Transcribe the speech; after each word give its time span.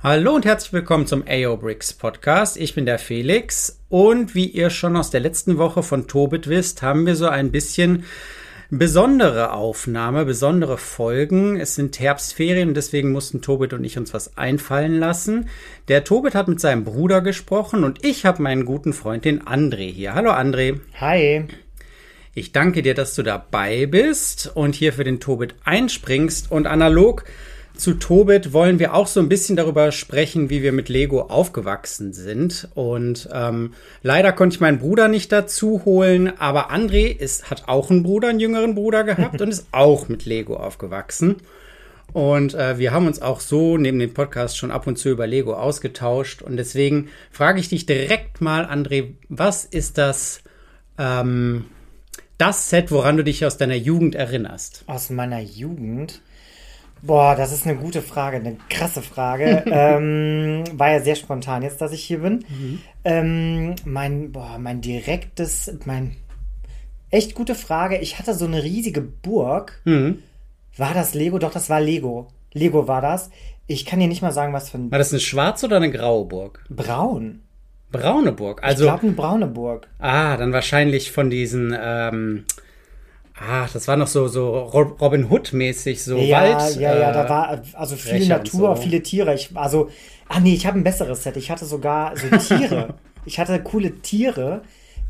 Hallo 0.00 0.36
und 0.36 0.44
herzlich 0.44 0.72
willkommen 0.72 1.08
zum 1.08 1.24
AO 1.28 1.56
Bricks 1.56 1.92
Podcast. 1.92 2.56
Ich 2.56 2.76
bin 2.76 2.86
der 2.86 3.00
Felix 3.00 3.80
und 3.88 4.36
wie 4.36 4.46
ihr 4.46 4.70
schon 4.70 4.96
aus 4.96 5.10
der 5.10 5.18
letzten 5.18 5.58
Woche 5.58 5.82
von 5.82 6.06
Tobit 6.06 6.48
wisst, 6.48 6.82
haben 6.82 7.04
wir 7.04 7.16
so 7.16 7.26
ein 7.26 7.50
bisschen 7.50 8.04
besondere 8.70 9.52
Aufnahme, 9.52 10.24
besondere 10.24 10.78
Folgen. 10.78 11.58
Es 11.58 11.74
sind 11.74 11.98
Herbstferien 11.98 12.68
und 12.68 12.74
deswegen 12.76 13.10
mussten 13.10 13.42
Tobit 13.42 13.72
und 13.72 13.82
ich 13.82 13.98
uns 13.98 14.14
was 14.14 14.36
einfallen 14.36 15.00
lassen. 15.00 15.48
Der 15.88 16.04
Tobit 16.04 16.36
hat 16.36 16.46
mit 16.46 16.60
seinem 16.60 16.84
Bruder 16.84 17.20
gesprochen 17.20 17.82
und 17.82 18.04
ich 18.04 18.24
habe 18.24 18.40
meinen 18.40 18.66
guten 18.66 18.92
Freund, 18.92 19.24
den 19.24 19.42
André 19.42 19.90
hier. 19.90 20.14
Hallo 20.14 20.30
André. 20.30 20.78
Hi. 21.00 21.44
Ich 22.34 22.52
danke 22.52 22.82
dir, 22.82 22.94
dass 22.94 23.16
du 23.16 23.24
dabei 23.24 23.86
bist 23.86 24.52
und 24.54 24.76
hier 24.76 24.92
für 24.92 25.02
den 25.02 25.18
Tobit 25.18 25.56
einspringst 25.64 26.52
und 26.52 26.68
analog 26.68 27.24
zu 27.78 27.94
Tobit 27.94 28.52
wollen 28.52 28.78
wir 28.78 28.94
auch 28.94 29.06
so 29.06 29.20
ein 29.20 29.28
bisschen 29.28 29.56
darüber 29.56 29.92
sprechen, 29.92 30.50
wie 30.50 30.62
wir 30.62 30.72
mit 30.72 30.88
Lego 30.88 31.22
aufgewachsen 31.22 32.12
sind. 32.12 32.68
Und 32.74 33.28
ähm, 33.32 33.74
leider 34.02 34.32
konnte 34.32 34.54
ich 34.54 34.60
meinen 34.60 34.78
Bruder 34.78 35.08
nicht 35.08 35.32
dazu 35.32 35.82
holen, 35.84 36.32
aber 36.38 36.70
André 36.70 37.16
ist, 37.16 37.50
hat 37.50 37.68
auch 37.68 37.90
einen 37.90 38.02
Bruder, 38.02 38.28
einen 38.28 38.40
jüngeren 38.40 38.74
Bruder 38.74 39.04
gehabt 39.04 39.40
und 39.40 39.48
ist 39.48 39.68
auch 39.72 40.08
mit 40.08 40.24
Lego 40.24 40.56
aufgewachsen. 40.56 41.36
Und 42.12 42.54
äh, 42.54 42.78
wir 42.78 42.92
haben 42.92 43.06
uns 43.06 43.22
auch 43.22 43.40
so 43.40 43.76
neben 43.76 43.98
dem 43.98 44.14
Podcast 44.14 44.56
schon 44.56 44.70
ab 44.70 44.86
und 44.86 44.98
zu 44.98 45.10
über 45.10 45.26
Lego 45.26 45.54
ausgetauscht. 45.54 46.42
Und 46.42 46.56
deswegen 46.56 47.08
frage 47.30 47.60
ich 47.60 47.68
dich 47.68 47.86
direkt 47.86 48.40
mal, 48.40 48.64
André, 48.64 49.12
was 49.28 49.64
ist 49.64 49.98
das, 49.98 50.40
ähm, 50.98 51.66
das 52.38 52.70
Set, 52.70 52.90
woran 52.90 53.16
du 53.16 53.24
dich 53.24 53.44
aus 53.44 53.56
deiner 53.56 53.76
Jugend 53.76 54.14
erinnerst? 54.14 54.84
Aus 54.86 55.10
meiner 55.10 55.40
Jugend? 55.40 56.22
Boah, 57.02 57.36
das 57.36 57.52
ist 57.52 57.66
eine 57.66 57.76
gute 57.76 58.02
Frage, 58.02 58.38
eine 58.38 58.56
krasse 58.68 59.02
Frage. 59.02 59.64
ähm, 59.70 60.64
war 60.72 60.90
ja 60.90 61.00
sehr 61.00 61.14
spontan 61.14 61.62
jetzt, 61.62 61.80
dass 61.80 61.92
ich 61.92 62.04
hier 62.04 62.18
bin. 62.18 62.44
Mhm. 62.48 62.78
Ähm, 63.04 63.74
mein, 63.84 64.32
boah, 64.32 64.58
mein 64.58 64.80
direktes, 64.80 65.72
mein 65.84 66.16
echt 67.10 67.34
gute 67.34 67.54
Frage. 67.54 67.98
Ich 67.98 68.18
hatte 68.18 68.34
so 68.34 68.44
eine 68.44 68.62
riesige 68.62 69.00
Burg. 69.00 69.80
Mhm. 69.84 70.22
War 70.76 70.94
das 70.94 71.14
Lego? 71.14 71.38
Doch, 71.38 71.52
das 71.52 71.70
war 71.70 71.80
Lego. 71.80 72.28
Lego 72.52 72.88
war 72.88 73.00
das. 73.00 73.30
Ich 73.66 73.84
kann 73.84 74.00
dir 74.00 74.08
nicht 74.08 74.22
mal 74.22 74.32
sagen, 74.32 74.52
was 74.52 74.70
für 74.70 74.78
ein. 74.78 74.90
War 74.90 74.98
das 74.98 75.12
eine 75.12 75.20
schwarze 75.20 75.66
oder 75.66 75.76
eine 75.76 75.90
graue 75.90 76.24
Burg? 76.24 76.64
Braun. 76.68 77.40
Braune 77.90 78.32
Burg. 78.32 78.62
Also. 78.62 78.84
Ich 78.84 78.90
glaube, 78.90 79.06
eine 79.06 79.12
braune 79.12 79.46
Burg. 79.46 79.88
Ah, 79.98 80.36
dann 80.36 80.52
wahrscheinlich 80.52 81.12
von 81.12 81.30
diesen. 81.30 81.76
Ähm 81.78 82.44
Ah, 83.40 83.68
das 83.72 83.86
war 83.86 83.96
noch 83.96 84.06
so, 84.06 84.26
so 84.28 84.58
Robin 84.58 85.30
Hood-mäßig, 85.30 86.02
so 86.02 86.16
ja, 86.16 86.40
Wald. 86.40 86.76
Ja, 86.76 86.96
ja, 86.98 87.12
da 87.12 87.28
war 87.28 87.62
also 87.74 87.96
viel 87.96 88.26
Natur, 88.26 88.76
so. 88.76 88.82
viele 88.82 89.02
Tiere. 89.02 89.34
Ich, 89.34 89.50
also, 89.54 89.90
ah 90.28 90.40
nee, 90.40 90.54
ich 90.54 90.66
habe 90.66 90.78
ein 90.78 90.84
besseres 90.84 91.22
Set. 91.22 91.36
Ich 91.36 91.50
hatte 91.50 91.64
sogar 91.64 92.14
so 92.16 92.28
Tiere. 92.56 92.94
ich 93.24 93.38
hatte 93.38 93.62
coole 93.62 94.00
Tiere, 94.00 94.62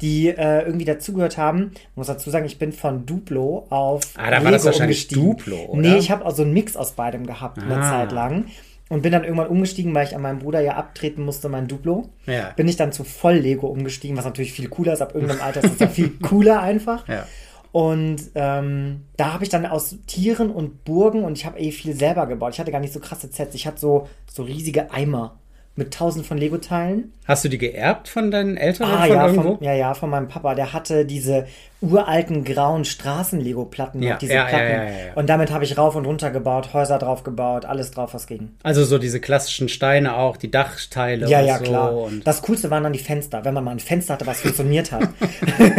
die 0.02 0.28
äh, 0.28 0.62
irgendwie 0.62 0.84
dazugehört 0.84 1.38
haben. 1.38 1.72
Ich 1.74 1.96
muss 1.96 2.08
dazu 2.08 2.30
sagen, 2.30 2.44
ich 2.44 2.58
bin 2.58 2.72
von 2.72 3.06
Duplo 3.06 3.66
auf 3.70 4.02
Ah, 4.16 4.24
da 4.24 4.30
Lego 4.36 4.44
war 4.44 4.52
das 4.52 4.64
wahrscheinlich 4.64 5.08
Duplo, 5.08 5.56
oder? 5.68 5.80
Nee, 5.80 5.96
ich 5.96 6.10
habe 6.10 6.24
auch 6.24 6.34
so 6.34 6.42
einen 6.42 6.52
Mix 6.52 6.76
aus 6.76 6.92
beidem 6.92 7.26
gehabt, 7.26 7.58
ah. 7.58 7.62
eine 7.62 7.82
Zeit 7.82 8.12
lang. 8.12 8.46
Und 8.90 9.02
bin 9.02 9.12
dann 9.12 9.22
irgendwann 9.22 9.48
umgestiegen, 9.48 9.94
weil 9.94 10.06
ich 10.06 10.16
an 10.16 10.22
meinem 10.22 10.38
Bruder 10.38 10.60
ja 10.60 10.76
abtreten 10.76 11.22
musste, 11.22 11.50
mein 11.50 11.68
Duplo. 11.68 12.08
Ja. 12.24 12.52
Bin 12.56 12.66
ich 12.68 12.76
dann 12.76 12.90
zu 12.90 13.04
Voll-Lego 13.04 13.66
umgestiegen, 13.66 14.16
was 14.16 14.24
natürlich 14.24 14.54
viel 14.54 14.68
cooler 14.68 14.94
ist. 14.94 15.02
Ab 15.02 15.14
irgendeinem 15.14 15.42
Alter 15.42 15.62
ist 15.62 15.74
es 15.74 15.78
ja 15.78 15.88
viel 15.88 16.08
cooler 16.22 16.62
einfach. 16.62 17.06
Ja. 17.06 17.26
Und 17.72 18.30
ähm, 18.34 19.04
da 19.16 19.32
habe 19.34 19.44
ich 19.44 19.50
dann 19.50 19.66
aus 19.66 19.96
Tieren 20.06 20.50
und 20.50 20.84
Burgen 20.84 21.24
und 21.24 21.36
ich 21.36 21.44
habe 21.44 21.58
eh 21.58 21.70
viel 21.70 21.94
selber 21.94 22.26
gebaut. 22.26 22.54
Ich 22.54 22.60
hatte 22.60 22.72
gar 22.72 22.80
nicht 22.80 22.92
so 22.92 23.00
krasse 23.00 23.28
Sets. 23.28 23.54
Ich 23.54 23.66
hatte 23.66 23.80
so, 23.80 24.08
so 24.30 24.42
riesige 24.42 24.90
Eimer 24.90 25.38
mit 25.78 25.94
tausend 25.94 26.26
von 26.26 26.36
Lego-Teilen. 26.36 27.12
Hast 27.24 27.44
du 27.44 27.48
die 27.48 27.56
geerbt 27.56 28.08
von 28.08 28.30
deinen 28.30 28.56
Eltern 28.56 28.90
ah, 28.90 29.06
von 29.06 29.08
ja, 29.08 29.26
irgendwo? 29.26 29.56
Von, 29.56 29.64
ja, 29.64 29.74
ja, 29.74 29.94
von 29.94 30.10
meinem 30.10 30.26
Papa. 30.26 30.54
Der 30.56 30.72
hatte 30.72 31.04
diese 31.06 31.46
uralten 31.80 32.42
grauen 32.42 32.84
Straßen-Lego-Platten. 32.84 34.02
Ja, 34.02 34.16
diese 34.16 34.34
ja, 34.34 34.46
Platten. 34.46 34.64
Ja, 34.64 34.84
ja, 34.84 34.90
ja, 34.90 35.12
Und 35.14 35.28
damit 35.28 35.52
habe 35.52 35.62
ich 35.62 35.78
rauf 35.78 35.94
und 35.94 36.04
runter 36.04 36.32
gebaut, 36.32 36.70
Häuser 36.74 36.98
drauf 36.98 37.22
gebaut, 37.22 37.64
alles 37.64 37.92
drauf, 37.92 38.12
was 38.12 38.26
ging. 38.26 38.56
Also 38.64 38.84
so 38.84 38.98
diese 38.98 39.20
klassischen 39.20 39.68
Steine 39.68 40.16
auch, 40.16 40.36
die 40.36 40.50
Dachteile 40.50 41.28
ja, 41.28 41.40
und 41.40 41.46
ja, 41.46 41.58
so. 41.58 41.64
klar. 41.64 41.96
Und 41.96 42.26
das 42.26 42.42
Coolste 42.42 42.70
waren 42.70 42.82
dann 42.82 42.92
die 42.92 42.98
Fenster, 42.98 43.44
wenn 43.44 43.54
man 43.54 43.62
mal 43.62 43.70
ein 43.70 43.80
Fenster 43.80 44.14
hatte, 44.14 44.26
was 44.26 44.40
funktioniert 44.40 44.90
hat. 44.90 45.08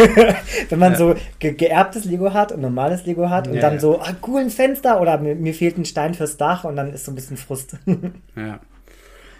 wenn 0.70 0.80
man 0.80 0.96
so 0.96 1.16
ge 1.40 1.54
geerbtes 1.54 2.06
Lego 2.06 2.32
hat 2.32 2.54
und 2.54 2.62
normales 2.62 3.06
Lego 3.06 3.30
hat 3.30 3.50
und 3.50 3.62
dann 3.62 3.82
so, 3.82 4.00
ah, 4.00 4.14
cool, 4.26 4.40
ein 4.40 4.50
Fenster 4.50 5.02
oder 5.02 5.18
mir, 5.18 5.36
mir 5.36 5.54
fehlt 5.54 5.78
ein 5.78 5.84
Stein 5.84 6.14
fürs 6.14 6.38
Dach 6.38 6.64
und 6.64 6.78
dann 6.78 6.94
ist 6.94 7.04
so 7.04 7.12
ein 7.12 7.16
bisschen 7.16 7.36
Frust. 7.36 7.76
Ja. 8.36 8.59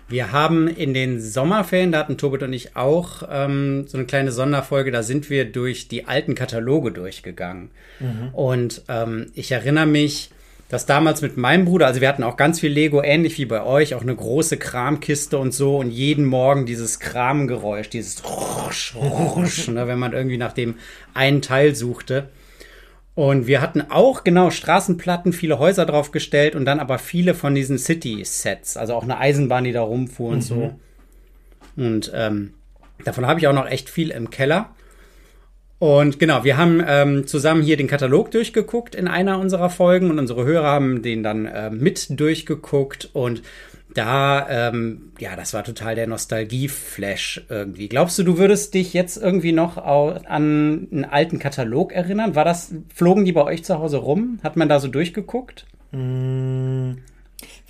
Wir 0.10 0.32
haben 0.32 0.68
in 0.68 0.94
den 0.94 1.22
Sommerferien, 1.22 1.92
da 1.92 2.00
hatten 2.00 2.18
Tobit 2.18 2.44
und 2.44 2.52
ich 2.52 2.76
auch 2.76 3.24
ähm, 3.30 3.86
so 3.88 3.98
eine 3.98 4.08
kleine 4.08 4.32
Sonderfolge, 4.32 4.92
da 4.92 5.04
sind 5.04 5.30
wir 5.30 5.46
durch 5.46 5.88
die 5.88 6.06
alten 6.06 6.34
Kataloge 6.36 6.92
durchgegangen. 6.92 7.70
Und 8.34 8.82
ähm, 8.90 9.28
ich 9.36 9.52
erinnere 9.52 9.86
mich, 9.86 10.32
dass 10.70 10.86
damals 10.86 11.22
mit 11.22 11.36
meinem 11.36 11.66
Bruder, 11.66 11.88
also 11.88 12.00
wir 12.00 12.08
hatten 12.08 12.24
auch 12.24 12.38
ganz 12.38 12.60
viel 12.60 12.72
Lego, 12.72 13.02
ähnlich 13.02 13.38
wie 13.40 13.46
bei 13.46 13.64
euch, 13.64 13.96
auch 13.96 14.04
eine 14.04 14.16
große 14.16 14.58
Kramkiste 14.58 15.38
und 15.38 15.52
so 15.52 15.78
und 15.78 15.90
jeden 15.90 16.26
Morgen 16.26 16.66
dieses 16.66 17.00
Kramgeräusch, 17.00 17.90
dieses 17.90 18.24
Rusch, 18.24 18.96
Rusch, 18.96 19.68
ne, 19.70 19.88
wenn 19.88 20.00
man 20.00 20.14
irgendwie 20.14 20.38
nach 20.38 20.54
dem 20.54 20.76
einen 21.14 21.42
Teil 21.42 21.76
suchte. 21.76 22.30
Und 23.20 23.48
wir 23.48 23.60
hatten 23.60 23.82
auch 23.92 24.24
genau 24.24 24.50
Straßenplatten, 24.50 25.34
viele 25.34 25.60
Häuser 25.60 25.86
draufgestellt 25.86 26.56
und 26.56 26.64
dann 26.64 26.80
aber 26.80 26.98
viele 26.98 27.34
von 27.34 27.54
diesen 27.54 27.78
City-Sets, 27.78 28.78
also 28.78 28.94
auch 28.94 29.04
eine 29.04 29.18
Eisenbahn, 29.18 29.66
die 29.66 29.74
da 29.74 29.82
rumfuhr 29.82 30.30
und 30.30 30.42
so. 30.42 30.80
Und 31.76 32.14
ähm, 32.16 32.54
davon 33.04 33.28
habe 33.28 33.42
ich 33.42 33.48
auch 33.50 33.54
noch 33.54 33.68
echt 33.68 33.90
viel 33.90 34.12
im 34.12 34.30
Keller. 34.30 34.74
Und 35.80 36.20
genau, 36.20 36.44
wir 36.44 36.58
haben 36.58 36.84
ähm, 36.86 37.26
zusammen 37.26 37.64
hier 37.64 37.78
den 37.78 37.88
Katalog 37.88 38.32
durchgeguckt 38.32 38.96
in 38.96 39.08
einer 39.08 39.40
unserer 39.40 39.70
Folgen 39.70 40.10
und 40.10 40.20
unsere 40.20 40.44
Hörer 40.44 40.68
haben 40.68 41.02
den 41.02 41.24
dann 41.24 41.46
äh, 41.46 41.70
mit 41.70 42.20
durchgeguckt 42.20 43.10
und 43.14 43.42
da, 43.94 44.48
ähm, 44.50 45.14
ja, 45.20 45.36
das 45.36 45.54
war 45.54 45.64
total 45.64 45.96
der 45.96 46.06
Nostalgie-Flash 46.06 47.46
irgendwie. 47.50 47.90
Glaubst 47.90 48.20
du, 48.20 48.24
du 48.24 48.38
würdest 48.38 48.74
dich 48.76 48.94
jetzt 48.94 49.18
irgendwie 49.18 49.52
noch 49.52 49.78
an 49.78 50.88
einen 50.92 51.06
alten 51.06 51.40
Katalog 51.40 51.92
erinnern? 51.92 52.36
War 52.36 52.46
das, 52.46 52.72
flogen 52.94 53.26
die 53.26 53.32
bei 53.32 53.44
euch 53.44 53.64
zu 53.64 53.80
Hause 53.80 53.98
rum? 53.98 54.40
Hat 54.44 54.58
man 54.58 54.70
da 54.70 54.80
so 54.80 54.90
durchgeguckt? 54.90 55.66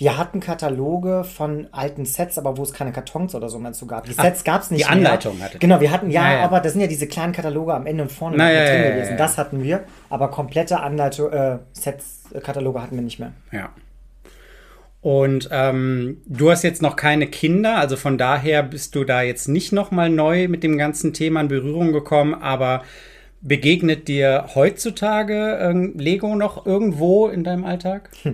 Wir 0.00 0.16
hatten 0.16 0.40
Kataloge 0.40 1.24
von 1.24 1.66
alten 1.72 2.06
Sets, 2.06 2.38
aber 2.38 2.56
wo 2.56 2.62
es 2.62 2.72
keine 2.72 2.90
Kartons 2.90 3.34
oder 3.34 3.50
so 3.50 3.58
mehr 3.58 3.74
zu 3.74 3.86
gab. 3.86 4.04
Die 4.06 4.14
Sets 4.14 4.44
gab 4.44 4.62
es 4.62 4.70
nicht 4.70 4.86
die 4.86 4.90
Anleitung 4.90 5.34
mehr. 5.36 5.44
hattet 5.44 5.56
ihr. 5.56 5.60
Genau, 5.60 5.78
wir 5.82 5.90
hatten, 5.90 6.10
ja, 6.10 6.22
Ja, 6.22 6.38
ja. 6.38 6.44
aber 6.44 6.60
das 6.60 6.72
sind 6.72 6.80
ja 6.80 6.86
diese 6.86 7.06
kleinen 7.06 7.34
Kataloge 7.34 7.74
am 7.74 7.84
Ende 7.84 8.04
und 8.04 8.10
vorne 8.10 8.38
Na, 8.38 8.46
mit 8.46 8.54
ja, 8.54 8.64
drin 8.64 8.82
ja, 8.82 8.90
gewesen. 8.92 9.10
ja. 9.10 9.16
Das 9.18 9.36
hatten 9.36 9.62
wir, 9.62 9.84
aber 10.08 10.28
komplette 10.28 10.80
Anleitung, 10.80 11.30
äh, 11.30 11.58
Sets, 11.74 12.22
äh, 12.32 12.40
Kataloge 12.40 12.80
hatten 12.80 12.94
wir 12.96 13.02
nicht 13.02 13.18
mehr. 13.18 13.32
Ja. 13.52 13.68
Und 15.02 15.50
ähm, 15.52 16.22
du 16.24 16.50
hast 16.50 16.62
jetzt 16.62 16.80
noch 16.80 16.96
keine 16.96 17.26
Kinder, 17.26 17.76
also 17.76 17.96
von 17.96 18.16
daher 18.16 18.62
bist 18.62 18.94
du 18.94 19.04
da 19.04 19.20
jetzt 19.20 19.48
nicht 19.48 19.70
noch 19.72 19.90
mal 19.90 20.08
neu 20.08 20.48
mit 20.48 20.62
dem 20.62 20.78
ganzen 20.78 21.12
Thema 21.12 21.42
in 21.42 21.48
Berührung 21.48 21.92
gekommen, 21.92 22.32
aber 22.32 22.84
begegnet 23.42 24.08
dir 24.08 24.46
heutzutage 24.54 25.58
ähm, 25.60 25.92
Lego 25.98 26.36
noch 26.36 26.64
irgendwo 26.64 27.28
in 27.28 27.44
deinem 27.44 27.66
Alltag? 27.66 28.08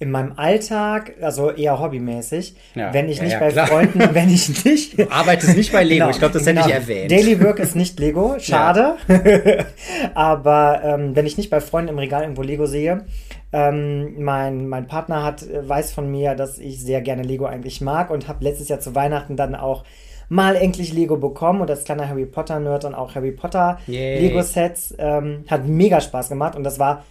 In 0.00 0.12
meinem 0.12 0.34
Alltag, 0.36 1.14
also 1.20 1.50
eher 1.50 1.80
hobbymäßig, 1.80 2.54
Ja, 2.76 2.94
wenn 2.94 3.08
ich 3.08 3.16
ja, 3.18 3.24
nicht 3.24 3.32
ja, 3.32 3.40
bei 3.40 3.50
klar. 3.50 3.66
Freunden, 3.66 3.98
wenn 4.14 4.30
ich 4.30 4.64
nicht. 4.64 4.96
Du 4.98 5.10
arbeitest 5.10 5.56
nicht 5.56 5.72
bei 5.72 5.82
Lego, 5.82 6.04
Genau, 6.04 6.10
ich 6.10 6.18
glaube, 6.18 6.34
das 6.34 6.42
hätte 6.42 6.54
genau. 6.54 6.66
ich 6.68 6.72
erwähnt. 6.74 7.10
Daily 7.10 7.42
Work 7.42 7.58
ist 7.58 7.74
nicht 7.74 7.98
Lego, 7.98 8.36
schade. 8.40 8.94
Aber 10.14 10.80
ähm, 10.84 11.16
wenn 11.16 11.26
ich 11.26 11.36
nicht 11.36 11.50
bei 11.50 11.60
Freunden 11.60 11.90
im 11.90 11.98
Regal 11.98 12.22
irgendwo 12.22 12.42
Lego 12.42 12.66
sehe, 12.66 13.04
ähm, 13.52 14.22
mein, 14.22 14.68
mein 14.68 14.86
Partner 14.86 15.24
hat, 15.24 15.42
äh, 15.42 15.68
weiß 15.68 15.92
von 15.92 16.10
mir, 16.10 16.34
dass 16.34 16.58
ich 16.58 16.80
sehr 16.80 17.00
gerne 17.00 17.22
Lego 17.22 17.46
eigentlich 17.46 17.80
mag 17.80 18.10
und 18.10 18.28
habe 18.28 18.44
letztes 18.44 18.68
Jahr 18.68 18.80
zu 18.80 18.94
Weihnachten 18.94 19.36
dann 19.36 19.54
auch 19.54 19.84
mal 20.28 20.56
endlich 20.56 20.92
Lego 20.92 21.16
bekommen 21.16 21.60
und 21.62 21.70
als 21.70 21.84
kleiner 21.84 22.08
Harry 22.08 22.26
Potter 22.26 22.60
Nerd 22.60 22.84
dann 22.84 22.94
auch 22.94 23.14
Harry 23.14 23.32
Potter 23.32 23.78
Yay. 23.86 24.20
Lego 24.20 24.42
Sets 24.42 24.94
ähm, 24.98 25.44
hat 25.48 25.66
mega 25.66 26.00
Spaß 26.00 26.28
gemacht 26.28 26.54
und 26.54 26.64
das 26.64 26.78
war 26.78 27.04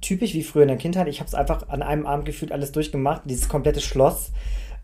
typisch 0.00 0.34
wie 0.34 0.42
früher 0.42 0.62
in 0.62 0.68
der 0.68 0.76
Kindheit. 0.76 1.08
Ich 1.08 1.20
habe 1.20 1.28
es 1.28 1.34
einfach 1.34 1.68
an 1.68 1.82
einem 1.82 2.06
Abend 2.06 2.24
gefühlt 2.24 2.52
alles 2.52 2.72
durchgemacht. 2.72 3.22
Dieses 3.24 3.48
komplette 3.48 3.80
Schloss. 3.80 4.32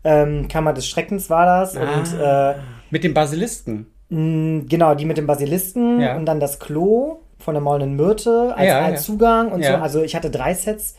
Ähm, 0.03 0.47
Kammer 0.47 0.73
des 0.73 0.87
Schreckens 0.87 1.29
war 1.29 1.45
das 1.45 1.75
und 1.75 2.19
äh, 2.19 2.53
Mit 2.91 3.03
dem 3.03 3.13
Basilisken. 3.13 3.87
mh, 4.09 4.65
genau, 4.69 4.95
die 4.95 5.05
mit 5.05 5.17
dem 5.17 5.27
Basilisken 5.27 5.99
Ja. 5.99 6.15
und 6.15 6.25
dann 6.25 6.39
das 6.39 6.59
Klo 6.59 7.17
von 7.39 7.53
der 7.53 7.61
maulenden 7.61 7.95
Myrte 7.95 8.53
als, 8.55 8.67
Ja, 8.67 8.79
als 8.85 9.01
ja. 9.01 9.13
Zugang 9.13 9.51
und 9.51 9.61
Ja. 9.61 9.77
so. 9.77 9.83
Also 9.83 10.01
ich 10.03 10.15
hatte 10.15 10.29
drei 10.29 10.53
Sets 10.53 10.95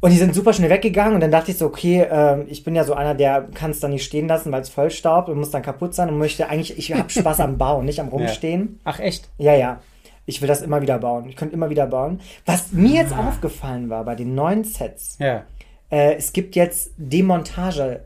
und 0.00 0.10
die 0.12 0.16
sind 0.16 0.34
super 0.34 0.52
schnell 0.52 0.70
weggegangen 0.70 1.14
und 1.14 1.20
dann 1.20 1.30
dachte 1.30 1.50
ich 1.50 1.58
so, 1.58 1.66
okay, 1.66 2.06
ähm, 2.10 2.44
ich 2.48 2.64
bin 2.64 2.74
ja 2.74 2.84
so 2.84 2.94
einer, 2.94 3.14
der 3.14 3.46
kann 3.54 3.70
es 3.70 3.80
dann 3.80 3.90
nicht 3.92 4.04
stehen 4.04 4.26
lassen, 4.28 4.52
weil 4.52 4.62
es 4.62 4.68
vollstaubt 4.68 5.28
und 5.28 5.38
muss 5.38 5.50
dann 5.50 5.62
kaputt 5.62 5.94
sein 5.94 6.08
und 6.08 6.18
möchte 6.18 6.48
eigentlich, 6.48 6.76
ich 6.78 6.92
habe 6.94 7.08
Spaß 7.10 7.40
am 7.40 7.56
Bauen, 7.58 7.84
nicht 7.84 8.00
am 8.00 8.08
Rumstehen. 8.08 8.80
Ach 8.84 8.98
echt? 9.00 9.28
Ja, 9.38 9.54
ja. 9.54 9.80
Ich 10.28 10.40
will 10.42 10.48
das 10.48 10.62
immer 10.62 10.80
wieder 10.82 10.98
bauen. 10.98 11.28
Ich 11.28 11.36
könnte 11.36 11.54
immer 11.54 11.70
wieder 11.70 11.86
bauen. 11.86 12.20
Was 12.46 12.72
mir 12.72 13.02
jetzt 13.02 13.12
aufgefallen 13.16 13.88
war 13.90 14.04
bei 14.04 14.14
den 14.14 14.34
neuen 14.34 14.62
Sets, 14.64 15.16
Ja. 15.18 15.44
äh, 15.90 16.14
es 16.14 16.32
gibt 16.32 16.54
jetzt 16.54 16.90
Demontage 16.96 18.00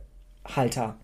Steinhalter. 0.44 0.96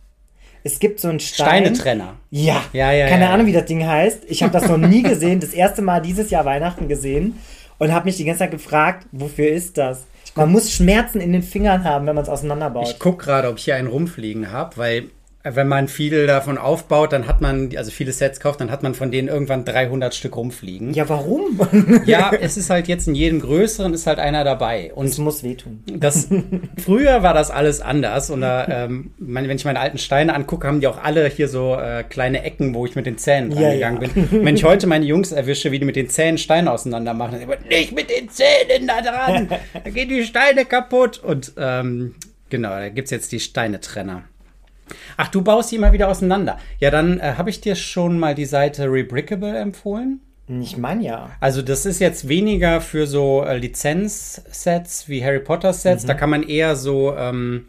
Es 0.65 0.79
gibt 0.81 1.01
so 1.01 1.09
einen 1.09 1.21
Stein. 1.21 1.65
Steinetrenner. 1.65 2.17
Ja. 2.31 2.63
Ja, 2.73 2.93
ja, 2.93 3.09
Keine 3.09 3.25
ja, 3.25 3.31
Ahnung, 3.33 3.47
wie 3.47 3.53
das 3.53 3.65
Ding 3.67 3.87
heißt. 3.87 4.25
Ich 4.29 4.43
habe 4.43 4.53
das 4.53 4.69
noch 4.69 4.77
nie 4.77 5.03
gesehen. 5.03 5.41
Das 5.41 5.51
erste 5.55 5.83
Mal 5.83 6.01
dieses 6.03 6.31
Jahr 6.31 6.45
Weihnachten 6.45 6.89
gesehen 6.89 7.39
und 7.79 7.93
habe 7.93 8.07
mich 8.07 8.17
die 8.17 8.25
ganze 8.25 8.41
Zeit 8.41 8.51
gefragt, 8.51 9.07
wofür 9.13 9.49
ist 9.49 9.79
das? 9.79 10.07
Man 10.35 10.53
muss 10.53 10.73
Schmerzen 10.73 11.21
in 11.21 11.33
den 11.33 11.43
Fingern 11.43 11.85
haben, 11.85 12.07
wenn 12.07 12.15
man 12.15 12.25
es 12.25 12.29
auseinanderbaut. 12.29 12.89
Ich 12.89 12.99
gucke 12.99 13.25
gerade, 13.25 13.49
ob 13.49 13.59
ich 13.59 13.65
hier 13.65 13.77
einen 13.77 13.89
rumfliegen 13.89 14.53
habe, 14.53 14.77
weil 14.77 15.05
wenn 15.55 15.69
man 15.69 15.89
viel 15.89 16.27
davon 16.27 16.59
aufbaut, 16.59 17.13
dann 17.13 17.27
hat 17.27 17.41
man, 17.41 17.71
also 17.77 17.91
viele 17.91 18.13
Sets 18.13 18.41
kauft, 18.41 18.61
dann 18.61 18.71
hat 18.71 18.83
man 18.83 18.95
von 18.95 19.11
denen 19.11 19.29
irgendwann 19.29 19.65
300 19.65 20.15
Stück 20.15 20.37
rumfliegen. 20.37 20.93
ja, 20.95 21.09
warum? 21.09 21.61
Ja, 22.07 22.31
es 22.41 22.57
ist 22.57 22.71
halt 22.71 22.89
jetzt 22.89 23.09
in 23.09 23.15
jedem 23.15 23.41
größeren 23.41 23.93
ist 23.93 24.07
halt 24.07 24.19
einer 24.19 24.45
dabei. 24.45 24.93
Und 24.95 25.07
Es 25.07 25.19
muss 25.19 25.43
wehtun. 25.43 25.83
Das, 25.87 26.29
früher 26.85 27.23
war 27.23 27.35
das 27.35 27.51
alles 27.51 27.81
anders. 27.81 28.31
Und 28.31 28.41
da, 28.41 28.67
ähm, 28.69 29.11
wenn 29.19 29.51
ich 29.51 29.65
meine 29.65 29.81
alten 29.81 29.99
Steine 29.99 30.35
angucke, 30.35 30.67
haben 30.67 30.81
die 30.81 30.87
auch 30.87 31.03
alle 31.03 31.29
hier 31.29 31.49
so 31.49 31.75
äh, 31.75 32.05
kleine 32.05 32.43
Ecken, 32.45 32.75
wo 32.75 32.87
ich 32.87 32.95
mit 32.95 33.07
den 33.07 33.19
Zähnen 33.19 33.53
Ja, 33.53 33.69
rangegangen 33.69 34.03
ja. 34.03 34.09
bin. 34.09 34.45
Wenn 34.45 34.55
ich 34.55 34.65
heute 34.69 34.87
meine 34.87 35.05
Jungs 35.05 35.33
erwische, 35.33 35.71
wie 35.73 35.79
die 35.79 35.85
mit 35.85 35.97
den 35.97 36.09
Zähnen 36.09 36.39
Steine 36.39 36.71
auseinander 36.71 37.15
machen, 37.15 37.33
dann 37.33 37.43
immer, 37.43 37.57
nicht 37.69 37.95
mit 37.95 38.11
den 38.11 38.29
Zähnen 38.29 38.87
da 38.87 39.01
dran, 39.01 39.49
da 39.49 39.91
gehen 39.91 40.09
die 40.09 40.25
Steine 40.25 40.65
kaputt. 40.65 41.19
Und 41.19 41.53
ähm, 41.59 42.15
genau, 42.51 42.71
da 42.71 42.89
gibt's 42.89 43.11
jetzt 43.11 43.33
die 43.33 43.41
Steinetrenner. 43.41 44.23
Ach, 45.17 45.29
du 45.29 45.43
baust 45.43 45.71
die 45.71 45.77
immer 45.77 45.93
wieder 45.93 46.09
auseinander. 46.09 46.59
Ja, 46.79 46.91
dann 46.91 47.21
äh, 47.21 47.35
habe 47.37 47.51
ich 47.51 47.61
dir 47.61 47.75
schon 47.75 48.19
mal 48.19 48.35
die 48.35 48.47
Seite 48.47 48.85
Rebrickable 48.85 49.57
empfohlen. 49.57 50.21
Ich 50.49 50.79
meine 50.79 51.05
ja. 51.05 51.31
Also 51.41 51.61
das 51.61 51.85
ist 51.85 52.01
jetzt 52.01 52.29
weniger 52.29 52.81
für 52.81 53.07
so 53.07 53.45
äh, 53.45 53.59
Lizenz-Sets 53.59 55.09
wie 55.09 55.23
Harry 55.23 55.41
Potter-Sets. 55.41 56.07
Da 56.07 56.15
kann 56.15 56.31
man 56.31 56.43
eher 56.43 56.75
so 56.75 57.15
ähm, 57.15 57.67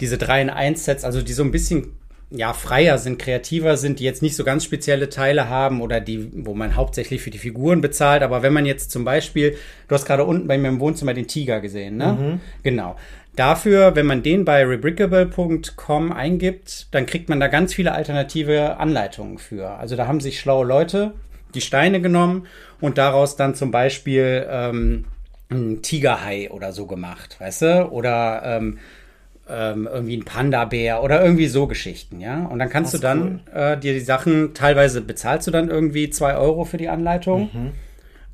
diese 0.00 0.18
3 0.18 0.42
in 0.42 0.50
1 0.50 0.84
Sets, 0.84 1.04
also 1.04 1.22
die 1.22 1.32
so 1.32 1.44
ein 1.44 1.52
bisschen 1.52 1.92
ja, 2.30 2.52
freier 2.52 2.98
sind, 2.98 3.18
kreativer 3.18 3.76
sind, 3.76 4.00
die 4.00 4.04
jetzt 4.04 4.22
nicht 4.22 4.36
so 4.36 4.44
ganz 4.44 4.64
spezielle 4.64 5.08
Teile 5.08 5.48
haben 5.48 5.80
oder 5.80 6.00
die, 6.00 6.30
wo 6.44 6.54
man 6.54 6.76
hauptsächlich 6.76 7.22
für 7.22 7.30
die 7.30 7.38
Figuren 7.38 7.80
bezahlt. 7.80 8.22
Aber 8.22 8.42
wenn 8.42 8.52
man 8.52 8.66
jetzt 8.66 8.90
zum 8.90 9.04
Beispiel, 9.04 9.56
du 9.88 9.94
hast 9.94 10.04
gerade 10.04 10.24
unten 10.24 10.46
bei 10.46 10.58
mir 10.58 10.68
im 10.68 10.80
Wohnzimmer 10.80 11.14
den 11.14 11.26
Tiger 11.26 11.60
gesehen, 11.60 11.96
ne? 11.96 12.40
Genau. 12.62 12.96
Dafür, 13.34 13.94
wenn 13.94 14.04
man 14.04 14.22
den 14.22 14.44
bei 14.44 14.64
rebrickable.com 14.64 16.12
eingibt, 16.12 16.88
dann 16.90 17.06
kriegt 17.06 17.28
man 17.28 17.38
da 17.38 17.46
ganz 17.46 17.72
viele 17.72 17.92
alternative 17.92 18.78
Anleitungen 18.78 19.38
für. 19.38 19.70
Also 19.70 19.94
da 19.94 20.06
haben 20.06 20.20
sich 20.20 20.40
schlaue 20.40 20.66
Leute 20.66 21.14
die 21.54 21.60
Steine 21.60 22.00
genommen 22.00 22.46
und 22.80 22.98
daraus 22.98 23.36
dann 23.36 23.54
zum 23.54 23.70
Beispiel 23.70 24.46
ähm, 24.50 25.04
ein 25.50 25.82
Tigerhai 25.82 26.50
oder 26.50 26.72
so 26.72 26.86
gemacht, 26.86 27.36
weißt 27.40 27.62
du? 27.62 27.88
Oder 27.90 28.42
ähm, 28.44 28.78
ähm, 29.50 29.88
irgendwie 29.90 30.16
ein 30.16 30.24
Panda-Bär 30.24 31.02
oder 31.02 31.22
irgendwie 31.22 31.46
so 31.46 31.66
Geschichten, 31.66 32.20
ja. 32.20 32.44
Und 32.46 32.58
dann 32.58 32.68
kannst 32.68 32.94
Das 32.94 33.00
du 33.00 33.06
dann 33.06 33.40
äh, 33.52 33.76
dir 33.78 33.94
die 33.94 34.00
Sachen, 34.00 34.54
teilweise 34.54 35.00
bezahlst 35.00 35.46
du 35.46 35.50
dann 35.50 35.68
irgendwie 35.70 36.10
zwei 36.10 36.36
Euro 36.36 36.64
für 36.64 36.76
die 36.76 36.88
Anleitung. 36.88 37.50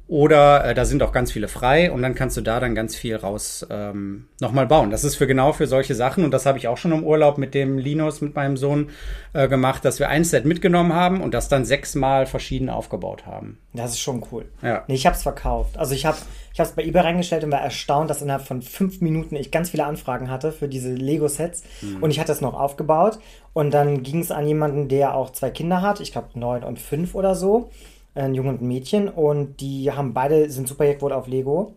Oder 0.07 0.67
äh, 0.67 0.75
da 0.75 0.85
sind 0.85 1.03
auch 1.03 1.13
ganz 1.13 1.33
viele 1.33 1.49
frei 1.49 1.91
und 1.91 2.03
dann 2.03 2.15
kannst 2.15 2.37
du 2.37 2.43
da 2.43 2.61
dann 2.61 2.75
ganz 2.75 2.95
viel 2.95 3.17
raus 3.17 3.67
ähm, 3.71 4.27
nochmal 4.39 4.67
bauen. 4.67 4.91
Das 4.91 5.03
ist 5.03 5.17
für 5.17 5.27
genau 5.27 5.53
für 5.53 5.67
solche 5.67 5.95
Sachen 5.95 6.25
und 6.25 6.31
das 6.31 6.45
habe 6.45 6.59
ich 6.59 6.69
auch 6.69 6.77
schon 6.77 6.93
im 6.93 7.05
Urlaub 7.05 7.39
mit 7.39 7.55
dem 7.55 7.79
Linus, 7.79 8.21
mit 8.21 8.35
meinem 8.35 8.59
Sohn 8.59 8.91
äh, 9.33 9.49
gemacht, 9.49 9.83
dass 9.85 10.01
wir 10.01 10.11
ein 10.11 10.25
Set 10.25 10.45
mitgenommen 10.45 10.93
haben 10.93 11.23
und 11.23 11.33
das 11.33 11.49
dann 11.49 11.65
sechsmal 11.65 12.27
verschieden 12.27 12.69
aufgebaut 12.69 13.25
haben. 13.25 13.59
Das 13.73 13.93
ist 13.93 14.01
schon 14.01 14.23
cool. 14.31 14.45
Ja. 14.61 14.85
Nee, 14.89 14.95
ich 14.95 15.07
habe 15.07 15.17
es 15.17 15.23
verkauft. 15.23 15.79
Also 15.79 15.95
ich 15.95 16.05
habe 16.05 16.19
ich 16.53 16.61
es 16.61 16.73
bei 16.73 16.85
eBay 16.85 17.03
reingestellt 17.03 17.43
und 17.43 17.51
war 17.51 17.63
erstaunt, 17.63 18.11
dass 18.11 18.21
innerhalb 18.21 18.47
von 18.47 18.61
fünf 18.61 19.01
Minuten 19.01 19.37
ich 19.37 19.51
ganz 19.51 19.71
viele 19.71 19.87
Anfragen 19.87 20.31
hatte 20.31 20.53
für 20.53 20.69
diese 20.69 20.93
Lego-Sets. 20.93 21.65
Und 22.01 22.11
ich 22.11 22.21
hatte 22.21 22.31
es 22.31 22.41
noch 22.41 22.55
aufgebaut. 22.55 23.19
Und 23.55 23.73
dann 23.73 24.05
ging 24.05 24.21
es 24.21 24.31
an 24.31 24.47
jemanden, 24.47 24.89
der 24.89 25.17
auch 25.17 25.31
zwei 25.31 25.51
Kinder 25.51 25.83
hat. 25.83 25.99
Ich 25.99 26.13
glaube 26.13 26.29
neun 26.35 26.63
und 26.63 26.79
fünf 26.79 27.17
oder 27.17 27.35
so. 27.35 27.71
Ein 28.15 28.35
Junge 28.35 28.51
und 28.51 28.63
ein 28.63 28.69
Mädchen. 28.69 29.09
Und 29.09 29.61
die 29.61 29.91
haben 29.93 30.15
beide, 30.15 30.51
sind 30.51 30.69
super 30.69 30.85
wohl 31.01 31.13
auf 31.13 31.27
Lego. 31.27 31.75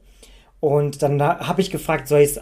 Und 0.59 1.03
dann 1.03 1.21
habe 1.21 1.61
ich 1.61 1.69
gefragt, 1.69 2.07
soll 2.07 2.21
ich 2.21 2.31
es 2.31 2.41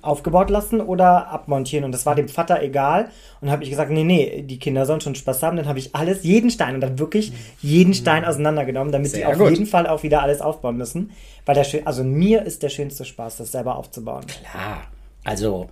aufgebaut 0.00 0.48
lassen 0.48 0.80
oder 0.80 1.28
abmontieren? 1.28 1.84
Und 1.84 1.92
das 1.92 2.06
war 2.06 2.14
dem 2.14 2.28
Vater 2.28 2.62
egal. 2.62 3.10
Und 3.42 3.50
habe 3.50 3.62
ich 3.64 3.70
gesagt, 3.70 3.90
nee, 3.90 4.02
nee, 4.02 4.42
die 4.42 4.58
Kinder 4.58 4.86
sollen 4.86 5.02
schon 5.02 5.14
Spaß 5.14 5.42
haben. 5.42 5.58
Dann 5.58 5.68
habe 5.68 5.78
ich 5.78 5.94
alles, 5.94 6.24
jeden 6.24 6.50
Stein 6.50 6.74
und 6.74 6.80
dann 6.80 6.98
wirklich 6.98 7.32
jeden 7.60 7.92
Stein 7.92 8.24
auseinandergenommen, 8.24 8.92
damit 8.92 9.10
sie 9.10 9.18
Sehr 9.18 9.28
auf 9.28 9.36
gut. 9.36 9.50
jeden 9.50 9.66
Fall 9.66 9.86
auch 9.86 10.02
wieder 10.02 10.22
alles 10.22 10.40
aufbauen 10.40 10.78
müssen. 10.78 11.10
Weil 11.44 11.54
der 11.54 11.64
schön, 11.64 11.86
also 11.86 12.02
mir 12.02 12.42
ist 12.44 12.62
der 12.62 12.70
schönste 12.70 13.04
Spaß, 13.04 13.36
das 13.36 13.52
selber 13.52 13.76
aufzubauen. 13.76 14.24
Klar, 14.26 14.84
also 15.22 15.68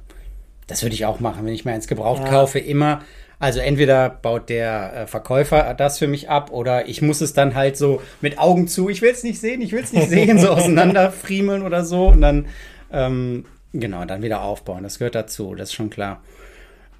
das 0.67 0.83
würde 0.83 0.95
ich 0.95 1.07
auch 1.07 1.21
machen, 1.21 1.47
wenn 1.47 1.55
ich 1.55 1.65
mir 1.65 1.73
eins 1.73 1.89
gebraucht 1.89 2.23
Ja. 2.25 2.29
kaufe, 2.29 2.59
immer. 2.59 3.01
Also 3.43 3.59
entweder 3.59 4.09
baut 4.09 4.49
der 4.49 4.95
äh, 4.95 5.07
Verkäufer 5.09 5.75
das 5.75 5.99
für 5.99 6.07
mich 6.07 6.31
ab 6.31 6.53
oder 6.53 6.87
ich 6.87 7.03
muss 7.03 7.21
es 7.21 7.33
dann 7.33 7.57
halt 7.57 7.77
so 7.77 8.01
mit 8.21 8.39
Augen 8.39 8.69
zu, 8.69 8.89
ich 8.89 9.03
will 9.03 9.11
es 9.11 9.25
nicht 9.25 9.41
sehen, 9.41 9.61
ich 9.63 9.73
will 9.73 9.83
es 9.83 9.93
nicht 9.93 10.09
sehen, 10.09 10.39
so 10.39 10.49
auseinanderfriemeln 10.51 11.63
oder 11.63 11.85
so 11.85 12.07
und 12.07 12.21
dann 12.21 12.47
ähm, 12.93 13.45
genau, 13.73 14.05
dann 14.05 14.23
wieder 14.23 14.43
aufbauen. 14.43 14.85
Das 14.85 15.01
gehört 15.01 15.17
dazu, 15.17 15.57
das 15.57 15.71
ist 15.71 15.75
schon 15.75 15.91
klar. 15.91 16.23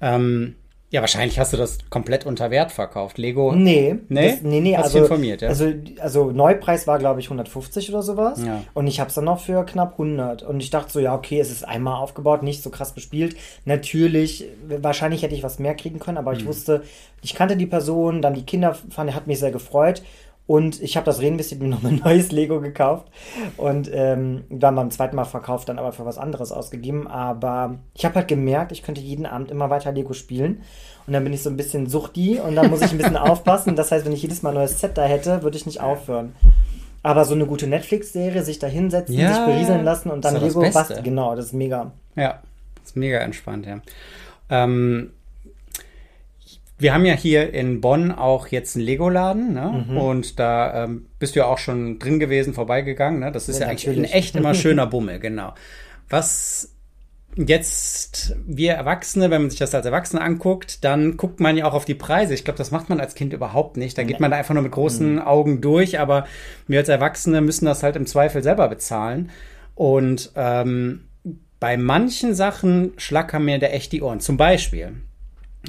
Ähm, 0.01 0.55
ja, 0.93 1.01
wahrscheinlich 1.01 1.39
hast 1.39 1.51
du 1.53 1.57
das 1.57 1.79
komplett 1.89 2.23
unter 2.27 2.51
Wert 2.51 2.71
verkauft. 2.71 3.17
Lego. 3.17 3.51
Nee, 3.55 3.95
Nee? 4.09 4.29
das, 4.33 4.41
nee, 4.43 4.59
nee, 4.59 4.77
Hast 4.77 4.85
also, 4.85 4.99
informiert, 4.99 5.41
ja? 5.41 5.49
also, 5.49 5.73
also 5.99 6.31
Neupreis 6.31 6.85
war, 6.85 6.99
glaube 6.99 7.19
ich, 7.19 7.25
150 7.25 7.89
oder 7.89 8.03
sowas. 8.03 8.43
Ja. 8.45 8.63
Und 8.75 8.85
ich 8.85 8.99
habe 8.99 9.07
es 9.09 9.15
dann 9.15 9.25
noch 9.25 9.39
für 9.39 9.65
knapp 9.65 9.93
100. 9.93 10.43
Und 10.43 10.61
ich 10.61 10.69
dachte 10.69 10.93
so, 10.93 10.99
ja, 10.99 11.15
okay, 11.15 11.39
es 11.39 11.51
ist 11.51 11.67
einmal 11.67 11.95
aufgebaut, 11.99 12.43
nicht 12.43 12.61
so 12.61 12.69
krass 12.69 12.93
bespielt. 12.93 13.35
Natürlich, 13.65 14.45
wahrscheinlich 14.67 15.23
hätte 15.23 15.33
ich 15.33 15.41
was 15.41 15.57
mehr 15.57 15.73
kriegen 15.73 15.97
können, 15.97 16.19
aber 16.19 16.31
Hm. 16.33 16.39
ich 16.39 16.45
wusste, 16.45 16.83
ich 17.23 17.33
kannte 17.33 17.57
die 17.57 17.65
Person, 17.65 18.21
dann 18.21 18.35
die 18.35 18.43
Kinder 18.45 18.75
fanden, 18.91 19.15
hat 19.15 19.25
mich 19.25 19.39
sehr 19.39 19.51
gefreut. 19.51 20.03
Und 20.45 20.81
ich 20.81 20.97
habe 20.97 21.05
das 21.05 21.21
reinvestiert, 21.21 21.61
mir 21.61 21.69
noch 21.69 21.83
ein 21.83 22.01
neues 22.03 22.31
Lego 22.31 22.59
gekauft 22.59 23.07
und 23.55 23.89
ähm, 23.93 24.43
dann 24.49 24.75
beim 24.75 24.91
zweiten 24.91 25.15
Mal 25.15 25.23
verkauft, 25.23 25.69
dann 25.69 25.79
aber 25.79 25.93
für 25.93 26.05
was 26.05 26.17
anderes 26.17 26.51
ausgegeben. 26.51 27.07
Aber 27.07 27.79
ich 27.93 28.03
habe 28.03 28.15
halt 28.15 28.27
gemerkt, 28.27 28.73
ich 28.73 28.83
könnte 28.83 28.99
jeden 28.99 29.25
Abend 29.25 29.51
immer 29.51 29.69
weiter 29.69 29.91
Lego 29.93 30.13
spielen. 30.13 30.61
Und 31.07 31.13
dann 31.13 31.23
bin 31.23 31.33
ich 31.33 31.43
so 31.43 31.49
ein 31.49 31.57
bisschen 31.57 31.87
suchti 31.87 32.39
und 32.39 32.55
dann 32.55 32.69
muss 32.69 32.81
ich 32.81 32.91
ein 32.91 32.97
bisschen 32.97 33.17
aufpassen. 33.17 33.75
Das 33.75 33.91
heißt, 33.91 34.05
wenn 34.05 34.13
ich 34.13 34.21
jedes 34.21 34.41
Mal 34.41 34.49
ein 34.49 34.55
neues 34.55 34.79
Set 34.79 34.97
da 34.97 35.05
hätte, 35.05 35.43
würde 35.43 35.57
ich 35.57 35.65
nicht 35.65 35.81
aufhören. 35.81 36.33
Aber 37.03 37.25
so 37.25 37.35
eine 37.35 37.45
gute 37.45 37.67
Netflix-Serie, 37.67 38.43
sich 38.43 38.59
da 38.59 38.67
hinsetzen, 38.67 39.15
Ja, 39.15 39.33
sich 39.33 39.45
berieseln 39.45 39.83
lassen 39.83 40.09
und 40.09 40.23
dann 40.23 40.35
das 40.35 40.43
Lego 40.43 40.61
basteln. 40.71 41.03
Genau, 41.03 41.35
das 41.35 41.47
ist 41.47 41.53
mega. 41.53 41.91
Ja, 42.15 42.39
ist 42.83 42.95
mega 42.95 43.19
entspannt, 43.19 43.65
ja. 43.65 43.81
Ähm, 44.49 45.11
wir 46.77 46.93
haben 46.93 47.05
ja 47.05 47.13
hier 47.13 47.53
in 47.53 47.81
Bonn 47.81 48.11
auch 48.11 48.47
jetzt 48.47 48.75
einen 48.75 48.85
Lego-Laden, 48.85 49.53
ne? 49.53 49.85
Mhm. 49.87 49.97
Und 49.97 50.39
da 50.39 50.83
ähm, 50.83 51.07
bist 51.19 51.35
du 51.35 51.39
ja 51.39 51.45
auch 51.45 51.57
schon 51.57 51.99
drin 51.99 52.19
gewesen, 52.19 52.53
vorbeigegangen, 52.53 53.19
ne? 53.19 53.31
Das 53.31 53.47
ist 53.49 53.59
ja, 53.59 53.65
Ja, 53.65 53.71
eigentlich 53.71 53.97
ein 53.97 54.03
echt 54.05 54.35
immer 54.35 54.53
schöner 54.55 54.87
Bummel, 54.87 55.19
genau. 55.19 55.53
Was 56.09 56.73
jetzt 57.35 58.35
wir 58.45 58.73
Erwachsene, 58.73 59.31
wenn 59.31 59.41
man 59.41 59.49
sich 59.49 59.59
das 59.59 59.73
als 59.73 59.85
Erwachsene 59.85 60.21
anguckt, 60.21 60.83
dann 60.83 61.17
guckt 61.17 61.39
man 61.39 61.57
ja 61.57 61.65
auch 61.65 61.73
auf 61.73 61.85
die 61.85 61.95
Preise. 61.95 62.33
Ich 62.33 62.43
glaube, 62.43 62.57
das 62.57 62.71
macht 62.71 62.89
man 62.89 62.99
als 62.99 63.15
Kind 63.15 63.33
überhaupt 63.33 63.77
nicht. 63.77 63.97
Da 63.97 64.03
geht 64.03 64.19
man 64.19 64.31
da 64.31 64.37
einfach 64.37 64.53
nur 64.53 64.63
mit 64.63 64.71
großen 64.71 65.19
Augen 65.19 65.61
durch, 65.61 65.99
aber 65.99 66.27
wir 66.67 66.79
als 66.79 66.89
Erwachsene 66.89 67.41
müssen 67.41 67.65
das 67.65 67.81
halt 67.81 67.95
im 67.95 68.05
Zweifel 68.05 68.43
selber 68.43 68.67
bezahlen. 68.67 69.31
Und 69.75 70.31
ähm, 70.35 71.05
bei 71.59 71.77
manchen 71.77 72.35
Sachen 72.35 72.93
schlackern 72.97 73.45
mir 73.45 73.57
da 73.57 73.67
echt 73.67 73.91
die 73.93 74.01
Ohren. 74.01 74.19
Zum 74.19 74.37
Beispiel 74.37 74.93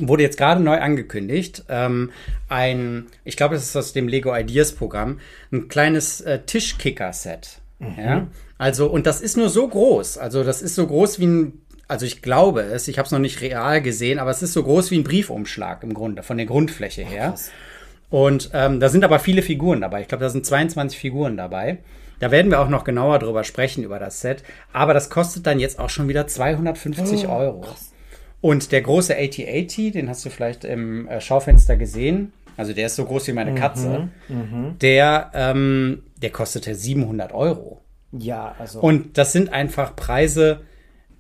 wurde 0.01 0.23
jetzt 0.23 0.39
gerade 0.39 0.63
neu 0.63 0.79
angekündigt, 0.79 1.65
ähm, 1.69 2.11
ein, 2.49 3.07
ich 3.25 3.37
glaube, 3.37 3.55
das 3.55 3.65
ist 3.65 3.77
aus 3.77 3.93
dem 3.93 4.09
Lego 4.09 4.35
Ideas 4.35 4.73
Programm, 4.73 5.21
ein 5.53 5.69
kleines 5.69 6.21
äh, 6.21 6.41
Tischkicker-Set. 6.41 7.61
Ja? 7.99 8.29
Also, 8.59 8.87
und 8.87 9.07
das 9.07 9.21
ist 9.21 9.37
nur 9.37 9.51
so 9.51 9.69
groß. 9.69 10.19
Also, 10.19 10.43
das 10.43 10.63
ist 10.63 10.75
so 10.75 10.87
groß 10.87 11.19
wie 11.19 11.27
ein, 11.27 11.61
also 11.87 12.07
ich 12.07 12.23
glaube 12.23 12.63
es, 12.63 12.89
ich 12.89 12.99
habe 12.99 13.07
es 13.07 13.13
noch 13.13 13.19
nicht 13.19 13.43
real 13.43 13.83
gesehen, 13.83 14.19
aber 14.19 14.31
es 14.31 14.43
ist 14.43 14.55
so 14.55 14.63
groß 14.63 14.91
wie 14.91 14.99
ein 14.99 15.05
Briefumschlag 15.05 15.83
im 15.83 15.93
Grunde, 15.93 16.23
von 16.23 16.39
der 16.39 16.47
Grundfläche 16.47 17.03
her. 17.03 17.31
krass. 17.31 17.51
Und 18.11 18.51
ähm, 18.53 18.79
da 18.79 18.89
sind 18.89 19.03
aber 19.03 19.19
viele 19.19 19.43
Figuren 19.43 19.81
dabei. 19.81 20.03
Ich 20.03 20.09
glaube, 20.09 20.23
da 20.23 20.31
sind 20.31 20.47
22 20.47 20.99
Figuren 20.99 21.37
dabei. 21.37 21.79
Da 22.21 22.31
werden 22.31 22.51
wir 22.51 22.61
auch 22.61 22.69
noch 22.69 22.85
genauer 22.85 23.19
drüber 23.19 23.43
sprechen, 23.43 23.83
über 23.83 23.99
das 23.99 24.21
Set. 24.21 24.45
Aber 24.73 24.95
das 24.95 25.11
kostet 25.11 25.47
dann 25.47 25.59
jetzt 25.59 25.81
auch 25.81 25.91
schon 25.91 26.07
wieder 26.07 26.27
250 26.27 27.27
Euro. 27.29 27.67
Und 28.45 28.73
der 28.73 28.83
große 28.83 29.17
AT-AT, 29.17 29.95
den 29.95 30.11
hast 30.11 30.23
du 30.23 30.29
vielleicht 30.29 30.67
im 30.67 31.09
äh, 31.09 31.19
Schaufenster 31.19 31.79
gesehen. 31.79 32.35
Also 32.59 32.75
der 32.75 32.89
ist 32.89 32.97
so 32.97 33.07
groß 33.07 33.29
wie 33.29 33.33
meine 33.33 33.55
Katze. 33.55 34.11
Der, 34.83 35.31
ähm, 35.33 36.03
der 36.21 36.29
kostete 36.29 36.75
700 36.75 37.33
Euro. 37.33 37.81
Ja, 38.13 38.55
also. 38.59 38.81
Und 38.81 39.17
das 39.17 39.33
sind 39.33 39.51
einfach 39.51 39.97
Preise. 39.97 40.61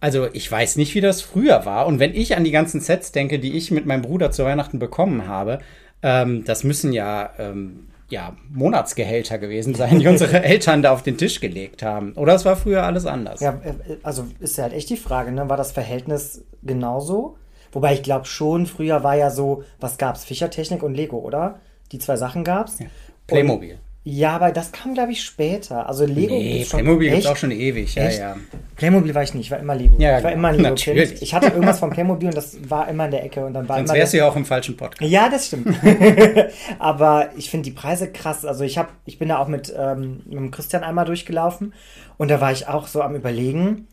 Also 0.00 0.28
ich 0.34 0.52
weiß 0.52 0.76
nicht, 0.76 0.94
wie 0.94 1.00
das 1.00 1.22
früher 1.22 1.64
war. 1.64 1.86
Und 1.86 1.98
wenn 1.98 2.14
ich 2.14 2.36
an 2.36 2.44
die 2.44 2.50
ganzen 2.50 2.82
Sets 2.82 3.10
denke, 3.10 3.38
die 3.38 3.56
ich 3.56 3.70
mit 3.70 3.86
meinem 3.86 4.02
Bruder 4.02 4.30
zu 4.30 4.44
Weihnachten 4.44 4.78
bekommen 4.78 5.26
habe, 5.26 5.60
ähm, 6.02 6.44
das 6.44 6.62
müssen 6.62 6.92
ja, 6.92 7.30
ähm, 7.38 7.88
ja 8.08 8.36
Monatsgehälter 8.50 9.38
gewesen 9.38 9.74
sein, 9.74 9.98
die 9.98 10.06
unsere 10.06 10.42
Eltern 10.44 10.82
da 10.82 10.92
auf 10.92 11.02
den 11.02 11.16
Tisch 11.16 11.40
gelegt 11.40 11.82
haben. 11.82 12.12
Oder 12.14 12.34
es 12.34 12.44
war 12.44 12.56
früher 12.56 12.84
alles 12.84 13.06
anders. 13.06 13.40
Ja, 13.40 13.60
äh, 13.64 13.96
also 14.02 14.26
ist 14.40 14.56
ja 14.56 14.64
halt 14.64 14.74
echt 14.74 14.90
die 14.90 14.96
Frage, 14.96 15.32
ne? 15.32 15.48
War 15.48 15.56
das 15.56 15.72
Verhältnis 15.72 16.44
genauso? 16.62 17.36
Wobei 17.72 17.94
ich 17.94 18.02
glaube 18.02 18.26
schon, 18.26 18.66
früher 18.66 19.02
war 19.02 19.16
ja 19.16 19.30
so, 19.30 19.64
was 19.80 19.98
gab's? 19.98 20.24
Fischertechnik 20.24 20.82
und 20.82 20.94
Lego, 20.94 21.18
oder? 21.18 21.60
Die 21.92 21.98
zwei 21.98 22.16
Sachen 22.16 22.44
gab's. 22.44 22.78
Ja. 22.78 22.86
Playmobil. 23.26 23.78
Ja, 24.06 24.36
aber 24.36 24.52
das 24.52 24.70
kam, 24.70 24.92
glaube 24.92 25.12
ich, 25.12 25.22
später. 25.22 25.88
Also 25.88 26.04
Lego 26.04 26.34
nee, 26.34 26.66
Playmobil 26.68 27.10
gibt 27.10 27.26
auch 27.26 27.38
schon 27.38 27.50
ewig, 27.50 27.94
ja, 27.94 28.10
ja. 28.10 28.36
Playmobil 28.76 29.14
war 29.14 29.22
ich 29.22 29.32
nicht, 29.32 29.46
ich 29.46 29.50
war 29.50 29.58
immer 29.58 29.74
Lego. 29.74 29.96
Ja, 29.98 30.18
ich 30.18 30.24
war 30.24 30.32
immer 30.32 30.48
ein 30.48 30.58
Lego-Kind. 30.58 31.22
Ich 31.22 31.32
hatte 31.32 31.46
irgendwas 31.46 31.78
von 31.78 31.88
Playmobil 31.88 32.28
und 32.28 32.36
das 32.36 32.58
war 32.68 32.86
immer 32.88 33.06
in 33.06 33.12
der 33.12 33.24
Ecke. 33.24 33.46
Und 33.46 33.54
dann 33.54 33.66
war 33.66 33.78
Sonst 33.78 33.94
wärst 33.94 34.12
du 34.12 34.18
ja 34.18 34.28
auch 34.28 34.36
im 34.36 34.44
falschen 34.44 34.76
Podcast. 34.76 35.10
Ja, 35.10 35.30
das 35.30 35.46
stimmt. 35.46 35.74
aber 36.78 37.30
ich 37.38 37.48
finde 37.48 37.64
die 37.64 37.70
Preise 37.70 38.12
krass. 38.12 38.44
Also 38.44 38.62
ich, 38.64 38.76
hab, 38.76 38.92
ich 39.06 39.18
bin 39.18 39.30
da 39.30 39.38
auch 39.38 39.48
mit, 39.48 39.74
ähm, 39.74 40.20
mit 40.26 40.52
Christian 40.52 40.84
einmal 40.84 41.06
durchgelaufen 41.06 41.72
und 42.18 42.30
da 42.30 42.42
war 42.42 42.52
ich 42.52 42.68
auch 42.68 42.86
so 42.88 43.00
am 43.00 43.14
überlegen, 43.14 43.88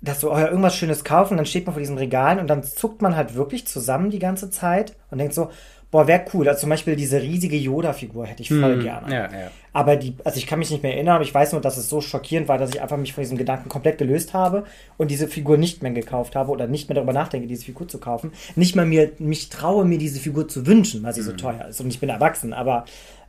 dass 0.00 0.20
so 0.20 0.32
oh 0.32 0.38
ja, 0.38 0.48
irgendwas 0.48 0.76
Schönes 0.76 1.04
kaufen, 1.04 1.36
dann 1.36 1.46
steht 1.46 1.66
man 1.66 1.74
vor 1.74 1.80
diesen 1.80 1.98
Regalen 1.98 2.38
und 2.38 2.48
dann 2.48 2.62
zuckt 2.62 3.02
man 3.02 3.16
halt 3.16 3.34
wirklich 3.34 3.66
zusammen 3.66 4.10
die 4.10 4.20
ganze 4.20 4.50
Zeit 4.50 4.96
und 5.10 5.18
denkt 5.18 5.34
so, 5.34 5.50
boah, 5.90 6.06
wäre 6.06 6.24
cool. 6.32 6.48
Also 6.48 6.60
zum 6.60 6.70
Beispiel 6.70 6.96
diese 6.96 7.20
riesige 7.20 7.56
Yoda-Figur 7.56 8.26
hätte 8.26 8.42
ich 8.42 8.48
voll 8.48 8.74
hm, 8.74 8.82
gerne. 8.82 9.12
Ja, 9.12 9.22
ja. 9.24 9.50
Aber 9.72 9.96
die, 9.96 10.14
also 10.24 10.38
ich 10.38 10.46
kann 10.46 10.58
mich 10.58 10.70
nicht 10.70 10.82
mehr 10.82 10.94
erinnern, 10.94 11.16
aber 11.16 11.24
ich 11.24 11.34
weiß 11.34 11.52
nur, 11.52 11.60
dass 11.60 11.76
es 11.76 11.88
so 11.88 12.00
schockierend 12.00 12.48
war, 12.48 12.58
dass 12.58 12.70
ich 12.70 12.82
einfach 12.82 12.96
mich 12.96 13.12
von 13.12 13.22
diesem 13.22 13.38
Gedanken 13.38 13.68
komplett 13.68 13.98
gelöst 13.98 14.34
habe 14.34 14.64
und 14.96 15.10
diese 15.10 15.28
Figur 15.28 15.56
nicht 15.56 15.82
mehr 15.82 15.92
gekauft 15.92 16.36
habe 16.36 16.50
oder 16.50 16.66
nicht 16.66 16.88
mehr 16.88 16.96
darüber 16.96 17.12
nachdenke, 17.12 17.46
diese 17.46 17.64
Figur 17.64 17.88
zu 17.88 17.98
kaufen. 17.98 18.32
Nicht 18.56 18.76
mal 18.76 18.86
mir, 18.86 19.12
mich 19.18 19.48
traue, 19.48 19.84
mir 19.84 19.98
diese 19.98 20.20
Figur 20.20 20.48
zu 20.48 20.66
wünschen, 20.66 21.02
weil 21.02 21.14
sie 21.14 21.20
hm. 21.20 21.26
so 21.26 21.32
teuer 21.32 21.66
ist. 21.68 21.80
Und 21.80 21.88
ich 21.88 22.00
bin 22.00 22.08
erwachsen, 22.08 22.52
aber 22.52 22.84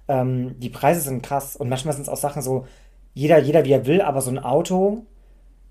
ähm, 0.08 0.60
die 0.60 0.70
Preise 0.70 1.02
sind 1.02 1.24
krass 1.24 1.56
und 1.56 1.70
manchmal 1.70 1.94
sind 1.94 2.04
es 2.04 2.10
auch 2.10 2.18
Sachen 2.18 2.42
so, 2.42 2.66
jeder, 3.14 3.38
jeder 3.38 3.66
wie 3.66 3.72
er 3.72 3.86
will, 3.86 4.02
aber 4.02 4.22
so 4.22 4.32
ein 4.32 4.40
Auto, 4.40 5.06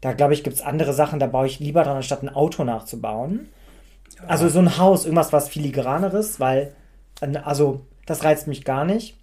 da 0.00 0.12
glaube 0.12 0.33
ich, 0.33 0.45
gibt 0.45 0.57
es 0.57 0.62
andere 0.62 0.92
Sachen, 0.92 1.18
da 1.18 1.26
baue 1.26 1.47
ich 1.47 1.61
lieber 1.61 1.83
dran, 1.83 1.97
anstatt 1.97 2.23
ein 2.23 2.28
Auto 2.28 2.64
nachzubauen. 2.64 3.49
Also 4.26 4.48
so 4.48 4.58
ein 4.58 4.78
Haus, 4.78 5.04
irgendwas 5.04 5.32
was 5.32 5.48
filigraneres, 5.48 6.40
weil, 6.40 6.72
also 7.44 7.87
das 8.06 8.25
reizt 8.25 8.46
mich 8.46 8.64
gar 8.64 8.84
nicht. 8.84 9.16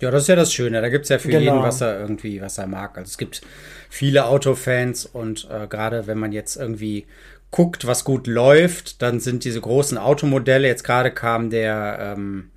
Ja, 0.00 0.10
das 0.10 0.22
ist 0.22 0.28
ja 0.28 0.36
das 0.36 0.52
Schöne. 0.52 0.80
Da 0.80 0.88
gibt 0.88 1.04
es 1.04 1.08
ja 1.10 1.18
für 1.18 1.28
genau. 1.28 1.40
jeden, 1.40 1.62
was 1.62 1.80
er 1.80 2.00
irgendwie, 2.00 2.40
was 2.40 2.56
er 2.56 2.66
mag. 2.66 2.96
Also 2.96 3.08
es 3.08 3.18
gibt 3.18 3.42
viele 3.90 4.24
Autofans 4.24 5.04
und 5.04 5.46
äh, 5.50 5.66
gerade 5.66 6.06
wenn 6.06 6.18
man 6.18 6.32
jetzt 6.32 6.56
irgendwie 6.56 7.06
guckt, 7.50 7.86
was 7.86 8.04
gut 8.04 8.26
läuft, 8.26 9.02
dann 9.02 9.20
sind 9.20 9.44
diese 9.44 9.60
großen 9.60 9.98
Automodelle. 9.98 10.68
Jetzt 10.68 10.84
gerade 10.84 11.10
kam 11.10 11.50
der 11.50 12.14
ähm, 12.16 12.50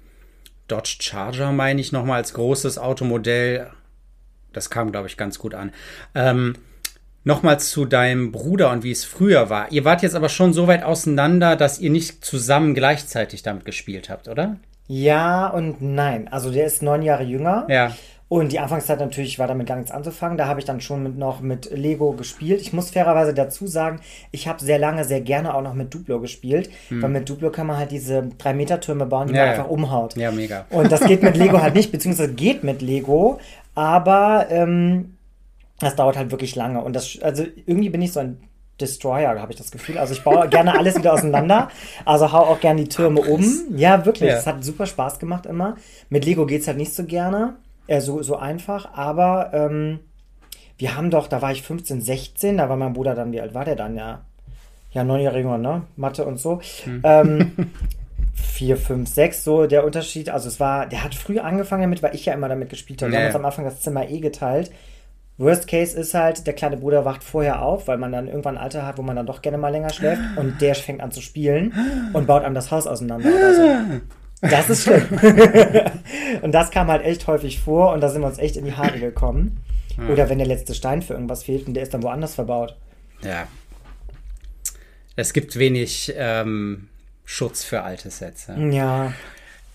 Dodge 0.68 0.98
Charger, 1.02 1.52
meine 1.52 1.82
ich, 1.82 1.92
nochmal 1.92 2.18
als 2.18 2.34
großes 2.34 2.78
Automodell. 2.78 3.70
Das 4.54 4.70
kam, 4.70 4.92
glaube 4.92 5.08
ich, 5.08 5.18
ganz 5.18 5.40
gut 5.40 5.54
an. 5.54 5.74
Ähm, 6.16 6.56
Nochmal 7.24 7.60
zu 7.60 7.86
deinem 7.86 8.32
Bruder 8.32 8.72
und 8.72 8.84
wie 8.84 8.92
es 8.92 9.06
früher 9.06 9.50
war. 9.50 9.72
Ihr 9.72 9.86
wart 9.86 10.02
jetzt 10.02 10.16
aber 10.16 10.30
schon 10.30 10.54
so 10.54 10.68
weit 10.68 10.84
auseinander, 10.84 11.56
dass 11.56 11.80
ihr 11.80 11.90
nicht 11.90 12.26
zusammen 12.26 12.74
gleichzeitig 12.74 13.44
damit 13.44 13.66
gespielt 13.66 14.10
habt, 14.10 14.28
oder? 14.28 14.58
Ja 14.88 15.48
und 15.48 15.82
nein. 15.82 16.28
Also 16.28 16.52
der 16.52 16.66
ist 16.66 16.82
neun 16.82 17.02
Jahre 17.02 17.24
jünger. 17.24 17.66
Ja. 17.70 17.94
Und 18.34 18.52
die 18.52 18.60
Anfangszeit 18.60 19.00
natürlich 19.00 19.38
war 19.38 19.48
damit 19.48 19.68
gar 19.68 19.76
nichts 19.76 19.92
anzufangen. 19.92 20.40
Da 20.40 20.48
habe 20.48 20.60
ich 20.60 20.66
dann 20.66 20.82
schon 20.82 21.04
mit, 21.04 21.18
noch 21.18 21.42
mit 21.42 21.70
Lego 21.72 22.14
gespielt. 22.14 22.62
Ich 22.62 22.74
muss 22.74 22.90
fairerweise 22.90 23.34
dazu 23.34 23.68
sagen, 23.68 24.00
ich 24.32 24.48
habe 24.48 24.60
sehr 24.60 24.80
lange, 24.80 25.04
sehr 25.06 25.22
gerne 25.22 25.54
auch 25.54 25.62
noch 25.62 25.76
mit 25.76 25.94
Duplo 25.94 26.20
gespielt. 26.20 26.72
Hm. 26.90 27.04
Weil 27.04 27.10
mit 27.12 27.30
Duplo 27.30 27.52
kann 27.52 27.68
man 27.68 27.78
halt 27.78 27.92
diese 27.92 28.30
3-Meter-Türme 28.40 29.06
bauen, 29.06 29.28
die 29.28 29.36
ja, 29.36 29.42
man 29.42 29.48
ja. 29.48 29.54
einfach 29.54 29.70
umhaut. 29.70 30.16
Ja, 30.18 30.32
mega. 30.32 30.66
Und 30.72 30.92
das 30.92 31.02
geht 31.06 31.22
mit 31.22 31.38
Lego 31.38 31.62
halt 31.62 31.76
nicht, 31.76 31.92
beziehungsweise 31.92 32.34
geht 32.34 32.64
mit 32.64 32.82
Lego. 32.82 33.40
Aber 33.76 34.48
ähm, 34.50 35.13
das 35.84 35.96
dauert 35.96 36.18
halt 36.18 36.32
wirklich 36.32 36.56
lange. 36.56 36.82
Und 36.82 36.94
das, 36.94 37.20
also 37.22 37.46
irgendwie 37.66 37.90
bin 37.90 38.02
ich 38.02 38.12
so 38.12 38.20
ein 38.20 38.38
Destroyer, 38.82 39.40
habe 39.40 39.52
ich 39.52 39.58
das 39.58 39.72
Gefühl. 39.72 39.98
Also 39.98 40.14
ich 40.14 40.24
baue 40.24 40.48
gerne 40.50 40.78
alles 40.78 40.98
wieder 40.98 41.14
auseinander. 41.14 41.70
Also 42.06 42.32
hau 42.32 42.40
auch 42.40 42.60
gerne 42.60 42.84
die 42.84 42.90
Türme 42.90 43.22
Ach, 43.24 43.30
um. 43.30 43.44
Ja, 43.76 44.06
wirklich. 44.06 44.32
Es 44.32 44.46
ja. 44.46 44.54
hat 44.54 44.64
super 44.64 44.86
Spaß 44.86 45.20
gemacht 45.20 45.46
immer. 45.46 45.78
Mit 46.10 46.26
Lego 46.26 46.46
geht 46.46 46.62
es 46.62 46.68
halt 46.68 46.78
nicht 46.78 46.94
so 46.94 47.06
gerne. 47.06 47.56
Äh, 47.88 48.02
so, 48.02 48.22
so 48.24 48.36
einfach. 48.36 48.94
Aber 48.94 49.52
ähm, 49.54 50.00
wir 50.78 50.96
haben 50.96 51.12
doch, 51.12 51.28
da 51.28 51.42
war 51.42 51.52
ich 51.52 51.62
15, 51.62 52.02
16, 52.02 52.58
da 52.58 52.70
war 52.70 52.76
mein 52.76 52.94
Bruder 52.94 53.16
dann, 53.16 53.32
wie 53.32 53.42
alt 53.42 53.54
war 53.54 53.66
der 53.66 53.76
dann? 53.76 53.96
Ja, 53.96 54.26
ja 54.92 55.04
neun 55.04 55.22
Jahre 55.22 55.40
jünger, 55.40 55.58
ne? 55.58 55.84
Mathe 55.96 56.26
und 56.26 56.40
so. 56.40 56.60
Hm. 56.84 57.02
Ähm, 57.04 57.52
vier, 58.34 58.78
fünf, 58.78 59.08
sechs, 59.08 59.44
so 59.44 59.68
der 59.68 59.86
Unterschied. 59.86 60.30
Also 60.30 60.48
es 60.48 60.60
war, 60.60 60.88
der 60.88 61.04
hat 61.04 61.14
früh 61.14 61.40
angefangen 61.40 61.84
damit, 61.84 62.02
weil 62.02 62.16
ich 62.16 62.26
ja 62.26 62.34
immer 62.34 62.50
damit 62.50 62.70
gespielt 62.70 63.02
habe. 63.02 63.12
Wir 63.12 63.20
haben 63.20 63.28
uns 63.28 63.36
am 63.36 63.46
Anfang 63.46 63.66
das 63.66 63.82
Zimmer 63.82 64.10
eh 64.10 64.20
geteilt. 64.20 64.72
Worst 65.38 65.68
Case 65.68 65.98
ist 65.98 66.14
halt, 66.14 66.46
der 66.46 66.54
kleine 66.54 66.78
Bruder 66.78 67.06
wacht 67.06 67.24
vorher 67.24 67.62
auf, 67.62 67.88
weil 67.88 67.98
man 67.98 68.12
dann 68.12 68.28
irgendwann 68.28 68.58
ein 68.58 68.64
Alter 68.64 68.86
hat, 68.86 68.98
wo 68.98 69.02
man 69.02 69.16
dann 69.16 69.26
doch 69.26 69.42
gerne 69.42 69.58
mal 69.58 69.70
länger 69.70 69.90
schläft 69.90 70.22
und 70.36 70.62
der 70.62 70.76
fängt 70.76 71.02
an 71.02 71.12
zu 71.12 71.22
spielen 71.22 71.74
und 72.14 72.28
baut 72.28 72.44
einem 72.44 72.56
das 72.56 72.70
Haus 72.70 72.86
auseinander 72.86 73.30
oder 73.30 73.54
so. 73.56 74.02
Das 74.42 74.70
ist 74.70 74.84
schlimm. 74.84 75.08
und 76.42 76.52
das 76.52 76.70
kam 76.70 76.88
halt 76.88 77.04
echt 77.04 77.28
häufig 77.28 77.62
vor 77.62 77.94
und 77.94 78.02
da 78.02 78.10
sind 78.10 78.22
wir 78.22 78.28
uns 78.28 78.38
echt 78.38 78.58
in 78.58 78.66
die 78.66 78.76
Haare 78.76 79.00
gekommen. 79.00 79.58
Oder 80.12 80.30
wenn 80.30 80.40
der 80.40 80.48
letzte 80.48 80.74
Stein 80.74 81.02
für 81.02 81.14
irgendwas 81.14 81.44
fehlt 81.44 81.68
und 81.68 81.76
der 81.76 81.84
ist 81.84 81.94
dann 81.94 82.04
woanders 82.04 82.36
verbaut. 82.36 82.76
Ja. 83.22 83.48
Es 85.16 85.34
gibt 85.34 85.58
wenig 85.58 86.14
ähm, 86.18 86.90
Schutz 87.26 87.64
für 87.64 87.84
alte. 87.84 88.10
Ja. 88.48 88.70
ja. 88.70 89.14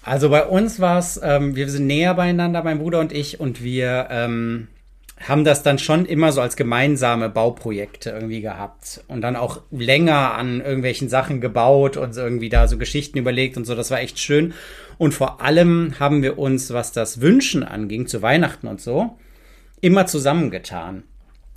Also 0.03 0.29
bei 0.29 0.45
uns 0.45 0.81
war 0.81 0.99
es, 0.99 1.21
ähm, 1.23 1.55
wir 1.55 1.69
sind 1.69 1.87
näher 1.87 2.15
beieinander, 2.15 2.63
mein 2.63 2.79
Bruder 2.79 2.99
und 2.99 3.13
ich, 3.13 3.41
und 3.41 3.63
wir 3.63 4.09
ähm, 4.11 4.69
haben 5.27 5.45
das 5.45 5.63
dann 5.63 5.79
schon 5.79 6.07
immer 6.07 6.33
so 6.33 6.41
als 6.41 6.57
gemeinsame 6.57 7.29
Bauprojekte 7.29 8.11
irgendwie 8.11 8.41
gehabt 8.41 9.03
und 9.09 9.21
dann 9.21 9.37
auch 9.37 9.63
länger 9.71 10.35
an 10.35 10.61
irgendwelchen 10.61 11.09
Sachen 11.09 11.41
gebaut 11.41 11.97
und 11.97 12.17
irgendwie 12.17 12.49
da 12.49 12.69
so 12.69 12.79
Geschichten 12.79 13.19
überlegt 13.19 13.57
und 13.57 13.65
so. 13.65 13.75
Das 13.75 13.91
war 13.91 14.01
echt 14.01 14.19
schön. 14.19 14.55
Und 14.97 15.13
vor 15.13 15.41
allem 15.41 15.95
haben 15.99 16.23
wir 16.23 16.39
uns, 16.39 16.73
was 16.73 16.93
das 16.93 17.21
Wünschen 17.21 17.63
anging, 17.63 18.07
zu 18.07 18.23
Weihnachten 18.23 18.67
und 18.67 18.81
so, 18.81 19.19
immer 19.81 20.07
zusammengetan. 20.07 21.05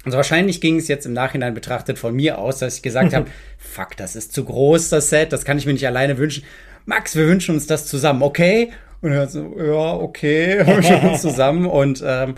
Also 0.04 0.18
wahrscheinlich 0.18 0.62
ging 0.62 0.78
es 0.78 0.88
jetzt 0.88 1.06
im 1.06 1.14
Nachhinein 1.14 1.54
betrachtet 1.54 2.00
von 2.00 2.16
mir 2.16 2.40
aus, 2.40 2.60
dass 2.60 2.78
ich 2.78 2.82
gesagt 2.82 3.14
habe, 3.16 3.28
fuck, 3.58 3.96
das 3.98 4.16
ist 4.16 4.34
zu 4.34 4.46
groß, 4.46 4.90
das 4.90 5.10
Set, 5.10 5.34
das 5.34 5.46
kann 5.46 5.58
ich 5.58 5.66
mir 5.66 5.74
nicht 5.74 5.88
alleine 5.88 6.18
wünschen. 6.18 6.44
Max, 6.86 7.16
wir 7.16 7.28
wünschen 7.28 7.56
uns 7.56 7.68
das 7.68 7.86
zusammen, 7.86 8.24
okay? 8.24 8.72
Und 9.02 9.12
er 9.12 9.28
so, 9.28 9.56
ja, 9.58 9.94
okay, 9.94 10.66
wünschen 10.66 11.02
uns 11.02 11.22
zusammen 11.22 11.68
und 11.68 12.04
ähm, 12.06 12.36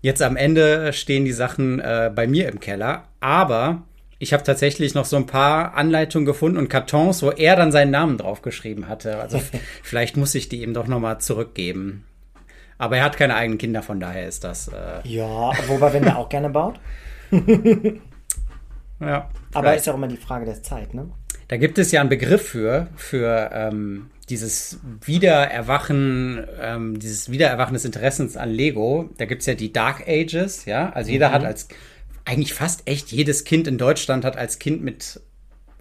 Jetzt 0.00 0.22
am 0.22 0.36
Ende 0.36 0.92
stehen 0.92 1.24
die 1.24 1.32
Sachen 1.32 1.80
äh, 1.80 2.10
bei 2.14 2.26
mir 2.26 2.48
im 2.48 2.60
Keller, 2.60 3.04
aber 3.20 3.82
ich 4.18 4.32
habe 4.32 4.42
tatsächlich 4.42 4.94
noch 4.94 5.04
so 5.04 5.16
ein 5.16 5.26
paar 5.26 5.74
Anleitungen 5.74 6.26
gefunden 6.26 6.56
und 6.56 6.68
Kartons, 6.68 7.22
wo 7.22 7.30
er 7.30 7.56
dann 7.56 7.72
seinen 7.72 7.90
Namen 7.90 8.16
draufgeschrieben 8.16 8.88
hatte. 8.88 9.20
Also 9.20 9.40
vielleicht 9.82 10.16
muss 10.16 10.34
ich 10.34 10.48
die 10.48 10.62
ihm 10.62 10.74
doch 10.74 10.86
nochmal 10.86 11.20
zurückgeben. 11.20 12.06
Aber 12.78 12.98
er 12.98 13.04
hat 13.04 13.16
keine 13.16 13.34
eigenen 13.34 13.58
Kinder, 13.58 13.82
von 13.82 14.00
daher 14.00 14.26
ist 14.26 14.44
das. 14.44 14.68
Äh 14.68 15.00
ja, 15.04 15.52
wobei, 15.66 15.92
wenn 15.92 16.04
er 16.04 16.18
auch 16.18 16.28
gerne 16.28 16.50
baut. 16.50 16.78
ja. 19.00 19.30
Aber 19.54 19.74
ist 19.74 19.86
ja 19.86 19.92
auch 19.92 19.96
immer 19.96 20.08
die 20.08 20.18
Frage 20.18 20.44
der 20.44 20.62
Zeit, 20.62 20.92
ne? 20.92 21.08
Da 21.48 21.56
gibt 21.56 21.78
es 21.78 21.92
ja 21.92 22.00
einen 22.00 22.08
Begriff 22.08 22.48
für, 22.48 22.88
für 22.96 23.50
ähm, 23.52 24.10
dieses 24.28 24.80
Wiedererwachen, 25.04 26.44
ähm, 26.60 26.98
dieses 26.98 27.30
Wiedererwachen 27.30 27.74
des 27.74 27.84
Interessens 27.84 28.36
an 28.36 28.50
Lego. 28.50 29.10
Da 29.18 29.26
gibt's 29.26 29.46
ja 29.46 29.54
die 29.54 29.72
Dark 29.72 30.08
Ages, 30.08 30.64
ja. 30.64 30.90
Also 30.92 31.12
jeder 31.12 31.28
mhm. 31.28 31.32
hat 31.34 31.44
als, 31.44 31.68
eigentlich 32.24 32.54
fast 32.54 32.88
echt 32.88 33.12
jedes 33.12 33.44
Kind 33.44 33.68
in 33.68 33.78
Deutschland 33.78 34.24
hat 34.24 34.36
als 34.36 34.58
Kind 34.58 34.82
mit 34.82 35.20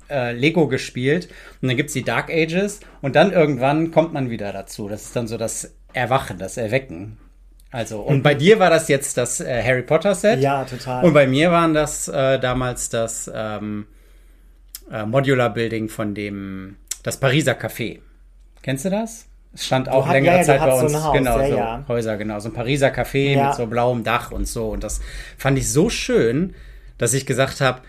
äh, 0.10 0.34
Lego 0.34 0.67
gespielt. 0.67 1.29
Und 1.62 1.69
dann 1.69 1.77
gibt's 1.77 1.93
die 1.93 2.03
Dark 2.03 2.29
Ages 2.29 2.81
und 3.01 3.15
dann 3.15 3.31
irgendwann 3.31 3.89
kommt 3.91 4.13
man 4.13 4.29
wieder 4.29 4.53
dazu. 4.53 4.88
Das 4.88 5.05
ist 5.05 5.15
dann 5.15 5.27
so 5.27 5.38
das 5.38 5.74
Erwachen, 5.93 6.38
das 6.38 6.57
Erwecken. 6.57 7.17
Also, 7.72 8.01
und 8.01 8.22
bei 8.22 8.36
dir 8.36 8.60
war 8.60 8.69
das 8.69 8.88
jetzt 8.88 9.17
das 9.17 9.41
äh, 9.41 9.63
Harry 9.63 9.81
Potter 9.81 10.13
Set. 10.13 10.39
Ja, 10.39 10.63
total. 10.63 11.03
Und 11.03 11.13
bei 11.13 11.27
mir 11.27 11.51
waren 11.51 11.74
das 11.74 12.07
äh, 12.07 12.39
damals 12.39 12.89
das 12.89 13.29
ähm, 13.34 13.88
äh, 14.91 15.05
Modular 15.05 15.53
Building 15.53 15.89
von 15.89 16.13
dem, 16.13 16.77
das 17.03 17.19
Pariser 17.19 17.53
Café. 17.53 17.99
Kennst 18.61 18.85
du 18.85 18.89
das? 18.89 19.27
Es 19.53 19.65
stand 19.65 19.87
auch 19.87 20.09
längere 20.11 20.37
ja, 20.37 20.43
Zeit 20.43 20.59
bei 20.59 20.73
uns. 20.73 20.91
So 20.91 21.03
Haus, 21.03 21.13
genau, 21.13 21.39
ja, 21.39 21.47
so 21.47 21.55
ja. 21.55 21.85
Häuser, 21.87 22.17
genau. 22.17 22.39
So 22.39 22.49
ein 22.49 22.53
Pariser 22.53 22.89
Café 22.89 23.41
mit 23.41 23.55
so 23.55 23.67
blauem 23.67 24.03
Dach 24.03 24.31
und 24.31 24.47
so. 24.47 24.69
Und 24.69 24.83
das 24.83 24.99
fand 25.37 25.57
ich 25.57 25.71
so 25.71 25.89
schön, 25.89 26.53
dass 26.97 27.13
ich 27.13 27.25
gesagt 27.25 27.61
habe, 27.61 27.81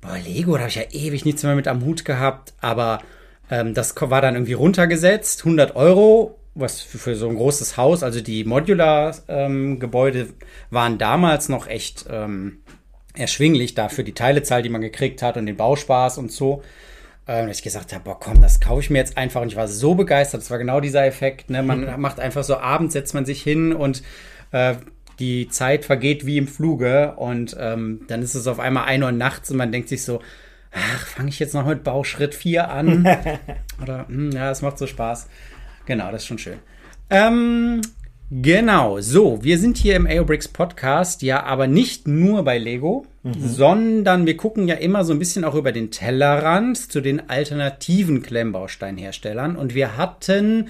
boah, 0.00 0.16
Lego, 0.16 0.54
da 0.54 0.60
habe 0.60 0.68
ich 0.68 0.76
ja 0.76 0.84
ewig 0.92 1.24
nichts 1.24 1.42
mehr 1.42 1.56
mit 1.56 1.66
am 1.66 1.84
Hut 1.84 2.04
gehabt. 2.04 2.54
Aber 2.60 3.00
ähm, 3.50 3.74
das 3.74 3.94
war 4.00 4.20
dann 4.20 4.34
irgendwie 4.34 4.52
runtergesetzt, 4.52 5.40
100 5.40 5.74
Euro, 5.74 6.38
was 6.54 6.80
für, 6.80 6.98
für 6.98 7.16
so 7.16 7.28
ein 7.28 7.36
großes 7.36 7.76
Haus. 7.76 8.04
Also 8.04 8.20
die 8.20 8.44
Modular-Gebäude 8.44 10.20
ähm, 10.20 10.34
waren 10.70 10.98
damals 10.98 11.48
noch 11.48 11.66
echt 11.66 12.06
ähm, 12.08 12.58
erschwinglich 13.18 13.74
dafür 13.74 14.04
die 14.04 14.14
Teilezahl, 14.14 14.62
die 14.62 14.68
man 14.68 14.80
gekriegt 14.80 15.22
hat 15.22 15.36
und 15.36 15.46
den 15.46 15.56
Bauspaß 15.56 16.18
und 16.18 16.32
so. 16.32 16.62
Ähm, 17.26 17.46
dass 17.46 17.58
ich 17.58 17.62
gesagt 17.62 17.92
habe, 17.92 18.04
boah, 18.04 18.18
komm, 18.18 18.40
das 18.40 18.58
kaufe 18.58 18.80
ich 18.80 18.90
mir 18.90 18.98
jetzt 18.98 19.18
einfach. 19.18 19.42
Und 19.42 19.48
ich 19.48 19.56
war 19.56 19.68
so 19.68 19.94
begeistert. 19.94 20.40
Das 20.40 20.50
war 20.50 20.58
genau 20.58 20.80
dieser 20.80 21.04
Effekt. 21.04 21.50
Ne? 21.50 21.62
Man 21.62 21.80
mhm. 21.80 22.00
macht 22.00 22.20
einfach 22.20 22.42
so 22.42 22.56
abends, 22.56 22.94
setzt 22.94 23.12
man 23.12 23.26
sich 23.26 23.42
hin 23.42 23.74
und 23.74 24.02
äh, 24.52 24.76
die 25.18 25.48
Zeit 25.48 25.84
vergeht 25.84 26.24
wie 26.24 26.38
im 26.38 26.48
Fluge. 26.48 27.12
Und 27.16 27.54
ähm, 27.60 28.00
dann 28.08 28.22
ist 28.22 28.34
es 28.34 28.46
auf 28.46 28.58
einmal 28.58 28.84
ein 28.84 29.02
Uhr 29.02 29.12
nachts 29.12 29.50
und 29.50 29.58
man 29.58 29.72
denkt 29.72 29.90
sich 29.90 30.04
so, 30.04 30.20
ach, 30.72 31.06
fange 31.06 31.28
ich 31.28 31.38
jetzt 31.38 31.52
noch 31.52 31.66
mit 31.66 31.84
Bauschritt 31.84 32.34
4 32.34 32.70
an? 32.70 33.06
Oder, 33.82 34.08
hm, 34.08 34.30
ja, 34.32 34.50
es 34.50 34.62
macht 34.62 34.78
so 34.78 34.86
Spaß. 34.86 35.28
Genau, 35.84 36.10
das 36.10 36.22
ist 36.22 36.28
schon 36.28 36.38
schön. 36.38 36.58
Ähm, 37.10 37.80
genau, 38.30 39.00
so, 39.00 39.42
wir 39.42 39.58
sind 39.58 39.76
hier 39.76 39.96
im 39.96 40.06
AOBricks 40.06 40.48
Podcast, 40.48 41.22
ja, 41.22 41.44
aber 41.44 41.66
nicht 41.66 42.06
nur 42.06 42.44
bei 42.44 42.58
Lego, 42.58 43.06
mhm. 43.22 43.34
sondern 43.38 44.26
wir 44.26 44.36
gucken 44.36 44.68
ja 44.68 44.74
immer 44.74 45.04
so 45.04 45.12
ein 45.12 45.18
bisschen 45.18 45.44
auch 45.44 45.54
über 45.54 45.72
den 45.72 45.90
Tellerrand 45.90 46.76
zu 46.76 47.00
den 47.00 47.30
alternativen 47.30 48.22
Klemmbausteinherstellern. 48.22 49.56
Und 49.56 49.74
wir 49.74 49.96
hatten 49.96 50.68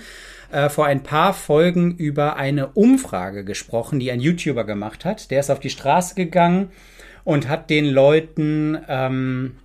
äh, 0.50 0.68
vor 0.68 0.86
ein 0.86 1.02
paar 1.02 1.34
Folgen 1.34 1.96
über 1.96 2.36
eine 2.36 2.68
Umfrage 2.68 3.44
gesprochen, 3.44 4.00
die 4.00 4.10
ein 4.10 4.20
YouTuber 4.20 4.64
gemacht 4.64 5.04
hat. 5.04 5.30
Der 5.30 5.40
ist 5.40 5.50
auf 5.50 5.60
die 5.60 5.70
Straße 5.70 6.14
gegangen 6.14 6.70
und 7.24 7.48
hat 7.48 7.70
den 7.70 7.86
Leuten 7.86 8.78
ähm, 8.88 9.56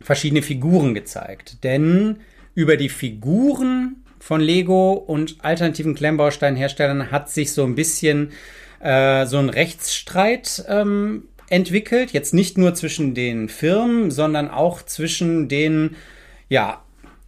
verschiedene 0.00 0.42
Figuren 0.42 0.94
gezeigt. 0.94 1.64
Denn 1.64 2.18
über 2.54 2.76
die 2.76 2.88
Figuren 2.88 4.04
von 4.26 4.40
Lego 4.40 4.94
und 4.94 5.36
alternativen 5.42 5.94
Klemmbausteinherstellern 5.94 7.12
hat 7.12 7.30
sich 7.30 7.52
so 7.52 7.62
ein 7.62 7.76
bisschen 7.76 8.32
äh, 8.80 9.24
so 9.24 9.38
ein 9.38 9.50
Rechtsstreit 9.50 10.64
ähm, 10.66 11.28
entwickelt. 11.48 12.10
Jetzt 12.10 12.34
nicht 12.34 12.58
nur 12.58 12.74
zwischen 12.74 13.14
den 13.14 13.48
Firmen, 13.48 14.10
sondern 14.10 14.50
auch 14.50 14.82
zwischen 14.82 15.48
den 15.48 15.94
ja, 16.48 16.82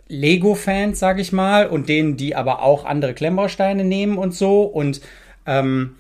Lego-Fans, 0.09 0.99
sage 0.99 1.23
ich 1.23 1.31
mal, 1.31 1.69
und 1.69 1.89
denen, 1.89 2.17
die 2.17 2.35
aber 2.35 2.63
auch 2.65 2.85
andere 2.85 3.15
Klemmbausteine 3.15 3.85
nehmen 3.85 4.19
und 4.19 4.35
so. 4.35 4.63
Und 4.63 5.01
ähm, 5.47 5.95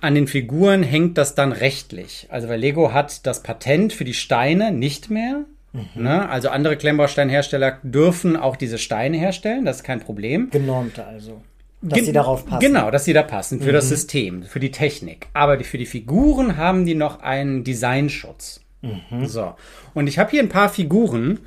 an 0.00 0.14
den 0.14 0.28
Figuren 0.28 0.84
hängt 0.84 1.18
das 1.18 1.34
dann 1.34 1.50
rechtlich. 1.50 2.28
Also 2.30 2.48
weil 2.48 2.60
Lego 2.60 2.92
hat 2.92 3.26
das 3.26 3.42
Patent 3.42 3.92
für 3.92 4.04
die 4.04 4.14
Steine 4.14 4.70
nicht 4.70 5.10
mehr. 5.10 5.44
Mhm. 5.72 6.02
Ne? 6.02 6.28
Also 6.28 6.48
andere 6.48 6.76
Klemmbausteinhersteller 6.76 7.78
dürfen 7.82 8.36
auch 8.36 8.56
diese 8.56 8.78
Steine 8.78 9.16
herstellen, 9.16 9.64
das 9.64 9.76
ist 9.76 9.82
kein 9.84 10.00
Problem. 10.00 10.50
Genormte 10.50 11.06
also. 11.06 11.42
Dass 11.82 11.96
Gen 11.96 12.04
sie 12.06 12.12
darauf 12.12 12.44
passen. 12.44 12.60
Genau, 12.60 12.90
dass 12.90 13.06
sie 13.06 13.14
da 13.14 13.22
passen 13.22 13.60
für 13.60 13.70
mhm. 13.70 13.74
das 13.74 13.88
System, 13.88 14.42
für 14.42 14.60
die 14.60 14.70
Technik. 14.70 15.28
Aber 15.32 15.56
die, 15.56 15.64
für 15.64 15.78
die 15.78 15.86
Figuren 15.86 16.58
haben 16.58 16.84
die 16.84 16.94
noch 16.94 17.20
einen 17.20 17.64
Designschutz. 17.64 18.60
Mhm. 18.82 19.26
So. 19.26 19.54
Und 19.94 20.06
ich 20.06 20.18
habe 20.18 20.30
hier 20.30 20.42
ein 20.42 20.50
paar 20.50 20.68
Figuren 20.68 21.40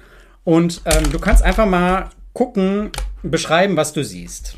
und 0.43 0.81
ähm, 0.85 1.11
du 1.11 1.19
kannst 1.19 1.43
einfach 1.43 1.67
mal 1.67 2.09
gucken, 2.33 2.89
beschreiben, 3.21 3.77
was 3.77 3.93
du 3.93 4.03
siehst. 4.03 4.57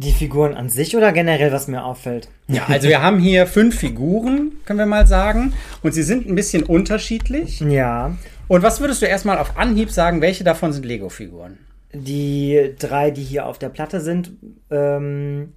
Die 0.00 0.12
Figuren 0.12 0.54
an 0.54 0.70
sich 0.70 0.96
oder 0.96 1.12
generell, 1.12 1.52
was 1.52 1.68
mir 1.68 1.84
auffällt? 1.84 2.28
Ja, 2.48 2.64
also 2.68 2.88
wir 2.88 3.02
haben 3.02 3.18
hier 3.18 3.46
fünf 3.46 3.78
Figuren, 3.78 4.52
können 4.64 4.78
wir 4.78 4.86
mal 4.86 5.06
sagen. 5.06 5.52
Und 5.82 5.92
sie 5.92 6.02
sind 6.02 6.26
ein 6.26 6.34
bisschen 6.34 6.62
unterschiedlich. 6.62 7.60
Ja. 7.60 8.16
Und 8.48 8.62
was 8.62 8.80
würdest 8.80 9.02
du 9.02 9.06
erstmal 9.06 9.36
auf 9.36 9.58
Anhieb 9.58 9.90
sagen, 9.90 10.22
welche 10.22 10.42
davon 10.42 10.72
sind 10.72 10.86
Lego-Figuren? 10.86 11.58
Die 11.92 12.74
drei, 12.78 13.10
die 13.10 13.22
hier 13.22 13.44
auf 13.44 13.58
der 13.58 13.68
Platte 13.68 14.00
sind. 14.00 14.32
Ähm, 14.70 15.52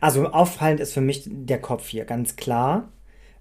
also 0.00 0.28
auffallend 0.28 0.78
ist 0.78 0.92
für 0.92 1.00
mich 1.00 1.24
der 1.26 1.60
Kopf 1.60 1.88
hier, 1.88 2.04
ganz 2.04 2.36
klar. 2.36 2.90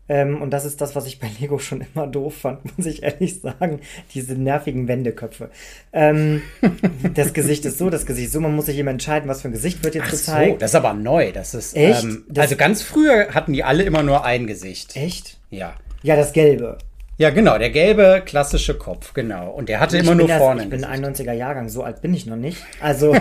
Ähm, 0.10 0.42
und 0.42 0.52
das 0.52 0.66
ist 0.66 0.82
das, 0.82 0.96
was 0.96 1.08
ich 1.08 1.20
bei 1.20 1.30
Lego 1.40 1.60
schon 1.60 1.86
immer 1.94 2.08
doof 2.08 2.36
fand, 2.36 2.78
muss 2.78 2.86
ich 2.86 3.04
ehrlich 3.04 3.40
sagen. 3.42 3.80
Diese 4.14 4.34
nervigen 4.34 4.88
Wendeköpfe. 4.88 5.50
Ähm, 5.94 6.42
das 7.14 7.34
Gesicht 7.34 7.66
ist 7.66 7.78
so, 7.78 7.90
das 7.90 8.06
Gesicht 8.06 8.28
ist 8.28 8.34
so. 8.34 8.42
Man 8.42 8.56
muss 8.56 8.66
sich 8.66 8.78
immer 8.78 8.92
entscheiden, 8.92 9.30
was 9.30 9.42
für 9.42 9.50
ein 9.50 9.54
Gesicht 9.54 9.84
wird 9.84 9.96
jetzt 9.96 10.06
Ach 10.08 10.12
gezeigt. 10.12 10.54
So, 10.54 10.58
das 10.58 10.72
ist 10.72 10.76
aber 10.76 10.94
neu. 10.94 11.32
Das 11.32 11.54
ist, 11.54 11.76
Echt? 11.76 12.04
Ähm, 12.04 12.26
das 12.28 12.44
also 12.44 12.56
ganz 12.58 12.82
früher 12.82 13.30
hatten 13.34 13.54
die 13.54 13.64
alle 13.64 13.84
immer 13.84 14.04
nur 14.04 14.26
ein 14.26 14.48
Gesicht. 14.48 14.96
Echt? 14.96 15.38
Ja. 15.50 15.76
Ja, 16.02 16.18
das 16.18 16.34
Gelbe. 16.34 16.78
Ja, 17.18 17.30
genau, 17.30 17.58
der 17.60 17.70
gelbe 17.70 18.24
klassische 18.26 18.76
Kopf, 18.76 19.14
genau. 19.14 19.52
Und 19.52 19.70
der 19.70 19.80
hatte 19.80 19.98
ich 19.98 20.04
immer 20.04 20.16
nur 20.16 20.28
das, 20.28 20.38
vorne. 20.38 20.64
Ich 20.64 20.70
bin 20.70 20.84
ein 20.84 21.06
91er 21.06 21.34
Jahrgang, 21.34 21.70
so 21.70 21.84
alt 21.84 22.02
bin 22.02 22.14
ich 22.14 22.26
noch 22.26 22.36
nicht. 22.36 22.58
Also, 22.82 23.14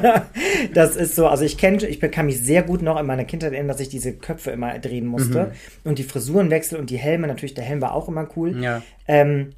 das 0.74 0.96
ist 0.96 1.14
so, 1.14 1.28
also 1.28 1.44
ich 1.44 1.56
kenne, 1.56 1.86
ich 1.86 2.00
kann 2.00 2.26
mich 2.26 2.40
sehr 2.40 2.62
gut 2.64 2.82
noch 2.82 2.98
in 2.98 3.06
meiner 3.06 3.24
Kindheit 3.24 3.52
erinnern, 3.52 3.68
dass 3.68 3.80
ich 3.80 3.88
diese 3.88 4.12
Köpfe 4.14 4.50
immer 4.50 4.78
drehen 4.80 5.06
musste. 5.06 5.52
Mhm. 5.84 5.90
Und 5.90 5.98
die 5.98 6.02
Frisurenwechsel 6.02 6.78
und 6.78 6.90
die 6.90 6.98
Helme, 6.98 7.28
natürlich, 7.28 7.54
der 7.54 7.64
Helm 7.64 7.80
war 7.80 7.94
auch 7.94 8.08
immer 8.08 8.28
cool. 8.36 8.60
Ja. 8.60 8.82
Ähm, 9.06 9.52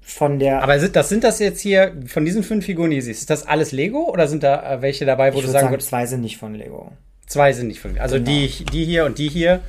von 0.00 0.38
der. 0.38 0.62
Aber 0.62 0.78
sind 0.78 0.94
das, 0.94 1.08
sind 1.08 1.24
das 1.24 1.40
jetzt 1.40 1.60
hier, 1.60 1.92
von 2.06 2.24
diesen 2.24 2.44
fünf 2.44 2.64
Figuren, 2.64 2.90
die 2.90 3.00
siehst, 3.00 3.22
ist 3.22 3.30
das 3.30 3.44
alles 3.44 3.72
Lego 3.72 4.08
oder 4.08 4.28
sind 4.28 4.44
da 4.44 4.74
äh, 4.74 4.82
welche 4.82 5.04
dabei, 5.04 5.34
wo 5.34 5.40
ich 5.40 5.44
du 5.44 5.50
sagen 5.50 5.70
würdest? 5.70 5.88
Zwei 5.88 6.06
sind 6.06 6.20
nicht 6.20 6.36
von 6.36 6.54
Lego. 6.54 6.92
Zwei 7.26 7.52
sind 7.52 7.66
nicht 7.66 7.80
von 7.80 7.90
Lego. 7.90 8.02
Also 8.02 8.16
Genau. 8.16 8.30
die, 8.30 8.64
die 8.72 8.84
hier 8.84 9.04
und 9.04 9.18
die 9.18 9.28
hier. 9.28 9.60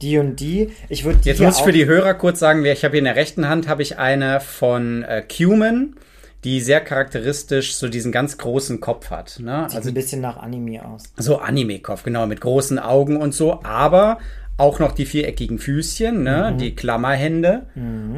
Die 0.00 0.18
und 0.18 0.38
die. 0.38 0.70
Ich 0.88 1.04
würde 1.04 1.18
Jetzt 1.24 1.40
muss 1.40 1.58
ich 1.58 1.64
für 1.64 1.72
die 1.72 1.86
Hörer 1.86 2.14
kurz 2.14 2.38
sagen, 2.38 2.64
ich 2.64 2.84
habe 2.84 2.92
hier 2.92 2.98
in 3.00 3.04
der 3.04 3.16
rechten 3.16 3.48
Hand 3.48 3.68
habe 3.68 3.82
ich 3.82 3.98
eine 3.98 4.40
von 4.40 5.02
äh, 5.02 5.22
Cuman, 5.22 5.96
die 6.44 6.60
sehr 6.60 6.80
charakteristisch 6.80 7.74
so 7.74 7.88
diesen 7.88 8.12
ganz 8.12 8.38
großen 8.38 8.80
Kopf 8.80 9.10
hat. 9.10 9.40
Ne? 9.40 9.66
Sieht 9.68 9.76
Also 9.76 9.90
ein 9.90 9.94
bisschen 9.94 10.20
nach 10.20 10.36
Anime 10.36 10.86
aus. 10.86 11.04
so 11.16 11.38
Anime-Kopf, 11.38 12.04
genau, 12.04 12.26
mit 12.26 12.40
großen 12.40 12.78
Augen 12.78 13.16
und 13.16 13.34
so, 13.34 13.60
aber 13.64 14.18
auch 14.56 14.80
noch 14.80 14.92
die 14.92 15.06
viereckigen 15.06 15.58
Füßchen, 15.58 16.24
ne? 16.24 16.50
Mhm. 16.52 16.58
die 16.58 16.74
Klammerhände 16.74 17.66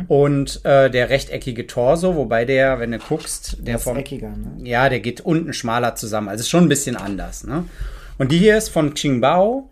und 0.09 0.65
äh, 0.65 0.91
der 0.91 1.11
rechteckige 1.11 1.67
Torso, 1.67 2.17
wobei 2.17 2.47
der, 2.47 2.81
wenn 2.81 2.93
du 2.93 2.99
guckst, 2.99 3.59
der 3.61 3.79
vom 3.79 3.99
eckiger, 3.99 4.31
ne? 4.31 4.53
ja, 4.65 4.89
der 4.89 5.01
geht 5.01 5.21
unten 5.21 5.53
schmaler 5.53 5.97
zusammen. 5.97 6.29
Also 6.29 6.41
ist 6.41 6.49
schon 6.49 6.65
ein 6.65 6.71
bisschen 6.71 6.97
anders. 6.97 7.45
Ne? 7.45 7.65
Und 8.17 8.33
die 8.33 8.39
hier 8.39 8.57
ist 8.57 8.71
von 8.71 8.95
Qingbao 8.95 9.69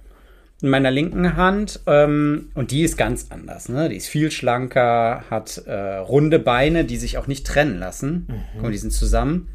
in 0.60 0.70
meiner 0.70 0.90
linken 0.90 1.36
Hand 1.36 1.80
ähm, 1.86 2.50
und 2.54 2.70
die 2.72 2.82
ist 2.82 2.96
ganz 2.98 3.26
anders. 3.30 3.68
Ne? 3.68 3.88
Die 3.88 3.96
ist 3.96 4.08
viel 4.08 4.30
schlanker, 4.30 5.22
hat 5.30 5.58
äh, 5.66 5.96
runde 5.96 6.38
Beine, 6.38 6.84
die 6.84 6.96
sich 6.96 7.16
auch 7.18 7.26
nicht 7.28 7.46
trennen 7.46 7.78
lassen. 7.78 8.26
Guck 8.54 8.62
mal, 8.62 8.72
die 8.72 8.78
sind 8.78 8.92
zusammen. 8.92 9.48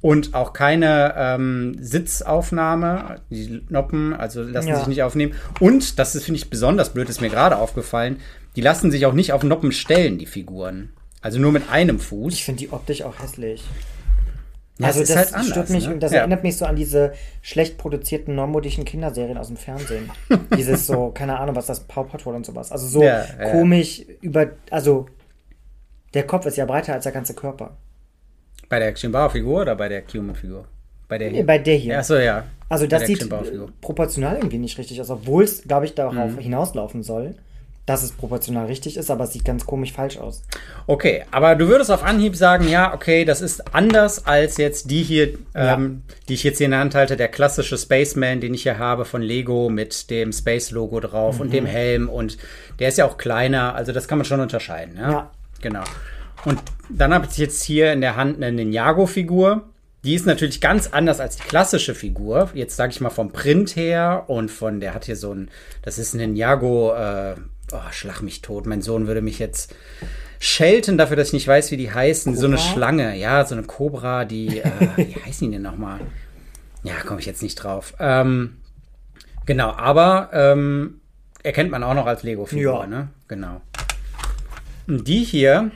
Und 0.00 0.34
auch 0.34 0.52
keine 0.52 1.14
ähm, 1.16 1.76
Sitzaufnahme, 1.80 3.20
die 3.30 3.62
Noppen, 3.70 4.12
also 4.12 4.42
lassen 4.42 4.68
Ja. 4.68 4.78
sich 4.78 4.86
nicht 4.86 5.02
aufnehmen. 5.02 5.34
Und, 5.58 5.98
das 5.98 6.14
ist, 6.14 6.24
finde 6.24 6.38
ich, 6.38 6.50
besonders 6.50 6.92
blöd, 6.92 7.08
ist 7.08 7.20
mir 7.20 7.30
gerade 7.30 7.56
aufgefallen, 7.56 8.18
die 8.54 8.60
lassen 8.60 8.90
sich 8.90 9.06
auch 9.06 9.14
nicht 9.14 9.32
auf 9.32 9.42
Noppen 9.42 9.72
stellen, 9.72 10.18
die 10.18 10.26
Figuren. 10.26 10.90
Also 11.22 11.40
nur 11.40 11.50
mit 11.50 11.70
einem 11.70 11.98
Fuß. 11.98 12.32
Ich 12.34 12.44
finde 12.44 12.60
die 12.60 12.70
optisch 12.72 13.02
auch 13.02 13.18
hässlich. 13.18 13.64
Ja, 14.78 14.88
also 14.88 15.00
das 15.00 15.08
ist 15.10 15.16
halt 15.16 15.32
anders, 15.34 15.48
stört 15.48 15.70
mich 15.70 15.88
ne? 15.88 15.96
das 15.98 16.12
Ja. 16.12 16.18
erinnert 16.18 16.42
mich 16.42 16.56
so 16.58 16.66
an 16.66 16.76
diese 16.76 17.12
schlecht 17.40 17.78
produzierten 17.78 18.34
neumodischen 18.34 18.84
Kinderserien 18.84 19.38
aus 19.38 19.46
dem 19.48 19.56
Fernsehen. 19.56 20.10
Dieses 20.56 20.86
so, 20.86 21.10
keine 21.10 21.38
Ahnung, 21.38 21.56
was 21.56 21.66
das 21.66 21.80
Paw 21.80 22.04
Patrol 22.04 22.34
und 22.34 22.44
sowas. 22.44 22.70
Also 22.72 22.86
so 22.86 23.02
Ja, 23.02 23.24
komisch 23.50 24.02
über, 24.20 24.50
also 24.70 25.06
der 26.12 26.26
Kopf 26.26 26.44
ist 26.46 26.56
ja 26.56 26.66
breiter 26.66 26.92
als 26.92 27.04
der 27.04 27.12
ganze 27.12 27.34
Körper. 27.34 27.76
Bei 28.68 28.78
der 28.78 28.92
Ximbao-Figur 28.92 29.62
oder 29.62 29.76
bei 29.76 29.88
der 29.88 30.02
Cuman-Figur? 30.02 30.66
Bei 31.08 31.18
der 31.18 31.30
Nee, 31.30 31.42
bei 31.42 31.58
der 31.58 31.76
hier. 31.76 31.98
Achso, 31.98 32.16
ja. 32.16 32.44
Also 32.68 32.86
das 32.86 33.06
sieht 33.06 33.28
proportional 33.80 34.36
irgendwie 34.36 34.58
nicht 34.58 34.76
richtig 34.76 35.00
aus, 35.00 35.08
obwohl 35.08 35.44
es, 35.44 35.62
glaube 35.62 35.86
ich, 35.86 35.94
darauf 35.94 36.32
Mhm. 36.32 36.38
hinauslaufen 36.38 37.02
soll, 37.02 37.36
dass 37.86 38.02
es 38.02 38.10
proportional 38.12 38.66
richtig 38.66 38.96
ist, 38.96 39.10
aber 39.12 39.24
es 39.24 39.32
sieht 39.32 39.44
ganz 39.44 39.64
komisch 39.64 39.92
falsch 39.92 40.18
aus. 40.18 40.42
Okay, 40.88 41.24
aber 41.30 41.54
du 41.54 41.68
würdest 41.68 41.90
auf 41.92 42.02
Anhieb 42.02 42.34
sagen, 42.34 42.68
ja, 42.68 42.92
okay, 42.92 43.24
das 43.24 43.40
ist 43.40 43.74
anders 43.74 44.26
als 44.26 44.56
jetzt 44.56 44.90
die 44.90 45.02
hier, 45.04 45.38
ähm, 45.54 46.02
die 46.28 46.34
ich 46.34 46.42
jetzt 46.42 46.58
hier 46.58 46.64
in 46.64 46.72
der 46.72 46.80
Hand 46.80 46.96
halte, 46.96 47.16
der 47.16 47.28
klassische 47.28 47.78
Spaceman, 47.78 48.40
den 48.40 48.54
ich 48.54 48.64
hier 48.64 48.78
habe 48.78 49.04
von 49.04 49.22
Lego 49.22 49.68
mit 49.68 50.10
dem 50.10 50.32
Space-Logo 50.32 50.98
drauf 51.00 51.38
und 51.38 51.48
Mhm. 51.48 51.52
dem 51.52 51.66
Helm 51.66 52.08
und 52.08 52.38
der 52.80 52.88
ist 52.88 52.98
ja 52.98 53.04
auch 53.06 53.18
kleiner, 53.18 53.74
also 53.76 53.92
das 53.92 54.08
kann 54.08 54.18
man 54.18 54.24
schon 54.24 54.40
unterscheiden, 54.40 54.96
ja? 54.98 55.10
Ja. 55.10 55.30
Genau. 55.62 55.84
Und 56.44 56.60
dann 56.90 57.14
habe 57.14 57.26
ich 57.30 57.38
jetzt 57.38 57.62
hier 57.62 57.92
in 57.92 58.00
der 58.00 58.16
Hand 58.16 58.36
eine 58.36 58.52
Ninjago-Figur. 58.52 59.62
Die 60.04 60.14
ist 60.14 60.26
natürlich 60.26 60.60
ganz 60.60 60.88
anders 60.92 61.18
als 61.18 61.36
die 61.36 61.42
klassische 61.42 61.94
Figur. 61.94 62.50
Jetzt 62.54 62.76
sage 62.76 62.92
ich 62.92 63.00
mal 63.00 63.10
vom 63.10 63.32
Print 63.32 63.74
her 63.74 64.24
und 64.28 64.50
von, 64.50 64.78
der 64.80 64.94
hat 64.94 65.06
hier 65.06 65.16
so 65.16 65.32
ein, 65.32 65.50
das 65.82 65.98
ist 65.98 66.14
ein 66.14 66.18
Ninjago, 66.18 66.94
äh, 66.94 67.34
oh, 67.72 67.90
schlag 67.92 68.22
mich 68.22 68.42
tot. 68.42 68.66
Mein 68.66 68.82
Sohn 68.82 69.06
würde 69.06 69.20
mich 69.22 69.38
jetzt 69.38 69.74
schelten 70.38 70.98
dafür, 70.98 71.16
dass 71.16 71.28
ich 71.28 71.32
nicht 71.34 71.48
weiß, 71.48 71.70
wie 71.70 71.76
die 71.76 71.92
heißen. 71.92 72.36
So 72.36 72.46
eine 72.46 72.56
Cobra? 72.56 72.72
Schlange, 72.72 73.16
ja, 73.16 73.44
so 73.44 73.54
eine 73.54 73.64
Cobra, 73.64 74.24
die, 74.24 74.58
äh, 74.60 74.70
wie 74.96 75.14
heißen 75.24 75.48
die 75.48 75.54
denn 75.54 75.62
nochmal? 75.62 76.00
Ja, 76.82 76.94
komme 77.06 77.20
ich 77.20 77.26
jetzt 77.26 77.42
nicht 77.42 77.56
drauf. 77.56 77.94
Ähm, 77.98 78.58
genau, 79.46 79.70
aber 79.72 80.30
ähm, 80.32 81.00
erkennt 81.42 81.70
man 81.70 81.82
auch 81.82 81.94
noch 81.94 82.06
als 82.06 82.22
Lego-Figur, 82.22 82.80
Ja. 82.82 82.86
ne? 82.86 83.08
Genau. 83.28 83.60
Und 84.86 85.08
die 85.08 85.24
hier, 85.24 85.70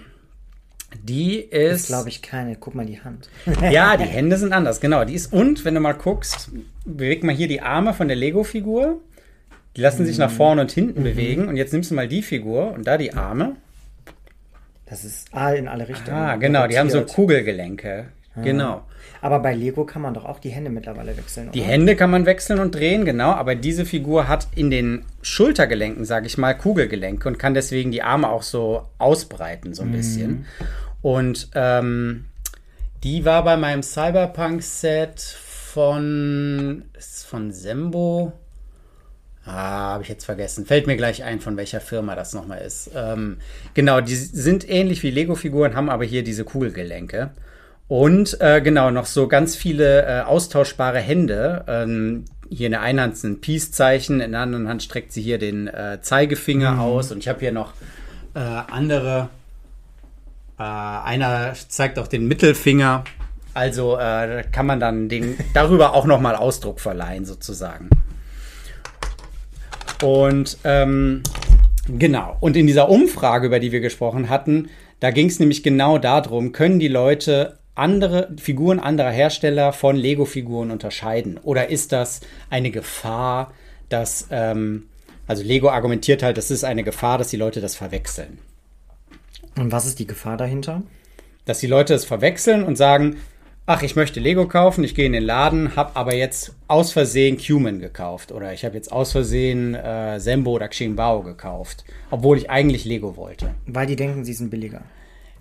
die 1.02 1.38
Ist, 1.38 1.82
ist. 1.82 1.86
glaube 1.88 2.08
ich, 2.10 2.22
keine. 2.22 2.54
Guck 2.56 2.74
mal 2.74 2.86
die 2.86 3.00
Hand. 3.00 3.28
Ja, 3.70 3.96
die 3.96 4.04
Hände 4.16 4.36
sind 4.36 4.52
anders, 4.52 4.80
genau. 4.80 5.04
Die 5.04 5.14
ist, 5.14 5.32
und 5.32 5.64
wenn 5.64 5.74
du 5.74 5.80
mal 5.80 5.92
guckst, 5.94 6.50
bewegt 6.84 7.24
mal 7.24 7.34
hier 7.34 7.48
die 7.48 7.60
Arme 7.62 7.94
von 7.94 8.06
der 8.08 8.16
Lego-Figur. 8.16 9.00
Die 9.76 9.80
lassen 9.80 10.04
sich 10.04 10.16
Mhm. 10.16 10.24
nach 10.24 10.30
vorne 10.30 10.62
und 10.62 10.72
hinten 10.72 11.02
bewegen. 11.02 11.48
Und 11.48 11.56
jetzt 11.56 11.72
nimmst 11.72 11.90
du 11.90 11.94
mal 11.94 12.08
die 12.08 12.22
Figur 12.22 12.72
und 12.72 12.86
da 12.86 12.96
die 12.98 13.14
Arme. 13.14 13.56
Das 14.86 15.04
ist 15.04 15.28
ah, 15.32 15.52
in 15.52 15.68
alle 15.68 15.88
Richtungen. 15.88 16.16
Ah, 16.16 16.36
genau, 16.36 16.66
die 16.66 16.78
haben 16.78 16.90
so 16.90 16.98
rotiert. 16.98 17.14
Kugelgelenke. 17.14 18.06
Genau. 18.42 18.82
Aber 19.22 19.40
bei 19.40 19.54
Lego 19.54 19.84
kann 19.84 20.02
man 20.02 20.14
doch 20.14 20.24
auch 20.24 20.38
die 20.38 20.48
Hände 20.50 20.70
mittlerweile 20.70 21.16
wechseln. 21.16 21.48
Oder? 21.48 21.52
Die 21.52 21.62
Hände 21.62 21.94
kann 21.94 22.10
man 22.10 22.26
wechseln 22.26 22.58
und 22.58 22.74
drehen, 22.74 23.04
genau, 23.04 23.32
aber 23.32 23.54
diese 23.54 23.84
Figur 23.84 24.28
hat 24.28 24.48
in 24.54 24.70
den 24.70 25.04
Schultergelenken, 25.20 26.04
sage 26.04 26.26
ich 26.26 26.38
mal, 26.38 26.54
Kugelgelenke 26.54 27.28
und 27.28 27.38
kann 27.38 27.54
deswegen 27.54 27.90
die 27.90 28.02
Arme 28.02 28.28
auch 28.28 28.42
so 28.42 28.82
ausbreiten, 28.98 29.74
so 29.74 29.82
ein 29.82 29.92
bisschen. 29.92 30.46
Und 31.02 31.50
ähm, 31.54 32.26
die 33.04 33.24
war 33.24 33.44
bei 33.44 33.56
meinem 33.56 33.82
Cyberpunk-Set 33.82 35.20
von, 35.20 36.84
von 37.26 37.52
Sembo. 37.52 38.32
Ah, 39.46 39.92
habe 39.92 40.02
ich 40.02 40.08
jetzt 40.08 40.26
vergessen. 40.26 40.66
Fällt 40.66 40.86
mir 40.86 40.96
gleich 40.96 41.24
ein, 41.24 41.40
von 41.40 41.56
welcher 41.56 41.80
Firma 41.80 42.14
das 42.14 42.34
nochmal 42.34 42.60
ist. 42.60 42.90
Ähm, 42.94 43.38
genau, 43.72 44.00
die 44.00 44.14
sind 44.14 44.68
ähnlich 44.68 45.02
wie 45.02 45.10
Lego-Figuren, 45.10 45.74
haben 45.74 45.88
aber 45.88 46.04
hier 46.04 46.22
diese 46.22 46.44
Kugelgelenke. 46.44 47.30
Und 47.88 48.40
äh, 48.40 48.60
genau, 48.60 48.90
noch 48.90 49.06
so 49.06 49.26
ganz 49.26 49.56
viele 49.56 50.06
äh, 50.06 50.20
austauschbare 50.20 51.00
Hände. 51.00 51.64
Ähm, 51.66 52.26
hier 52.50 52.66
in 52.66 52.72
der 52.72 52.82
einen 52.82 53.00
Hand 53.00 53.24
ein 53.24 53.40
Peace-Zeichen, 53.40 54.20
in 54.20 54.32
der 54.32 54.42
anderen 54.42 54.68
Hand 54.68 54.82
streckt 54.82 55.12
sie 55.12 55.22
hier 55.22 55.38
den 55.38 55.68
äh, 55.68 55.98
Zeigefinger 56.00 56.80
aus. 56.80 57.10
Und 57.10 57.18
ich 57.18 57.28
habe 57.28 57.40
hier 57.40 57.52
noch 57.52 57.72
äh, 58.34 58.38
andere. 58.38 59.28
Äh, 60.58 60.62
einer 60.62 61.54
zeigt 61.68 61.98
auch 61.98 62.08
den 62.08 62.28
Mittelfinger. 62.28 63.04
Also 63.54 63.96
äh, 63.96 64.44
kann 64.52 64.66
man 64.66 64.78
dann 64.78 65.08
den, 65.08 65.36
darüber 65.54 65.94
auch 65.94 66.06
nochmal 66.06 66.36
Ausdruck 66.36 66.78
verleihen, 66.78 67.24
sozusagen. 67.24 67.88
Und 70.02 70.58
ähm, 70.64 71.22
genau, 71.86 72.36
und 72.40 72.56
in 72.56 72.66
dieser 72.66 72.88
Umfrage, 72.88 73.46
über 73.46 73.60
die 73.60 73.72
wir 73.72 73.80
gesprochen 73.80 74.28
hatten, 74.28 74.68
da 75.00 75.10
ging 75.10 75.28
es 75.28 75.40
nämlich 75.40 75.62
genau 75.62 75.98
darum, 75.98 76.52
können 76.52 76.78
die 76.78 76.88
Leute 76.88 77.58
andere 77.74 78.30
Figuren 78.38 78.78
anderer 78.78 79.10
Hersteller 79.10 79.72
von 79.72 79.96
Lego-Figuren 79.96 80.70
unterscheiden? 80.70 81.38
Oder 81.38 81.70
ist 81.70 81.92
das 81.92 82.20
eine 82.50 82.70
Gefahr, 82.70 83.52
dass, 83.88 84.28
ähm, 84.30 84.88
also 85.26 85.42
Lego 85.42 85.70
argumentiert 85.70 86.22
halt, 86.22 86.36
das 86.36 86.50
ist 86.50 86.64
eine 86.64 86.84
Gefahr, 86.84 87.18
dass 87.18 87.28
die 87.28 87.36
Leute 87.36 87.60
das 87.60 87.76
verwechseln. 87.76 88.38
Und 89.56 89.72
was 89.72 89.86
ist 89.86 89.98
die 89.98 90.06
Gefahr 90.06 90.36
dahinter? 90.36 90.82
Dass 91.44 91.60
die 91.60 91.66
Leute 91.66 91.94
es 91.94 92.04
verwechseln 92.04 92.62
und 92.62 92.76
sagen, 92.76 93.16
ach, 93.66 93.82
ich 93.82 93.96
möchte 93.96 94.20
Lego 94.20 94.46
kaufen, 94.46 94.84
ich 94.84 94.94
gehe 94.94 95.06
in 95.06 95.12
den 95.12 95.22
Laden, 95.22 95.76
habe 95.76 95.94
aber 95.94 96.14
jetzt 96.14 96.54
aus 96.66 96.92
Versehen 96.92 97.38
Cuman 97.38 97.78
gekauft 97.78 98.32
oder 98.32 98.52
ich 98.52 98.64
habe 98.64 98.74
jetzt 98.74 98.90
aus 98.90 99.12
Versehen 99.12 99.74
äh, 99.74 100.18
Sembo 100.18 100.52
oder 100.52 100.68
Xingbao 100.68 101.22
gekauft, 101.22 101.84
obwohl 102.10 102.38
ich 102.38 102.50
eigentlich 102.50 102.84
Lego 102.84 103.16
wollte. 103.16 103.54
Weil 103.66 103.86
die 103.86 103.96
denken, 103.96 104.24
sie 104.24 104.32
sind 104.32 104.50
billiger. 104.50 104.82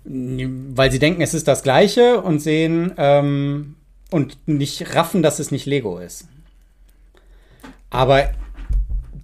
Weil 0.04 0.90
sie 0.90 0.98
denken, 0.98 1.20
es 1.22 1.34
ist 1.34 1.48
das 1.48 1.62
gleiche 1.62 2.22
und 2.22 2.40
sehen 2.40 2.92
ähm, 2.96 3.76
und 4.10 4.38
nicht 4.46 4.94
raffen, 4.94 5.22
dass 5.22 5.38
es 5.38 5.50
nicht 5.50 5.66
Lego 5.66 5.98
ist. 5.98 6.26
Aber 7.90 8.30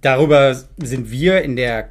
darüber 0.01 0.55
sind 0.77 1.09
wir 1.09 1.41
in 1.41 1.55
der 1.55 1.89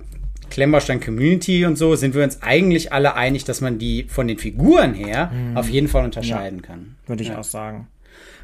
Klemmbaustein 0.50 1.00
Community 1.00 1.64
und 1.66 1.76
so, 1.76 1.94
sind 1.96 2.14
wir 2.14 2.22
uns 2.24 2.42
eigentlich 2.42 2.92
alle 2.92 3.14
einig, 3.14 3.44
dass 3.44 3.60
man 3.60 3.78
die 3.78 4.04
von 4.08 4.28
den 4.28 4.38
Figuren 4.38 4.94
her 4.94 5.30
auf 5.54 5.68
jeden 5.68 5.88
Fall 5.88 6.04
unterscheiden 6.04 6.62
kann. 6.62 6.96
Würde 7.06 7.22
ich 7.22 7.30
Ja. 7.30 7.38
auch 7.38 7.44
sagen. 7.44 7.88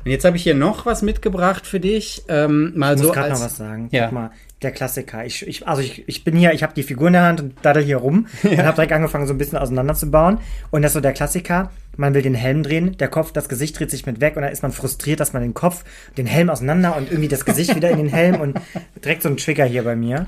Und 0.04 0.10
jetzt 0.10 0.24
habe 0.24 0.36
ich 0.36 0.42
hier 0.42 0.56
noch 0.56 0.84
was 0.84 1.02
mitgebracht 1.02 1.64
für 1.64 1.78
dich. 1.78 2.22
Ähm, 2.28 2.72
mal 2.76 2.94
Ich 2.94 3.00
so 3.00 3.06
muss 3.06 3.14
gerade 3.14 3.30
noch 3.30 3.40
was 3.40 3.56
sagen. 3.56 3.88
Ja. 3.92 4.06
Guck 4.06 4.12
mal, 4.14 4.30
der 4.60 4.72
Klassiker. 4.72 5.24
Ich, 5.24 5.46
ich, 5.46 5.66
also 5.68 5.80
ich, 5.80 6.08
ich 6.08 6.24
bin 6.24 6.34
hier, 6.36 6.52
ich 6.52 6.64
habe 6.64 6.74
die 6.74 6.82
Figur 6.82 7.06
in 7.06 7.12
der 7.12 7.22
Hand 7.22 7.40
und 7.40 7.54
daddel 7.62 7.84
hier 7.84 7.98
rum 7.98 8.26
und 8.42 8.58
habe 8.58 8.74
direkt 8.74 8.92
angefangen, 8.92 9.28
so 9.28 9.32
ein 9.34 9.38
bisschen 9.38 9.58
auseinanderzubauen. 9.58 10.38
Und 10.72 10.82
das 10.82 10.90
ist 10.90 10.94
so 10.94 11.00
der 11.00 11.12
Klassiker. 11.12 11.70
Man 11.96 12.14
will 12.14 12.22
den 12.22 12.34
Helm 12.34 12.62
drehen, 12.64 12.96
der 12.96 13.08
Kopf, 13.08 13.32
das 13.32 13.48
Gesicht 13.48 13.78
dreht 13.78 13.90
sich 13.92 14.04
mit 14.06 14.20
weg 14.20 14.34
und 14.36 14.42
dann 14.42 14.50
ist 14.50 14.62
man 14.62 14.72
frustriert, 14.72 15.20
dass 15.20 15.34
man 15.34 15.42
den 15.42 15.54
Kopf, 15.54 15.84
den 16.16 16.26
Helm 16.26 16.48
auseinander 16.50 16.96
und 16.96 17.08
irgendwie 17.10 17.28
das 17.28 17.44
Gesicht 17.44 17.76
wieder 17.76 17.90
in 17.90 17.98
den 17.98 18.08
Helm 18.08 18.40
und 18.40 18.58
direkt 19.04 19.22
so 19.22 19.28
ein 19.28 19.36
Trigger 19.36 19.66
hier 19.66 19.84
bei 19.84 19.94
mir. 19.94 20.26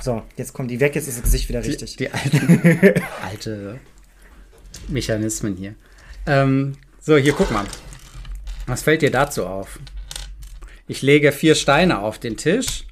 So, 0.00 0.22
jetzt 0.36 0.52
kommt 0.52 0.70
die 0.70 0.80
weg, 0.80 0.94
jetzt 0.94 1.08
ist 1.08 1.16
das 1.18 1.24
Gesicht 1.24 1.48
wieder 1.48 1.64
richtig. 1.64 1.96
Die, 1.96 2.04
die 2.08 2.10
alten, 2.12 3.02
alte 3.22 3.80
Mechanismen 4.88 5.56
hier. 5.56 5.74
Ähm, 6.26 6.72
so, 7.00 7.16
hier 7.16 7.32
guck 7.32 7.50
mal. 7.50 7.64
Was 8.66 8.82
fällt 8.82 9.02
dir 9.02 9.10
dazu 9.10 9.46
auf? 9.46 9.78
Ich 10.86 11.02
lege 11.02 11.32
vier 11.32 11.54
Steine 11.54 12.00
auf 12.00 12.18
den 12.18 12.36
Tisch. 12.36 12.84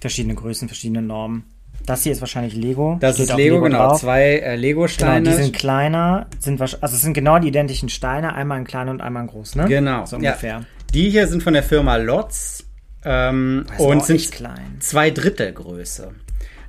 Verschiedene 0.00 0.34
Größen, 0.34 0.68
verschiedene 0.68 1.02
Normen. 1.02 1.44
Das 1.86 2.04
hier 2.04 2.12
ist 2.12 2.20
wahrscheinlich 2.20 2.54
Lego. 2.54 2.96
Das 3.00 3.16
Steht 3.16 3.24
ist 3.26 3.32
auf 3.32 3.38
Lego, 3.38 3.60
genau. 3.60 3.88
drauf. 3.88 4.00
Zwei 4.00 4.34
äh, 4.36 4.40
Genau, 4.40 4.60
Lego-Steine. 4.60 5.28
die 5.30 5.34
sind 5.34 5.52
kleiner, 5.56 6.28
sind 6.38 6.60
wahrscheinlich, 6.60 6.82
also 6.84 6.94
es 6.96 7.02
sind 7.02 7.12
genau 7.14 7.38
die 7.38 7.48
identischen 7.48 7.88
Steine, 7.88 8.34
einmal 8.34 8.58
in 8.58 8.64
klein 8.64 8.88
und 8.88 9.00
einmal 9.00 9.24
in 9.24 9.28
groß, 9.28 9.56
ne? 9.56 9.64
Genau, 9.66 10.06
So 10.06 10.16
ja. 10.18 10.30
ungefähr. 10.30 10.64
Die 10.94 11.10
hier 11.10 11.26
sind 11.26 11.42
von 11.42 11.54
der 11.54 11.62
Firma 11.62 11.96
Lotz 11.96 12.64
ähm, 13.04 13.64
Das 13.68 13.80
und 13.80 14.04
sind 14.04 14.32
zwei 14.80 15.10
Drittel 15.10 15.52
Größe. 15.52 16.12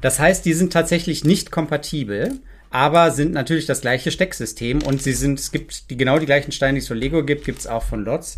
Das 0.01 0.19
heißt, 0.19 0.45
die 0.45 0.53
sind 0.53 0.73
tatsächlich 0.73 1.23
nicht 1.23 1.51
kompatibel, 1.51 2.39
aber 2.69 3.11
sind 3.11 3.31
natürlich 3.31 3.65
das 3.65 3.81
gleiche 3.81 4.11
Stecksystem 4.11 4.81
und 4.81 5.01
sie 5.01 5.13
sind, 5.13 5.39
es 5.39 5.51
gibt 5.51 5.89
die, 5.89 5.97
genau 5.97 6.19
die 6.19 6.25
gleichen 6.25 6.51
Steine, 6.51 6.73
die 6.73 6.79
es 6.79 6.87
von 6.87 6.97
Lego 6.97 7.23
gibt, 7.23 7.45
gibt 7.45 7.59
es 7.59 7.67
auch 7.67 7.83
von 7.83 8.03
Lotz. 8.03 8.37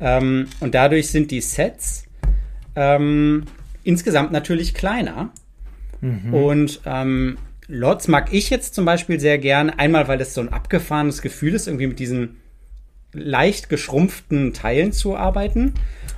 Ähm, 0.00 0.48
und 0.60 0.74
dadurch 0.74 1.08
sind 1.08 1.30
die 1.30 1.40
Sets 1.40 2.04
ähm, 2.76 3.44
insgesamt 3.84 4.32
natürlich 4.32 4.74
kleiner. 4.74 5.30
Und 6.32 6.80
ähm, 6.86 7.38
Lotz 7.66 8.08
mag 8.08 8.32
ich 8.32 8.50
jetzt 8.50 8.74
zum 8.74 8.84
Beispiel 8.84 9.18
sehr 9.18 9.38
gern. 9.38 9.70
Einmal, 9.70 10.08
weil 10.08 10.20
es 10.20 10.34
so 10.34 10.40
ein 10.40 10.48
abgefahrenes 10.48 11.22
Gefühl 11.22 11.54
ist, 11.54 11.66
irgendwie 11.66 11.86
mit 11.86 11.98
diesen 11.98 12.36
leicht 13.12 13.68
geschrumpften 13.68 14.52
Teilen 14.52 14.92
zu 14.92 15.16
arbeiten. 15.16 15.74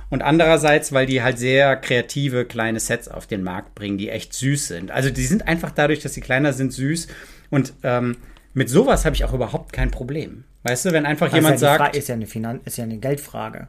Und 0.09 0.21
andererseits, 0.21 0.91
weil 0.91 1.05
die 1.05 1.23
halt 1.23 1.39
sehr 1.39 1.77
kreative 1.77 2.43
kleine 2.45 2.79
Sets 2.81 3.07
auf 3.07 3.27
den 3.27 3.43
Markt 3.43 3.75
bringen, 3.75 3.97
die 3.97 4.09
echt 4.09 4.33
süß 4.33 4.67
sind. 4.67 4.91
Also 4.91 5.09
die 5.09 5.25
sind 5.25 5.47
einfach 5.47 5.71
dadurch, 5.71 5.99
dass 6.01 6.13
sie 6.13 6.21
kleiner 6.21 6.51
sind, 6.51 6.73
süß. 6.73 7.07
Und 7.49 7.73
ähm, 7.83 8.17
mit 8.53 8.69
sowas 8.69 9.05
habe 9.05 9.15
ich 9.15 9.23
auch 9.23 9.33
überhaupt 9.33 9.71
kein 9.71 9.89
Problem. 9.89 10.43
Weißt 10.63 10.85
du, 10.85 10.91
wenn 10.91 11.05
einfach 11.05 11.27
Also 11.27 11.37
jemand 11.37 11.53
ja, 11.53 11.77
sagt, 11.77 11.95
ist 11.95 12.09
ja 12.09 12.15
eine 12.15 12.27
Finan 12.27 12.59
ist 12.65 12.77
ja 12.77 12.83
eine 12.83 12.97
Geldfrage. 12.97 13.67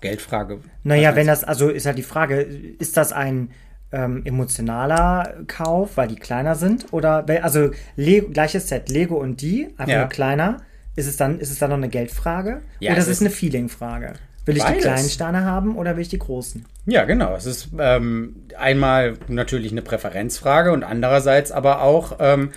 Geldfrage. 0.00 0.60
Naja, 0.84 1.16
wenn 1.16 1.26
das, 1.26 1.42
also 1.44 1.68
ist 1.70 1.86
halt 1.86 1.98
die 1.98 2.02
Frage, 2.04 2.40
ist 2.40 2.96
das 2.96 3.12
ein 3.12 3.50
ähm, 3.90 4.22
emotionaler 4.24 5.38
Kauf, 5.48 5.96
weil 5.96 6.08
die 6.08 6.16
kleiner 6.16 6.54
sind? 6.54 6.92
Oder, 6.92 7.26
also 7.42 7.70
Lego, 7.96 8.28
gleiches 8.30 8.68
Set, 8.68 8.88
Lego 8.90 9.16
und 9.16 9.40
die, 9.40 9.68
einfach 9.76 9.88
Ja. 9.92 9.98
nur 10.00 10.08
kleiner, 10.08 10.62
ist 10.98 11.06
es 11.06 11.16
dann, 11.16 11.38
ist 11.38 11.50
es 11.50 11.58
dann 11.58 11.70
noch 11.70 11.76
eine 11.76 11.88
Geldfrage? 11.88 12.60
Ja, 12.80 12.90
oder 12.92 13.00
ist 13.00 13.08
es 13.08 13.20
eine 13.20 13.30
Feeling-Frage? 13.30 14.14
Will 14.44 14.56
ich 14.56 14.62
Beides. 14.62 14.78
die 14.78 14.82
kleinen 14.82 15.08
Steine 15.08 15.44
haben 15.44 15.76
oder 15.76 15.94
will 15.96 16.02
ich 16.02 16.08
die 16.08 16.18
großen? 16.18 16.64
Ja, 16.86 17.04
genau. 17.04 17.34
Es 17.36 17.46
ist 17.46 17.68
ähm, 17.78 18.36
einmal 18.58 19.14
natürlich 19.28 19.72
eine 19.72 19.82
Präferenzfrage 19.82 20.72
und 20.72 20.84
andererseits 20.84 21.52
aber 21.52 21.82
auch, 21.82 22.16
ähm, 22.18 22.50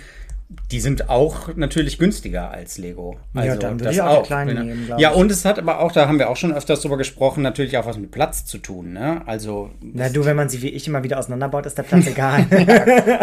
die 0.70 0.80
sind 0.80 1.08
auch 1.10 1.54
natürlich 1.54 1.98
günstiger 1.98 2.50
als 2.50 2.78
Lego. 2.78 3.16
Also 3.34 3.48
Ja, 3.48 3.56
dann 3.56 3.72
würde 3.74 3.84
das 3.84 3.94
ich 3.94 4.02
auch 4.02 4.22
die 4.22 4.26
kleinen 4.26 4.48
genau. 4.48 4.62
nehmen, 4.62 4.98
Ja, 4.98 5.10
und 5.12 5.30
es 5.30 5.44
hat 5.44 5.58
aber 5.58 5.80
auch, 5.80 5.92
da 5.92 6.08
haben 6.08 6.18
wir 6.18 6.28
auch 6.30 6.36
schon 6.36 6.52
öfters 6.54 6.80
drüber 6.80 6.96
gesprochen, 6.96 7.42
natürlich 7.42 7.76
auch 7.78 7.86
was 7.86 7.98
mit 7.98 8.10
Platz 8.10 8.44
zu 8.46 8.58
tun. 8.58 8.92
Ne? 8.94 9.22
Also, 9.26 9.70
Na 9.82 10.08
du, 10.08 10.24
wenn 10.24 10.36
man 10.36 10.48
sie 10.48 10.62
wie 10.62 10.68
ich 10.68 10.88
immer 10.88 11.02
wieder 11.04 11.18
auseinanderbaut, 11.18 11.66
ist 11.66 11.76
der 11.78 11.82
Platz 11.84 12.06
egal. 12.08 12.44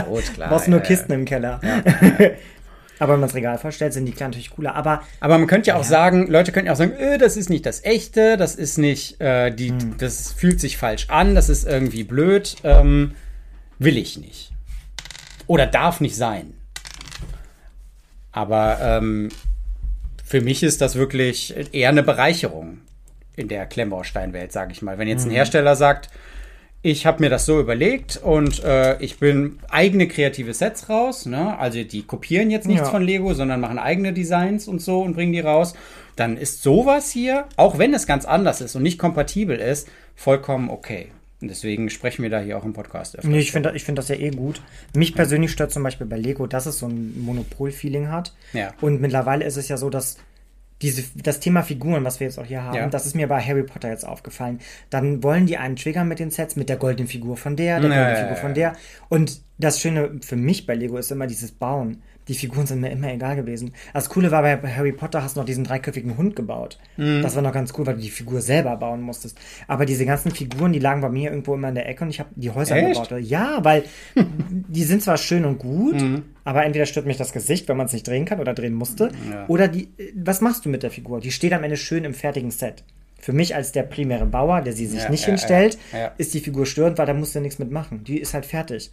gut, 0.07 0.33
klar. 0.33 0.49
brauchst 0.49 0.67
nur 0.67 0.79
ja, 0.79 0.85
Kisten 0.85 1.11
im 1.13 1.25
Keller. 1.25 1.59
Aber 2.99 3.13
wenn 3.13 3.21
man 3.21 3.29
das 3.29 3.35
Regal 3.35 3.57
vorstellt, 3.57 3.93
sind 3.93 4.05
die 4.05 4.11
kleinen 4.11 4.31
natürlich 4.31 4.49
cooler. 4.51 4.75
Aber 4.75 5.01
Aber 5.21 5.37
man 5.37 5.47
könnte 5.47 5.69
ja 5.69 5.75
auch 5.77 5.83
sagen, 5.85 6.27
Leute 6.27 6.51
könnten 6.51 6.67
ja 6.67 6.73
auch 6.73 6.77
sagen, 6.77 6.91
äh, 6.93 7.17
das 7.17 7.37
ist 7.37 7.49
nicht 7.49 7.65
das 7.65 7.83
echte, 7.83 8.35
das 8.37 8.55
ist 8.55 8.77
nicht, 8.77 9.19
äh, 9.21 9.51
die, 9.51 9.69
Hm. 9.69 9.95
das 9.97 10.31
fühlt 10.33 10.59
sich 10.59 10.77
falsch 10.77 11.07
an, 11.09 11.33
das 11.33 11.47
ist 11.49 11.65
irgendwie 11.65 12.03
blöd, 12.03 12.57
ähm, 12.63 13.15
will 13.79 13.97
ich 13.97 14.17
nicht. 14.17 14.51
Oder 15.47 15.65
darf 15.65 16.01
nicht 16.01 16.15
sein. 16.15 16.53
Aber 18.31 18.77
ähm, 18.81 19.29
für 20.23 20.41
mich 20.41 20.61
ist 20.63 20.81
das 20.81 20.95
wirklich 20.95 21.55
eher 21.73 21.89
eine 21.89 22.03
Bereicherung 22.03 22.79
in 23.35 23.47
der 23.47 23.65
Klemmbausteinwelt, 23.65 24.51
sage 24.51 24.71
ich 24.73 24.81
mal. 24.81 24.97
Wenn 24.97 25.07
Hm. 25.07 25.13
jetzt 25.15 25.25
ein 25.25 25.31
Hersteller 25.31 25.75
sagt, 25.75 26.09
ich 26.81 27.05
habe 27.05 27.21
mir 27.21 27.29
das 27.29 27.45
so 27.45 27.59
überlegt 27.59 28.17
und 28.23 28.63
äh, 28.63 28.97
ich 29.01 29.19
bin 29.19 29.59
eigene 29.69 30.07
kreative 30.07 30.53
Sets 30.53 30.87
raus. 30.89 31.25
Ne? 31.25 31.57
Also 31.57 31.83
die 31.83 32.03
kopieren 32.03 32.49
jetzt 32.51 32.67
nichts 32.67 32.85
Ja. 32.87 32.91
von 32.91 33.03
Lego, 33.03 33.33
sondern 33.33 33.59
machen 33.59 33.77
eigene 33.79 34.13
Designs 34.13 34.67
und 34.67 34.81
so 34.81 35.01
und 35.01 35.13
bringen 35.13 35.33
die 35.33 35.41
raus. 35.41 35.73
Dann 36.15 36.37
ist 36.37 36.63
sowas 36.63 37.11
hier, 37.11 37.45
auch 37.57 37.77
wenn 37.77 37.93
es 37.93 38.07
ganz 38.07 38.25
anders 38.25 38.61
ist 38.61 38.75
und 38.75 38.83
nicht 38.83 38.97
kompatibel 38.97 39.57
ist, 39.57 39.87
vollkommen 40.15 40.69
okay. 40.69 41.07
Und 41.41 41.47
deswegen 41.47 41.89
sprechen 41.89 42.23
wir 42.23 42.29
da 42.29 42.41
hier 42.41 42.57
auch 42.57 42.65
im 42.65 42.73
Podcast 42.73 43.17
öfter. 43.17 43.29
Nee, 43.29 43.39
ich 43.39 43.53
finde 43.53 43.71
ich 43.73 43.85
find 43.85 43.97
das 43.97 44.09
ja 44.09 44.15
eh 44.15 44.29
gut. 44.29 44.61
Mich 44.93 45.15
persönlich 45.15 45.51
stört 45.51 45.71
zum 45.71 45.83
Beispiel 45.83 46.05
bei 46.07 46.17
Lego, 46.17 46.47
dass 46.47 46.65
es 46.65 46.79
so 46.79 46.87
ein 46.87 47.17
Monopol-Feeling 47.21 48.09
hat. 48.09 48.33
Ja. 48.51 48.73
Und 48.81 48.99
mittlerweile 48.99 49.45
ist 49.45 49.55
es 49.55 49.69
ja 49.69 49.77
so, 49.77 49.89
dass 49.89 50.17
diese, 50.81 51.03
das 51.15 51.39
Thema 51.39 51.61
Figuren, 51.61 52.03
was 52.05 52.19
wir 52.19 52.27
jetzt 52.27 52.37
auch 52.39 52.45
hier 52.45 52.63
haben, 52.63 52.75
Ja. 52.75 52.87
das 52.87 53.05
ist 53.05 53.15
mir 53.15 53.27
bei 53.27 53.41
Harry 53.41 53.63
Potter 53.63 53.89
jetzt 53.89 54.05
aufgefallen. 54.07 54.59
Dann 54.89 55.21
wollen 55.23 55.45
die 55.45 55.57
einen 55.57 55.75
triggern 55.75 56.07
mit 56.07 56.19
den 56.19 56.31
Sets, 56.31 56.55
mit 56.55 56.69
der 56.69 56.77
goldenen 56.77 57.07
Figur 57.07 57.35
von 57.37 57.55
der, 57.55 57.79
der 57.79 57.89
Ja, 57.89 57.95
goldenen 57.97 58.21
Figur 58.27 58.37
von 58.37 58.53
der. 58.53 58.73
Und 59.09 59.41
das 59.57 59.81
Schöne 59.81 60.19
für 60.21 60.37
mich 60.37 60.65
bei 60.65 60.75
Lego 60.75 60.97
ist 60.97 61.11
immer 61.11 61.27
dieses 61.27 61.51
Bauen. 61.51 62.01
Die 62.29 62.35
Figuren 62.35 62.65
sind 62.65 62.79
mir 62.79 62.89
immer 62.91 63.11
egal 63.11 63.35
gewesen. 63.35 63.73
Das 63.93 64.07
Coole 64.07 64.31
war, 64.31 64.41
bei 64.43 64.57
Harry 64.73 64.93
Potter 64.93 65.21
hast 65.23 65.35
du 65.35 65.41
noch 65.41 65.45
diesen 65.45 65.63
dreiköpfigen 65.65 66.15
Hund 66.15 66.35
gebaut. 66.35 66.77
Mhm. 66.95 67.21
Das 67.21 67.35
war 67.35 67.41
noch 67.41 67.51
ganz 67.51 67.73
cool, 67.77 67.85
weil 67.85 67.95
du 67.95 68.01
die 68.01 68.09
Figur 68.09 68.39
selber 68.39 68.77
bauen 68.77 69.01
musstest. 69.01 69.37
Aber 69.67 69.85
diese 69.85 70.05
ganzen 70.05 70.31
Figuren, 70.31 70.71
die 70.71 70.79
lagen 70.79 71.01
bei 71.01 71.09
mir 71.09 71.29
irgendwo 71.31 71.55
immer 71.55 71.69
in 71.69 71.75
der 71.75 71.89
Ecke 71.89 72.03
und 72.05 72.09
ich 72.11 72.19
habe 72.19 72.29
die 72.35 72.51
Häuser 72.51 72.77
Echt? 72.77 73.09
gebaut. 73.09 73.21
Ja, 73.21 73.59
weil 73.63 73.83
die 74.15 74.83
sind 74.83 75.01
zwar 75.01 75.17
schön 75.17 75.43
und 75.43 75.57
gut, 75.59 75.95
Mhm. 75.99 76.23
aber 76.45 76.63
entweder 76.65 76.85
stört 76.85 77.05
mich 77.07 77.17
das 77.17 77.33
Gesicht, 77.33 77.67
wenn 77.67 77.77
man 77.77 77.87
es 77.87 77.93
nicht 77.93 78.07
drehen 78.07 78.25
kann 78.25 78.39
oder 78.39 78.53
drehen 78.53 78.73
musste. 78.75 79.09
Ja. 79.29 79.45
Oder 79.47 79.67
die, 79.67 79.89
was 80.15 80.39
machst 80.41 80.65
du 80.65 80.69
mit 80.69 80.83
der 80.83 80.91
Figur? 80.91 81.19
Die 81.19 81.31
steht 81.31 81.51
am 81.53 81.63
Ende 81.63 81.77
schön 81.77 82.03
im 82.05 82.13
fertigen 82.13 82.51
Set. 82.51 82.83
Für 83.21 83.33
mich 83.33 83.53
als 83.53 83.71
der 83.73 83.83
primäre 83.83 84.25
Bauer, 84.25 84.61
der 84.61 84.73
sie 84.73 84.85
sich 84.85 85.03
Ja, 85.03 85.09
nicht 85.09 85.21
ja, 85.23 85.27
hinstellt, 85.27 85.77
ja, 85.91 86.11
ist 86.17 86.33
die 86.33 86.39
Figur 86.39 86.65
störend, 86.65 86.97
weil 86.97 87.05
da 87.05 87.13
musst 87.13 87.35
du 87.35 87.41
nichts 87.41 87.59
mitmachen. 87.59 88.03
Die 88.05 88.17
ist 88.17 88.33
halt 88.33 88.45
fertig. 88.45 88.91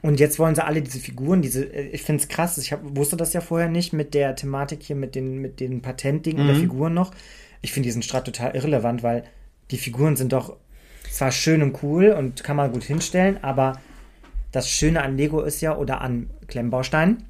Und 0.00 0.20
jetzt 0.20 0.38
wollen 0.38 0.54
sie 0.54 0.64
alle 0.64 0.80
diese 0.80 1.00
Figuren, 1.00 1.42
diese, 1.42 1.64
äh, 1.64 1.88
ich 1.88 2.02
finde 2.02 2.22
es 2.22 2.28
krass, 2.28 2.56
ich 2.58 2.72
hab, 2.72 2.80
wusste 2.96 3.16
das 3.16 3.32
ja 3.32 3.40
vorher 3.40 3.68
nicht 3.68 3.92
mit 3.92 4.14
der 4.14 4.36
Thematik 4.36 4.82
hier, 4.82 4.96
mit 4.96 5.14
den, 5.16 5.38
mit 5.38 5.58
den 5.60 5.82
Patentdingen 5.82 6.44
Mhm. 6.44 6.46
der 6.48 6.56
Figuren 6.56 6.94
noch. 6.94 7.12
Ich 7.62 7.72
finde 7.72 7.88
diesen 7.88 8.02
Strat 8.02 8.24
total 8.26 8.54
irrelevant, 8.54 9.02
weil 9.02 9.24
die 9.70 9.78
Figuren 9.78 10.14
sind 10.16 10.32
doch 10.32 10.56
zwar 11.10 11.32
schön 11.32 11.62
und 11.62 11.82
cool 11.82 12.10
und 12.10 12.44
kann 12.44 12.56
man 12.56 12.72
gut 12.72 12.84
hinstellen, 12.84 13.42
aber 13.42 13.80
das 14.52 14.68
Schöne 14.70 15.02
an 15.02 15.16
Lego 15.16 15.40
ist 15.42 15.60
ja, 15.62 15.76
oder 15.76 16.00
an 16.00 16.30
Klemmbausteinen, 16.46 17.24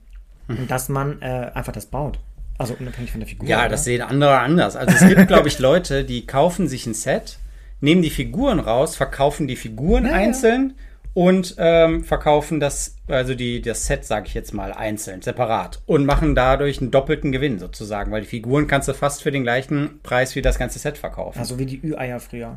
Mhm. 0.47 0.67
dass 0.69 0.91
man 0.91 1.23
äh, 1.23 1.51
einfach 1.55 1.73
das 1.73 1.87
baut. 1.87 2.19
Also 2.59 2.75
unabhängig 2.79 3.11
von 3.11 3.21
der 3.21 3.29
Figur. 3.29 3.49
Ja, 3.49 3.61
oder? 3.61 3.71
das 3.71 3.85
sehen 3.85 4.03
andere 4.03 4.39
anders. 4.39 4.77
Also 4.77 4.95
es 4.95 5.09
gibt, 5.09 5.27
glaube 5.29 5.49
ich, 5.49 5.59
Leute, 5.59 6.05
die 6.05 6.27
kaufen 6.27 6.69
sich 6.69 6.87
ein 6.87 6.95
Set, 6.95 7.39
nehmen 7.81 8.03
die 8.03 8.11
Figuren 8.11 8.61
raus, 8.61 8.97
verkaufen 8.97 9.47
die 9.47 9.57
Figuren 9.57 10.05
Ja, 10.05 10.11
ja. 10.11 10.17
einzeln 10.17 10.75
und 11.15 11.55
ähm, 11.59 12.03
verkaufen 12.03 12.59
das, 12.59 12.97
also 13.07 13.35
die, 13.35 13.63
das 13.63 13.87
Set, 13.87 14.05
sage 14.05 14.27
ich 14.27 14.35
jetzt 14.35 14.53
mal, 14.53 14.73
einzeln, 14.73 15.23
separat 15.23 15.81
und 15.87 16.07
machen 16.07 16.35
dadurch 16.35 16.81
einen 16.81 16.91
doppelten 16.91 17.31
Gewinn 17.31 17.61
sozusagen, 17.61 18.11
weil 18.11 18.23
die 18.23 18.27
Figuren 18.27 18.67
kannst 18.67 18.89
du 18.89 18.95
fast 18.95 19.23
für 19.23 19.31
den 19.31 19.45
gleichen 19.45 20.01
Preis 20.03 20.35
wie 20.35 20.43
das 20.43 20.59
ganze 20.59 20.81
Set 20.81 20.99
verkaufen. 20.99 21.39
Also 21.39 21.59
wie 21.59 21.67
die 21.67 21.81
Ü-Eier 21.87 22.19
früher. 22.19 22.57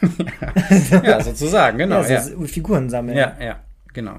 ja, 1.02 1.22
sozusagen, 1.22 1.76
genau. 1.78 2.02
ja, 2.02 2.08
Ja, 2.08 2.20
so 2.22 2.42
Figuren 2.44 2.88
sammeln. 2.88 3.16
ja, 3.16 3.36
ja, 3.40 3.60
genau. 3.92 4.16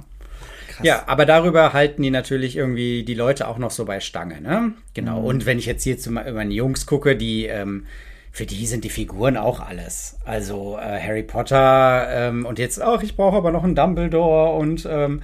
Krass. 0.79 0.85
Ja, 0.87 1.03
aber 1.07 1.25
darüber 1.25 1.73
halten 1.73 2.01
die 2.01 2.09
natürlich 2.11 2.55
irgendwie 2.57 3.03
die 3.03 3.13
Leute 3.13 3.47
auch 3.47 3.57
noch 3.57 3.71
so 3.71 3.85
bei 3.85 3.99
Stange, 3.99 4.41
ne? 4.41 4.59
Mhm. 4.61 4.73
Genau. 4.93 5.19
Und 5.21 5.45
wenn 5.45 5.59
ich 5.59 5.65
jetzt 5.65 5.83
hier 5.83 5.97
zu 5.97 6.11
me- 6.11 6.31
meinen 6.33 6.51
Jungs 6.51 6.85
gucke, 6.85 7.15
die, 7.15 7.45
ähm, 7.45 7.85
für 8.31 8.45
die 8.45 8.65
sind 8.67 8.83
die 8.83 8.89
Figuren 8.89 9.37
auch 9.37 9.59
alles. 9.59 10.17
Also 10.25 10.77
äh, 10.77 10.99
Harry 11.01 11.23
Potter 11.23 12.07
ähm, 12.11 12.45
und 12.45 12.59
jetzt, 12.59 12.81
ach, 12.81 13.01
ich 13.03 13.15
brauche 13.15 13.37
aber 13.37 13.51
noch 13.51 13.63
einen 13.63 13.75
Dumbledore 13.75 14.55
und 14.57 14.87
ähm, 14.89 15.21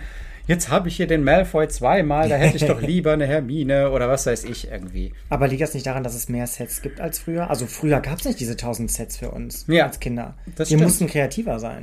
jetzt 0.47 0.69
habe 0.69 0.87
ich 0.89 0.95
hier 0.97 1.07
den 1.07 1.23
Malfoy 1.23 1.67
zweimal, 1.67 2.29
da 2.29 2.35
hätte 2.35 2.57
ich 2.57 2.65
doch 2.65 2.81
lieber 2.83 3.13
eine 3.13 3.25
Hermine 3.27 3.91
oder 3.91 4.09
was 4.09 4.25
weiß 4.25 4.43
ich 4.45 4.69
irgendwie. 4.71 5.13
Aber 5.29 5.47
liegt 5.47 5.61
das 5.61 5.73
nicht 5.73 5.85
daran, 5.85 6.03
dass 6.03 6.15
es 6.15 6.29
mehr 6.29 6.47
Sets 6.47 6.81
gibt 6.81 6.99
als 6.99 7.19
früher? 7.19 7.49
Also 7.49 7.65
früher 7.67 7.99
gab 8.01 8.19
es 8.19 8.25
nicht 8.25 8.39
diese 8.39 8.53
1000 8.53 8.91
Sets 8.91 9.17
für 9.17 9.31
uns 9.31 9.65
Ja, 9.67 9.85
als 9.85 9.99
Kinder. 9.99 10.33
Wir 10.55 10.65
stimmt. 10.65 10.81
mussten 10.83 11.07
kreativer 11.07 11.59
sein. 11.59 11.81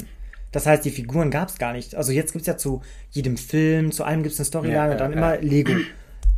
Das 0.53 0.67
heißt, 0.67 0.85
die 0.85 0.91
Figuren 0.91 1.31
gab 1.31 1.49
es 1.49 1.59
gar 1.59 1.73
nicht. 1.73 1.95
Also 1.95 2.13
jetzt 2.13 2.33
gibt 2.33 2.43
es 2.43 2.47
ja 2.47 2.57
zu 2.57 2.83
jedem 3.11 3.37
Film, 3.37 3.91
zu 3.91 4.05
allem 4.05 4.23
gibt 4.23 4.35
es 4.35 4.39
eine 4.41 4.47
Storyline 4.47 4.77
Ja, 4.77 4.91
und 4.93 5.01
dann 5.01 5.13
ja, 5.13 5.19
immer 5.19 5.39
Lego. 5.39 5.73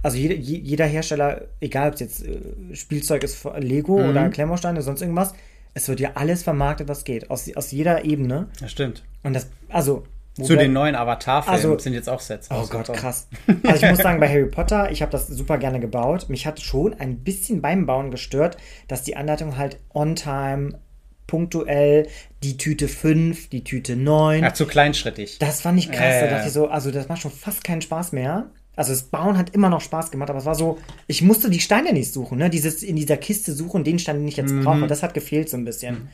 Also 0.03 0.17
jede, 0.19 0.35
je- 0.35 0.59
jeder 0.59 0.87
Hersteller, 0.87 1.43
egal 1.61 1.89
ob 1.89 1.95
es 1.95 2.01
jetzt 2.01 2.25
äh, 2.27 2.39
Spielzeug 2.75 3.25
ist, 3.25 3.45
Lego 3.59 3.99
Mhm. 3.99 4.11
oder 4.11 4.29
Klemmbausteine 4.29 4.75
oder 4.79 4.83
sonst 4.85 5.01
irgendwas, 5.03 5.33
es 5.75 5.89
wird 5.89 5.99
ja 6.01 6.13
alles 6.15 6.43
vermarktet, 6.43 6.89
was 6.89 7.05
geht. 7.05 7.31
Aus, 7.31 7.51
aus 7.57 7.73
jeder 7.73 8.05
Ebene. 8.05 8.49
Das 8.61 8.71
stimmt. 8.71 9.03
Und 9.25 9.33
das, 9.35 9.49
also. 9.69 10.05
wo 10.37 10.45
Zu 10.45 10.51
wir- 10.53 10.59
den 10.59 10.73
neuen 10.73 10.95
Avatar-Filmen 10.95 11.55
Also- 11.57 11.79
sind 11.79 11.95
jetzt 11.95 12.09
auch 12.09 12.21
Sets. 12.21 12.49
Oh 12.51 12.67
Gott, 12.69 12.93
krass. 12.93 13.29
Also 13.65 13.85
ich 13.87 13.91
muss 13.91 13.99
sagen, 14.01 14.21
bei 14.21 14.29
Harry 14.33 14.47
Potter, 14.47 14.91
ich 14.93 15.01
habe 15.03 15.11
das 15.11 15.27
super 15.27 15.59
gerne 15.59 15.81
gebaut. 15.81 16.29
Mich 16.29 16.47
hat 16.47 16.61
schon 16.61 16.93
ein 16.95 17.19
bisschen 17.25 17.63
beim 17.63 17.87
Bauen 17.87 18.11
gestört, 18.11 18.57
dass 18.89 19.03
die 19.03 19.17
Anleitung 19.17 19.57
halt 19.57 19.79
on 19.95 20.15
time, 20.17 20.79
punktuell, 21.27 22.07
die 22.43 22.57
Tüte 22.57 22.89
5, 22.89 23.49
die 23.49 23.65
Tüte 23.65 23.97
9. 23.97 24.43
Ja, 24.43 24.55
zu 24.55 24.67
kleinschrittig. 24.67 25.39
Das 25.39 25.61
fand 25.63 25.79
ich 25.79 25.91
krass. 25.91 26.01
Ja, 26.01 26.07
ja, 26.11 26.21
Da 26.21 26.27
ja. 26.27 26.31
dachte 26.33 26.47
ich 26.49 26.53
so, 26.53 26.69
also 26.69 26.91
das 26.91 27.09
macht 27.09 27.23
schon 27.23 27.31
fast 27.31 27.65
keinen 27.65 27.81
Spaß 27.83 28.13
mehr. 28.13 28.47
Also 28.77 28.93
das 28.93 29.05
Bauen 29.05 29.39
hat 29.39 29.51
immer 29.51 29.69
noch 29.69 29.81
Spaß 29.81 30.11
gemacht, 30.11 30.31
aber 30.31 30.41
es 30.41 30.47
war 30.47 30.57
so, 30.57 30.79
ich 31.07 31.23
musste 31.23 31.49
die 31.49 31.61
Steine 31.61 31.93
nicht 31.93 32.13
suchen, 32.13 32.39
ne? 32.39 32.51
Dieses 32.51 32.83
in 32.83 32.97
dieser 32.97 33.17
Kiste 33.17 33.53
suchen, 33.53 33.85
den 33.85 33.99
Stein, 34.01 34.17
den 34.19 34.29
ich 34.29 34.37
jetzt 34.37 34.51
Mhm. 34.53 34.65
brauche, 34.65 34.87
das 34.89 35.03
hat 35.05 35.15
gefehlt 35.15 35.49
so 35.49 35.57
ein 35.57 35.65
bisschen. 35.65 36.09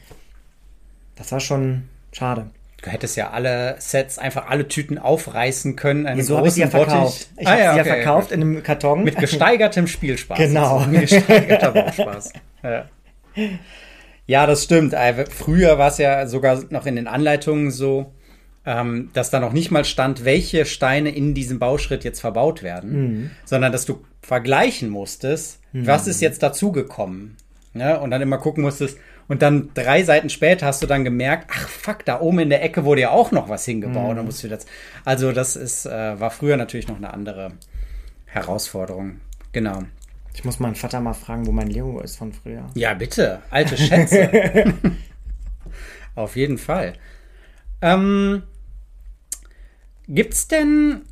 Das 1.17 1.33
war 1.33 1.41
schon 1.41 1.85
schade. 2.13 2.51
Du 2.83 2.91
hättest 2.91 3.17
ja 3.17 3.31
alle 3.31 3.77
Sets, 3.79 4.19
einfach 4.19 4.49
alle 4.49 4.67
Tüten 4.69 4.97
aufreißen 4.99 5.77
können. 5.77 6.07
Einen 6.07 6.23
So 6.23 6.37
habe 6.39 6.49
ich 6.49 6.55
sie 6.55 6.61
ja 6.63 6.67
Bottich. 6.69 6.89
verkauft. 6.93 7.29
Ich 7.39 7.47
Ah, 7.47 7.51
habe 7.51 7.61
ja, 7.61 7.73
sie 7.73 7.77
ja 7.79 7.83
okay, 7.83 7.93
verkauft 8.03 8.27
okay. 8.27 8.35
in 8.35 8.41
einem 8.43 8.63
Karton. 8.63 9.05
Mit 9.05 9.17
gesteigertem 9.19 9.87
Spielspaß. 9.87 10.39
Genau. 10.39 10.81
Mit 10.87 11.01
gesteigerter 11.11 11.73
Bauspaß. 11.73 12.33
Ja. 12.63 12.85
Ja, 14.27 14.47
das 14.47 14.65
stimmt. 14.65 14.93
Äh, 14.93 15.27
Früher 15.27 15.79
war 15.79 15.89
es 15.89 15.99
ja 15.99 16.27
sogar 16.27 16.63
noch 16.71 16.87
in 16.87 16.97
den 16.97 17.07
Anleitungen 17.09 17.71
so, 17.71 18.13
ähm, 18.67 19.11
dass 19.15 19.31
da 19.31 19.41
noch 19.41 19.53
nicht 19.53 19.71
mal 19.71 19.85
stand, 19.85 20.25
welche 20.25 20.67
Steine 20.67 21.11
in 21.11 21.35
diesem 21.35 21.59
Bauschritt 21.59 22.05
jetzt 22.05 22.21
verbaut 22.21 22.63
werden, 22.63 22.93
Mhm. 22.93 23.31
sondern 23.45 23.73
dass 23.73 23.87
du 23.87 24.05
vergleichen 24.23 24.89
musstest, 24.91 25.59
was 25.73 26.07
ist 26.07 26.21
jetzt 26.21 26.43
dazugekommen. 26.43 27.37
Ne? 27.75 27.99
Und 28.01 28.11
dann 28.11 28.21
immer 28.23 28.39
gucken 28.39 28.63
musstest. 28.65 28.99
Und 29.29 29.43
dann 29.43 29.71
drei 29.75 30.03
Seiten 30.03 30.29
später 30.29 30.67
hast 30.67 30.83
du 30.83 30.89
dann 30.89 31.05
gemerkt, 31.05 31.47
ach 31.53 31.69
fuck, 31.69 32.05
da 32.05 32.21
oben 32.21 32.41
in 32.41 32.51
der 32.51 32.63
Ecke 32.65 32.85
wurde 32.85 33.03
ja 33.03 33.11
auch 33.11 33.31
noch 33.31 33.49
was 33.49 33.65
hingebaut. 33.65 34.17
Dann 34.17 34.25
musst 34.27 34.43
du 34.43 34.49
das, 34.49 34.67
also 35.05 35.31
das 35.31 35.55
ist, 35.55 35.87
äh, 35.87 36.19
war 36.21 36.31
früher 36.33 36.57
natürlich 36.57 36.89
noch 36.89 36.97
eine 36.97 37.15
andere 37.15 37.53
Herausforderung. 38.27 39.21
Genau. 39.53 39.83
Ich 40.35 40.45
muss 40.45 40.59
meinen 40.61 40.75
Vater 40.77 41.01
mal 41.01 41.13
fragen, 41.15 41.47
wo 41.47 41.53
mein 41.53 41.69
Lego 41.69 42.01
ist 42.01 42.17
von 42.17 42.33
früher. 42.33 42.67
Ja, 42.75 42.95
bitte. 42.95 43.41
Alte 43.51 43.77
Schätze. 43.77 44.31
Auf 46.15 46.37
jeden 46.37 46.59
Fall. 46.59 46.95
Ähm, 47.83 48.43
gibt's 50.09 50.49
denn 50.49 51.03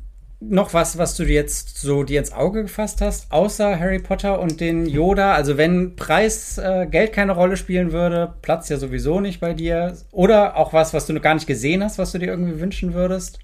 noch 0.41 0.73
was, 0.73 0.97
was 0.97 1.15
du 1.17 1.25
dir 1.25 1.33
jetzt 1.33 1.79
so 1.79 2.03
dir 2.03 2.19
ins 2.19 2.31
Auge 2.31 2.61
gefasst 2.63 3.01
hast, 3.01 3.29
außer 3.31 3.77
Harry 3.77 3.99
Potter 3.99 4.39
und 4.39 4.61
den 4.61 4.85
Yoda? 4.85 5.33
Also 5.33 5.57
wenn 5.57 5.95
Preis, 5.97 6.57
äh, 6.57 6.87
Geld 6.89 7.11
keine 7.11 7.33
Rolle 7.33 7.57
spielen 7.57 7.91
würde, 7.91 8.33
Platz 8.41 8.69
ja 8.69 8.77
sowieso 8.77 9.19
nicht 9.19 9.41
bei 9.41 9.53
dir. 9.53 9.97
Oder 10.11 10.55
auch 10.55 10.71
was, 10.71 10.93
was 10.93 11.05
du 11.05 11.13
noch 11.13 11.21
gar 11.21 11.33
nicht 11.33 11.47
gesehen 11.47 11.83
hast, 11.83 11.97
was 11.97 12.13
du 12.13 12.19
dir 12.19 12.27
irgendwie 12.27 12.59
wünschen 12.61 12.93
würdest? 12.93 13.39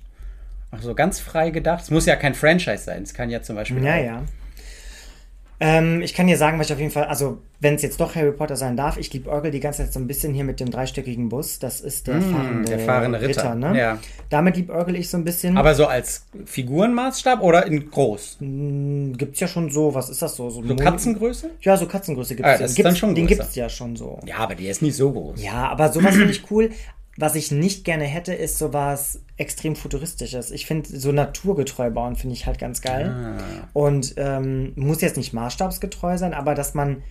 Ach 0.72 0.82
so, 0.82 0.96
ganz 0.96 1.20
frei 1.20 1.50
gedacht. 1.50 1.84
Es 1.84 1.92
muss 1.92 2.06
ja 2.06 2.16
kein 2.16 2.34
Franchise 2.34 2.84
sein. 2.86 3.04
Es 3.04 3.14
kann 3.14 3.30
ja 3.30 3.42
zum 3.42 3.56
Beispiel. 3.58 3.84
Ja, 3.84 3.96
auch- 3.96 4.04
ja. 4.04 4.24
Ähm, 5.60 6.02
ich 6.02 6.14
kann 6.14 6.28
dir 6.28 6.38
sagen, 6.38 6.60
was 6.60 6.68
ich 6.68 6.74
auf 6.74 6.80
jeden 6.80 6.92
Fall, 6.92 7.06
also 7.06 7.38
wenn 7.62 7.76
es 7.76 7.82
jetzt 7.82 8.00
doch 8.02 8.14
Harry 8.16 8.32
Potter 8.34 8.58
sein 8.58 8.76
darf, 8.76 8.98
ich 8.98 9.12
liebe 9.14 9.30
Orgel 9.30 9.52
die 9.52 9.62
ganze 9.62 9.84
Zeit 9.84 9.94
so 9.94 10.00
ein 10.00 10.08
bisschen 10.08 10.34
hier 10.34 10.44
mit 10.44 10.60
dem 10.60 10.70
dreistöckigen 10.70 11.30
Bus. 11.30 11.60
Das 11.60 11.80
ist 11.80 12.08
der, 12.08 12.16
Mm, 12.16 12.22
fahrende, 12.34 12.70
der 12.70 12.80
fahrende 12.80 13.22
Ritter, 13.22 13.56
ne? 13.56 13.78
ja. 13.78 13.98
Damit 14.30 14.58
lieb 14.58 14.70
Orgel 14.70 14.96
ich 14.98 15.10
so 15.10 15.16
ein 15.18 15.24
bisschen. 15.24 15.58
Aber 15.58 15.74
so 15.74 15.86
als 15.86 16.26
Figurenmaßstab 16.46 17.42
oder 17.42 17.66
in 17.66 17.90
groß? 17.90 18.38
gibt's 18.40 19.40
ja 19.40 19.48
schon 19.48 19.70
so, 19.72 19.94
was 19.94 20.10
ist 20.10 20.22
das 20.22 20.36
so? 20.36 20.50
So, 20.50 20.62
So 20.64 20.76
Katzengröße? 20.76 21.52
Ja, 21.62 21.78
so 21.78 21.86
Katzengröße 21.88 22.36
gibt's. 22.36 22.50
Ah, 22.52 22.58
das 22.58 22.72
ist 22.72 22.76
gibt's, 22.76 22.90
dann 22.90 22.96
schon 22.98 23.16
den 23.16 23.28
größer. 23.28 23.42
gibt's 23.44 23.56
ja 23.56 23.70
schon 23.70 23.96
so. 23.96 24.20
Ja, 24.26 24.38
aber 24.38 24.56
die 24.56 24.68
ist 24.68 24.82
nicht 24.82 24.96
so 24.96 25.12
groß. 25.12 25.42
Ja, 25.42 25.70
aber 25.70 25.92
sowas 25.92 26.16
finde 26.16 26.32
ich 26.32 26.50
cool. 26.52 26.72
Was 27.18 27.36
ich 27.36 27.50
nicht 27.52 27.86
gerne 27.86 28.04
hätte, 28.04 28.34
ist 28.34 28.58
sowas 28.58 29.22
extrem 29.38 29.76
futuristisches. 29.76 30.52
Ich 30.52 30.66
finde 30.66 30.98
so 30.98 31.12
naturgetreu 31.12 31.90
bauen 31.92 32.16
finde 32.16 32.36
ich 32.36 32.46
halt 32.46 32.58
ganz 32.60 32.82
geil. 32.82 33.10
Ah. 33.10 33.68
Und 33.74 34.14
ähm, 34.18 34.74
muss 34.76 35.02
jetzt 35.02 35.18
nicht 35.18 35.34
maßstabsgetreu 35.34 36.18
sein, 36.18 36.34
aber 36.34 36.56
dass 36.56 36.74
man, 36.74 37.04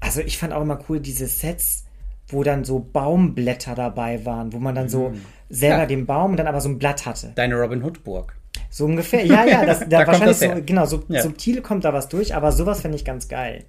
also 0.00 0.20
ich 0.20 0.36
fand 0.38 0.52
auch 0.52 0.62
immer 0.62 0.80
cool 0.88 0.98
diese 1.00 1.26
Sets, 1.26 1.84
wo 2.28 2.42
dann 2.42 2.64
so 2.64 2.80
Baumblätter 2.80 3.74
dabei 3.74 4.24
waren, 4.24 4.52
wo 4.52 4.58
man 4.58 4.74
dann 4.74 4.88
so 4.88 5.12
selber 5.48 5.76
Mhm. 5.76 5.80
Ja. 5.82 5.86
den 5.86 6.06
Baum 6.06 6.30
und 6.32 6.36
dann 6.38 6.46
aber 6.48 6.60
so 6.60 6.68
ein 6.68 6.78
Blatt 6.78 7.06
hatte. 7.06 7.32
Deine 7.36 7.54
Robin 7.54 7.84
Hood 7.84 8.02
Burg. 8.02 8.34
So 8.70 8.86
ungefähr. 8.86 9.24
Ja, 9.24 9.44
ja, 9.44 9.64
das, 9.64 9.80
da, 9.80 9.86
Da 9.86 10.04
kommt 10.04 10.20
wahrscheinlich 10.20 10.38
das 10.38 10.58
so, 10.58 10.62
genau, 10.64 10.86
so 10.86 11.04
Ja. 11.08 11.22
subtil 11.22 11.60
kommt 11.62 11.84
da 11.84 11.92
was 11.92 12.08
durch, 12.08 12.34
aber 12.34 12.50
sowas 12.50 12.80
finde 12.80 12.96
ich 12.96 13.04
ganz 13.04 13.28
geil. 13.28 13.64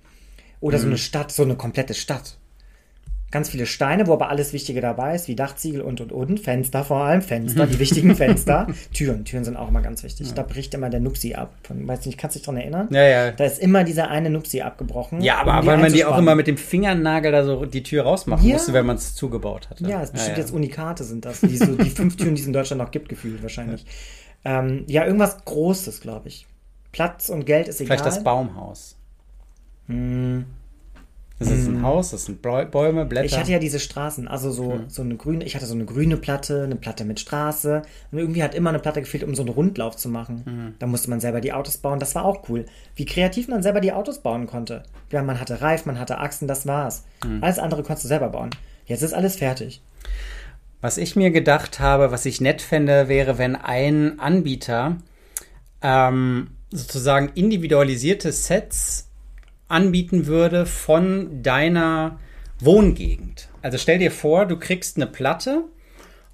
Oder 0.62 0.78
Mhm. 0.78 0.82
so 0.82 0.88
eine 0.88 0.98
Stadt, 0.98 1.32
so 1.32 1.44
eine 1.44 1.56
komplette 1.56 1.94
Stadt. 1.94 2.38
Ganz 3.36 3.50
viele 3.50 3.66
Steine, 3.66 4.08
wo 4.08 4.14
aber 4.14 4.30
alles 4.30 4.54
Wichtige 4.54 4.80
dabei 4.80 5.14
ist, 5.14 5.28
wie 5.28 5.36
Dachziegel 5.36 5.82
und 5.82 6.00
und 6.00 6.14
und. 6.14 6.40
Fenster 6.40 6.86
vor 6.86 7.04
allem, 7.04 7.22
Fenster, 7.22 7.68
die 7.68 7.80
wichtigen 7.80 8.16
Fenster. 8.16 8.66
Türen, 8.94 9.26
Türen 9.26 9.44
sind 9.44 9.58
auch 9.58 9.68
immer 9.68 9.82
ganz 9.82 10.04
wichtig. 10.04 10.34
Da 10.34 10.42
bricht 10.42 10.74
immer 10.74 10.90
der 10.90 11.02
Nupsi 11.02 11.34
ab. 11.34 11.54
Von, 11.64 11.86
weiß 11.86 12.06
nicht, 12.06 12.18
kannst 12.18 12.38
du 12.38 12.40
dich 12.40 12.46
dran 12.46 12.56
erinnern? 12.56 12.88
Ja, 12.92 13.04
ja. 13.04 13.32
Da 13.32 13.44
ist 13.44 13.60
immer 13.60 13.84
dieser 13.84 14.10
eine 14.10 14.30
Nupsi 14.30 14.62
abgebrochen. 14.62 15.20
Ja, 15.20 15.40
aber 15.40 15.60
um 15.60 15.66
weil 15.66 15.80
man 15.80 15.92
die 15.92 16.06
auch 16.06 16.18
immer 16.18 16.34
mit 16.34 16.48
dem 16.48 16.56
Fingernagel 16.56 17.34
da 17.34 17.44
so 17.44 17.66
die 17.66 17.84
Tür 17.84 18.04
rausmachen 18.04 18.48
Ja. 18.48 18.54
musste, 18.54 18.72
wenn 18.72 18.86
man 18.86 18.96
es 18.96 19.16
zugebaut 19.16 19.70
hatte. 19.70 19.86
Ja, 19.86 20.02
es 20.02 20.12
bestimmt 20.12 20.38
ja. 20.38 20.42
jetzt 20.42 20.54
Unikate 20.54 21.04
sind 21.04 21.26
das. 21.26 21.42
Die, 21.42 21.58
so, 21.58 21.76
die 21.76 21.90
fünf 21.90 22.16
Türen, 22.16 22.36
die 22.36 22.42
es 22.42 22.48
in 22.48 22.54
Deutschland 22.54 22.82
noch 22.82 22.92
gibt, 22.92 23.10
gefühlt 23.10 23.42
wahrscheinlich. 23.42 23.86
Ja, 24.46 24.62
ähm, 24.62 24.86
ja 24.88 25.04
irgendwas 25.04 25.44
Großes, 25.44 26.00
glaube 26.00 26.30
ich. 26.30 26.48
Platz 26.94 27.28
und 27.28 27.46
Geld 27.46 27.68
ist 27.68 27.82
egal. 27.82 27.98
Vielleicht 27.98 28.06
das 28.06 28.24
Baumhaus. 28.24 28.96
Hm. 29.88 30.46
Das 31.38 31.50
ist 31.50 31.68
ein 31.68 31.82
Haus, 31.82 32.12
das 32.12 32.26
sind 32.26 32.42
Bäume, 32.42 33.06
Blätter. 33.06 33.26
Ich 33.26 33.38
hatte 33.38 33.52
ja 33.52 33.60
diese 33.60 33.80
Straßen, 33.80 34.26
also 34.26 34.52
so, 34.52 34.76
mhm. 34.76 34.86
so 34.90 35.02
eine 35.02 35.18
grüne, 35.18 35.44
ich 35.44 35.56
hatte 35.56 35.66
so 35.66 35.74
eine 35.74 35.84
grüne 35.84 36.16
Platte, 36.16 36.64
eine 36.64 36.78
Platte 36.78 37.04
mit 37.04 37.20
Straße. 37.20 37.82
Und 38.12 38.18
irgendwie 38.18 38.42
hat 38.42 38.56
immer 38.56 38.70
eine 38.70 38.80
Platte 38.80 39.02
gefehlt, 39.02 39.26
um 39.26 39.36
so 39.36 39.42
einen 39.42 39.52
Rundlauf 39.52 39.98
zu 39.98 40.08
machen. 40.08 40.44
Mhm. 40.46 40.76
Da 40.80 40.88
musste 40.88 41.10
man 41.10 41.20
selber 41.20 41.42
die 41.42 41.52
Autos 41.52 41.78
bauen. 41.78 42.00
Das 42.00 42.16
war 42.16 42.24
auch 42.24 42.48
cool. 42.48 42.66
Wie 42.96 43.06
kreativ 43.06 43.50
man 43.50 43.64
selber 43.64 43.82
die 43.82 43.92
Autos 43.92 44.20
bauen 44.20 44.48
konnte. 44.48 44.84
Ja, 45.12 45.24
man 45.24 45.42
hatte 45.42 45.62
Reif, 45.62 45.86
man 45.86 46.00
hatte 46.00 46.20
Achsen, 46.20 46.48
das 46.48 46.68
war's. 46.68 47.04
Mhm. 47.26 47.44
Alles 47.44 47.60
andere 47.60 47.84
konntest 47.84 48.06
du 48.06 48.08
selber 48.08 48.30
bauen. 48.30 48.52
Jetzt 48.86 49.02
ist 49.02 49.14
alles 49.14 49.36
fertig. 49.36 49.82
Was 50.80 50.98
ich 50.98 51.18
mir 51.18 51.32
gedacht 51.32 51.82
habe, 51.82 52.12
was 52.12 52.26
ich 52.26 52.40
nett 52.40 52.62
fände, 52.62 53.10
wäre, 53.10 53.38
wenn 53.38 53.58
ein 53.58 54.20
Anbieter 54.22 54.98
ähm, 55.82 56.52
sozusagen 56.72 57.32
individualisierte 57.36 58.32
Sets 58.32 59.05
anbieten 59.68 60.28
würde 60.28 60.66
von 60.66 61.42
deiner 61.42 62.20
Wohngegend. 62.60 63.50
Also 63.62 63.78
stell 63.78 64.00
dir 64.00 64.12
vor, 64.12 64.46
du 64.46 64.58
kriegst 64.58 64.98
eine 64.98 65.08
Platte 65.08 65.64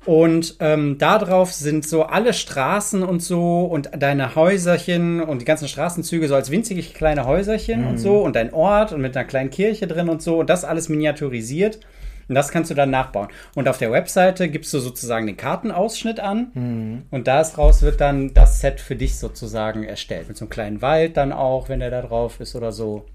und 0.05 0.55
ähm, 0.59 0.97
darauf 0.97 1.53
sind 1.53 1.87
so 1.87 2.03
alle 2.03 2.33
Straßen 2.33 3.03
und 3.03 3.21
so 3.21 3.65
und 3.65 3.91
deine 3.95 4.35
Häuserchen 4.35 5.21
und 5.21 5.41
die 5.41 5.45
ganzen 5.45 5.67
Straßenzüge 5.67 6.27
so 6.27 6.35
als 6.35 6.49
winzige 6.49 6.81
kleine 6.81 7.25
Häuserchen 7.25 7.81
mhm. 7.81 7.87
und 7.87 7.97
so 7.99 8.19
und 8.19 8.35
dein 8.35 8.53
Ort 8.53 8.93
und 8.93 9.01
mit 9.01 9.15
einer 9.15 9.27
kleinen 9.27 9.51
Kirche 9.51 9.87
drin 9.87 10.09
und 10.09 10.21
so 10.21 10.39
und 10.39 10.49
das 10.49 10.65
alles 10.65 10.89
miniaturisiert. 10.89 11.79
Und 12.27 12.35
das 12.35 12.49
kannst 12.49 12.71
du 12.71 12.75
dann 12.75 12.91
nachbauen. 12.91 13.27
Und 13.55 13.67
auf 13.67 13.77
der 13.77 13.91
Webseite 13.91 14.47
gibst 14.47 14.73
du 14.73 14.79
sozusagen 14.79 15.27
den 15.27 15.35
Kartenausschnitt 15.35 16.21
an 16.21 16.51
mhm. 16.53 17.01
und 17.11 17.27
daraus 17.27 17.81
wird 17.81 17.99
dann 17.99 18.33
das 18.33 18.61
Set 18.61 18.79
für 18.79 18.95
dich 18.95 19.17
sozusagen 19.19 19.83
erstellt. 19.83 20.29
Mit 20.29 20.37
so 20.37 20.45
einem 20.45 20.49
kleinen 20.49 20.81
Wald 20.81 21.17
dann 21.17 21.33
auch, 21.33 21.67
wenn 21.67 21.81
der 21.81 21.91
da 21.91 22.01
drauf 22.01 22.39
ist 22.39 22.55
oder 22.55 22.71
so. 22.71 23.05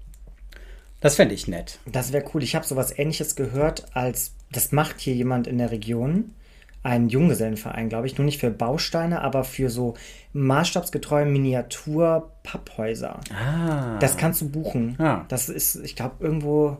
Das 0.99 1.15
fände 1.15 1.35
ich 1.35 1.47
nett. 1.47 1.79
Das 1.85 2.11
wäre 2.11 2.25
cool. 2.33 2.43
Ich 2.43 2.55
habe 2.55 2.65
sowas 2.65 2.97
ähnliches 2.97 3.35
gehört, 3.35 3.85
als 3.93 4.33
das 4.51 4.71
macht 4.71 4.99
hier 4.99 5.13
jemand 5.13 5.47
in 5.47 5.57
der 5.57 5.71
Region. 5.71 6.33
Ein 6.83 7.09
Junggesellenverein, 7.09 7.89
glaube 7.89 8.07
ich. 8.07 8.17
Nur 8.17 8.25
nicht 8.25 8.39
für 8.39 8.49
Bausteine, 8.49 9.21
aber 9.21 9.43
für 9.43 9.69
so 9.69 9.95
maßstabsgetreue 10.33 11.25
Miniatur-Papphäuser. 11.25 13.19
Ah. 13.33 13.99
Das 13.99 14.17
kannst 14.17 14.41
du 14.41 14.49
buchen. 14.49 14.95
Ah. 14.99 15.25
Das 15.27 15.49
ist, 15.49 15.75
ich 15.75 15.95
glaube, 15.95 16.15
irgendwo 16.19 16.77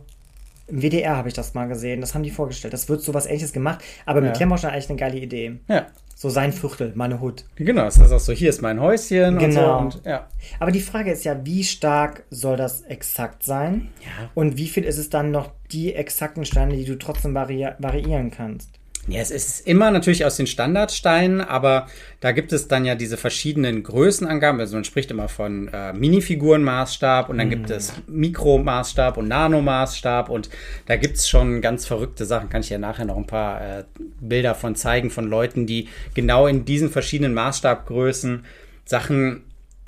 im 0.67 0.82
WDR 0.82 1.17
habe 1.17 1.27
ich 1.27 1.34
das 1.34 1.53
mal 1.53 1.67
gesehen. 1.67 2.01
Das 2.01 2.13
haben 2.13 2.23
die 2.23 2.32
vorgestellt. 2.32 2.73
Das 2.73 2.89
wird 2.89 3.01
so 3.01 3.13
was 3.13 3.25
ähnliches 3.25 3.53
gemacht. 3.53 3.84
Aber 4.06 4.21
mit 4.21 4.32
ja. 4.32 4.36
Klemmbaustein 4.36 4.71
eigentlich 4.71 4.89
eine 4.89 4.99
geile 4.99 5.17
Idee. 5.17 5.60
Ja. 5.67 5.88
So 6.19 6.32
sein 6.32 6.51
Viertel, 6.51 6.93
meine 6.95 7.21
Hut. 7.21 7.45
Genau, 7.58 7.84
das 7.84 7.99
heißt 7.99 8.12
auch 8.12 8.19
so, 8.19 8.34
hier 8.34 8.49
ist 8.49 8.60
mein 8.60 8.82
Häuschen 8.82 9.38
genau. 9.38 9.82
und 9.82 9.91
so. 9.91 9.99
Und, 9.99 10.06
ja. 10.08 10.25
Aber 10.60 10.71
die 10.71 10.82
Frage 10.82 11.12
ist 11.12 11.23
ja, 11.25 11.45
wie 11.45 11.63
stark 11.63 12.23
soll 12.32 12.58
das 12.58 12.82
exakt 12.82 13.43
sein? 13.43 13.89
Ja. 14.01 14.32
Und 14.34 14.58
wie 14.58 14.67
viel 14.67 14.84
ist 14.84 14.97
es 14.97 15.12
dann 15.12 15.30
noch 15.30 15.51
die 15.71 15.93
exakten 15.93 16.43
Steine, 16.43 16.75
die 16.75 16.86
du 16.86 16.97
trotzdem 16.97 17.36
vari 17.36 17.67
variieren 17.77 18.32
kannst? 18.32 18.71
Ja, 19.10 19.22
es 19.22 19.32
ist 19.32 19.65
immer 19.65 19.89
natürlich 19.89 20.26
aus 20.26 20.36
den 20.36 20.48
Standardsteinen, 20.48 21.39
aber 21.39 21.88
da 22.20 22.34
gibt 22.34 22.52
es 22.52 22.67
dann 22.67 22.84
ja 22.84 22.93
diese 22.93 23.15
verschiedenen 23.15 23.82
Größenangaben. 23.84 24.60
Also 24.60 24.76
man 24.76 24.84
spricht 24.84 25.12
immer 25.12 25.30
von 25.30 25.70
äh, 25.70 25.93
Minifigurenmaßstab 25.93 27.30
und 27.30 27.38
dann 27.38 27.48
mhm. 27.48 27.52
gibt 27.52 27.70
es 27.70 27.93
Mikromaßstab 28.08 29.15
und 29.15 29.30
Nanomaßstab 29.30 30.30
und 30.30 30.50
da 30.88 30.98
gibt 30.98 31.15
es 31.15 31.30
schon 31.30 31.62
ganz 31.62 31.86
verrückte 31.86 32.26
Sachen. 32.26 32.50
Kann 32.50 32.60
ich 32.60 32.70
ja 32.70 32.80
nachher 32.80 33.06
noch 33.06 33.15
ein 33.15 33.28
paar 33.28 33.62
äh, 33.62 33.84
Bilder 34.20 34.56
von 34.56 34.76
zeigen 34.76 35.10
von 35.10 35.30
Leuten, 35.30 35.65
die 35.65 35.88
genau 36.13 36.46
in 36.46 36.65
diesen 36.65 36.89
verschiedenen 36.89 37.34
Maßstabgrößen 37.34 38.43
Sachen 38.84 39.43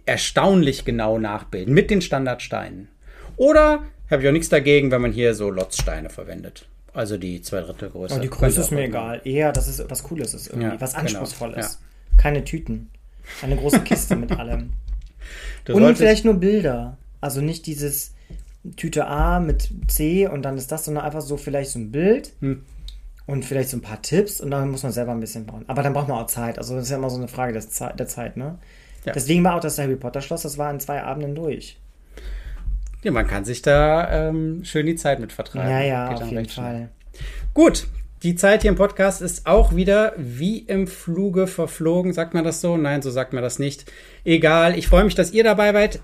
erstaunlich 0.06 0.86
genau 0.86 1.20
nachbilden 1.20 1.74
mit 1.74 1.92
den 1.92 2.02
Standardsteinen. 2.02 2.88
Oder 3.36 3.84
habe 4.10 4.22
ich 4.22 4.28
auch 4.30 4.34
nichts 4.34 4.50
dagegen, 4.50 4.92
wenn 4.92 5.02
man 5.02 5.12
hier 5.12 5.36
so 5.36 5.52
Lotzsteine 5.52 6.10
verwendet. 6.10 6.68
Also 6.94 7.18
die 7.18 7.42
zwei 7.42 7.62
Drittel 7.62 7.90
Größe. 7.90 8.16
Oh, 8.16 8.20
die 8.20 8.30
Größe 8.30 8.62
ist 8.62 8.72
mir 8.72 8.84
egal. 8.84 9.22
Eher, 9.24 9.52
dass 9.52 9.68
es 9.68 9.84
was 9.90 10.04
Cooles 10.04 10.34
ist 10.34 10.48
irgendwie, 10.48 10.68
ja, 10.70 10.82
was 10.82 10.94
genau. 10.94 11.06
Anspruchsvolles. 11.06 11.80
Ja. 11.82 12.18
Keine 12.18 12.44
Tüten. 12.44 12.90
Eine 13.42 13.56
große 13.56 13.82
Kiste 13.82 14.16
mit 14.16 14.32
allem. 14.32 14.74
Du 15.66 15.76
und 15.76 15.98
vielleicht 15.98 16.26
nur 16.26 16.36
Bilder. 16.36 16.98
Also 17.22 17.42
nicht 17.42 17.68
dieses 17.68 18.16
Tüte 18.76 19.06
A 19.06 19.40
mit 19.40 19.70
C 19.88 20.28
und 20.28 20.42
dann 20.42 20.58
ist 20.58 20.72
das, 20.72 20.86
sondern 20.86 21.06
einfach 21.06 21.22
so 21.22 21.38
vielleicht 21.38 21.72
so 21.72 21.80
ein 21.80 21.92
Bild 21.92 22.34
hm. 22.40 22.64
und 23.28 23.46
vielleicht 23.46 23.70
so 23.70 23.78
ein 23.78 23.82
paar 23.82 24.02
Tipps 24.02 24.42
und 24.42 24.50
dann 24.50 24.70
muss 24.70 24.84
man 24.84 24.92
selber 24.92 25.12
ein 25.12 25.20
bisschen 25.20 25.46
bauen. 25.46 25.66
Aber 25.68 25.84
dann 25.84 25.94
braucht 25.94 26.08
man 26.08 26.18
auch 26.18 26.28
Zeit. 26.28 26.58
Also 26.58 26.76
das 26.76 26.86
ist 26.86 26.90
ja 26.90 26.98
immer 26.98 27.10
so 27.10 27.18
eine 27.18 27.28
Frage 27.28 27.54
der 27.54 27.62
Zeit, 27.62 28.00
der 28.00 28.08
Zeit 28.08 28.38
ne? 28.38 28.58
Ja. 29.06 29.14
Deswegen 29.14 29.44
war 29.44 29.56
auch 29.56 29.62
das 29.62 29.78
Harry 29.78 29.96
Potter 29.96 30.22
Schloss, 30.22 30.42
das 30.42 30.58
war 30.58 30.72
in 30.72 30.80
zwei 30.80 31.04
Abenden 31.04 31.36
durch. 31.36 31.78
Ja, 33.04 33.12
man 33.12 33.28
kann 33.28 33.46
sich 33.46 33.62
da 33.62 34.28
ähm, 34.30 34.64
schön 34.64 34.86
die 34.86 34.96
Zeit 34.96 35.20
mit 35.20 35.32
vertreiben. 35.32 35.70
Ja, 35.70 35.82
ja, 35.82 36.10
Geht 36.10 36.22
auf 36.22 36.32
jeden 36.32 36.50
Fall. 36.50 36.90
Gut, 37.54 37.88
die 38.24 38.36
Zeit 38.36 38.64
hier 38.64 38.72
im 38.72 38.78
Podcast 38.78 39.22
ist 39.22 39.48
auch 39.48 39.74
wieder 39.74 40.14
wie 40.18 40.60
im 40.60 40.88
Fluge 40.88 41.48
verflogen. 41.48 42.12
Sagt 42.12 42.34
man 42.34 42.44
das 42.44 42.60
so? 42.60 42.76
Nein, 42.76 43.02
so 43.02 43.12
sagt 43.12 43.32
man 43.32 43.42
das 43.42 43.60
nicht. 43.60 43.90
Egal, 44.26 44.78
ich 44.78 44.88
freue 44.88 45.06
mich, 45.06 45.16
dass 45.16 45.32
ihr 45.32 45.46
dabei 45.46 45.72
seid. 45.72 46.02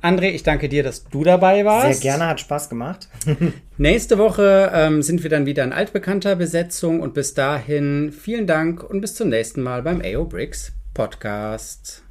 André, 0.00 0.30
ich 0.30 0.44
danke 0.44 0.68
dir, 0.68 0.82
dass 0.82 1.04
du 1.04 1.24
dabei 1.24 1.64
warst. 1.64 2.00
Sehr 2.00 2.12
gerne, 2.12 2.28
hat 2.28 2.40
Spaß 2.40 2.68
gemacht. 2.68 3.08
Nächste 3.78 4.16
Woche 4.16 4.70
ähm, 4.72 5.02
sind 5.02 5.22
wir 5.22 5.30
dann 5.30 5.44
wieder 5.44 5.64
in 5.64 5.72
altbekannter 5.72 6.36
Besetzung 6.36 7.00
und 7.00 7.14
bis 7.14 7.34
dahin 7.34 8.12
vielen 8.12 8.46
Dank 8.46 8.82
und 8.82 9.00
bis 9.00 9.14
zum 9.14 9.28
nächsten 9.28 9.60
Mal 9.60 9.82
beim 9.82 10.00
AO 10.00 10.24
Bricks 10.24 10.72
Podcast. 10.94 12.07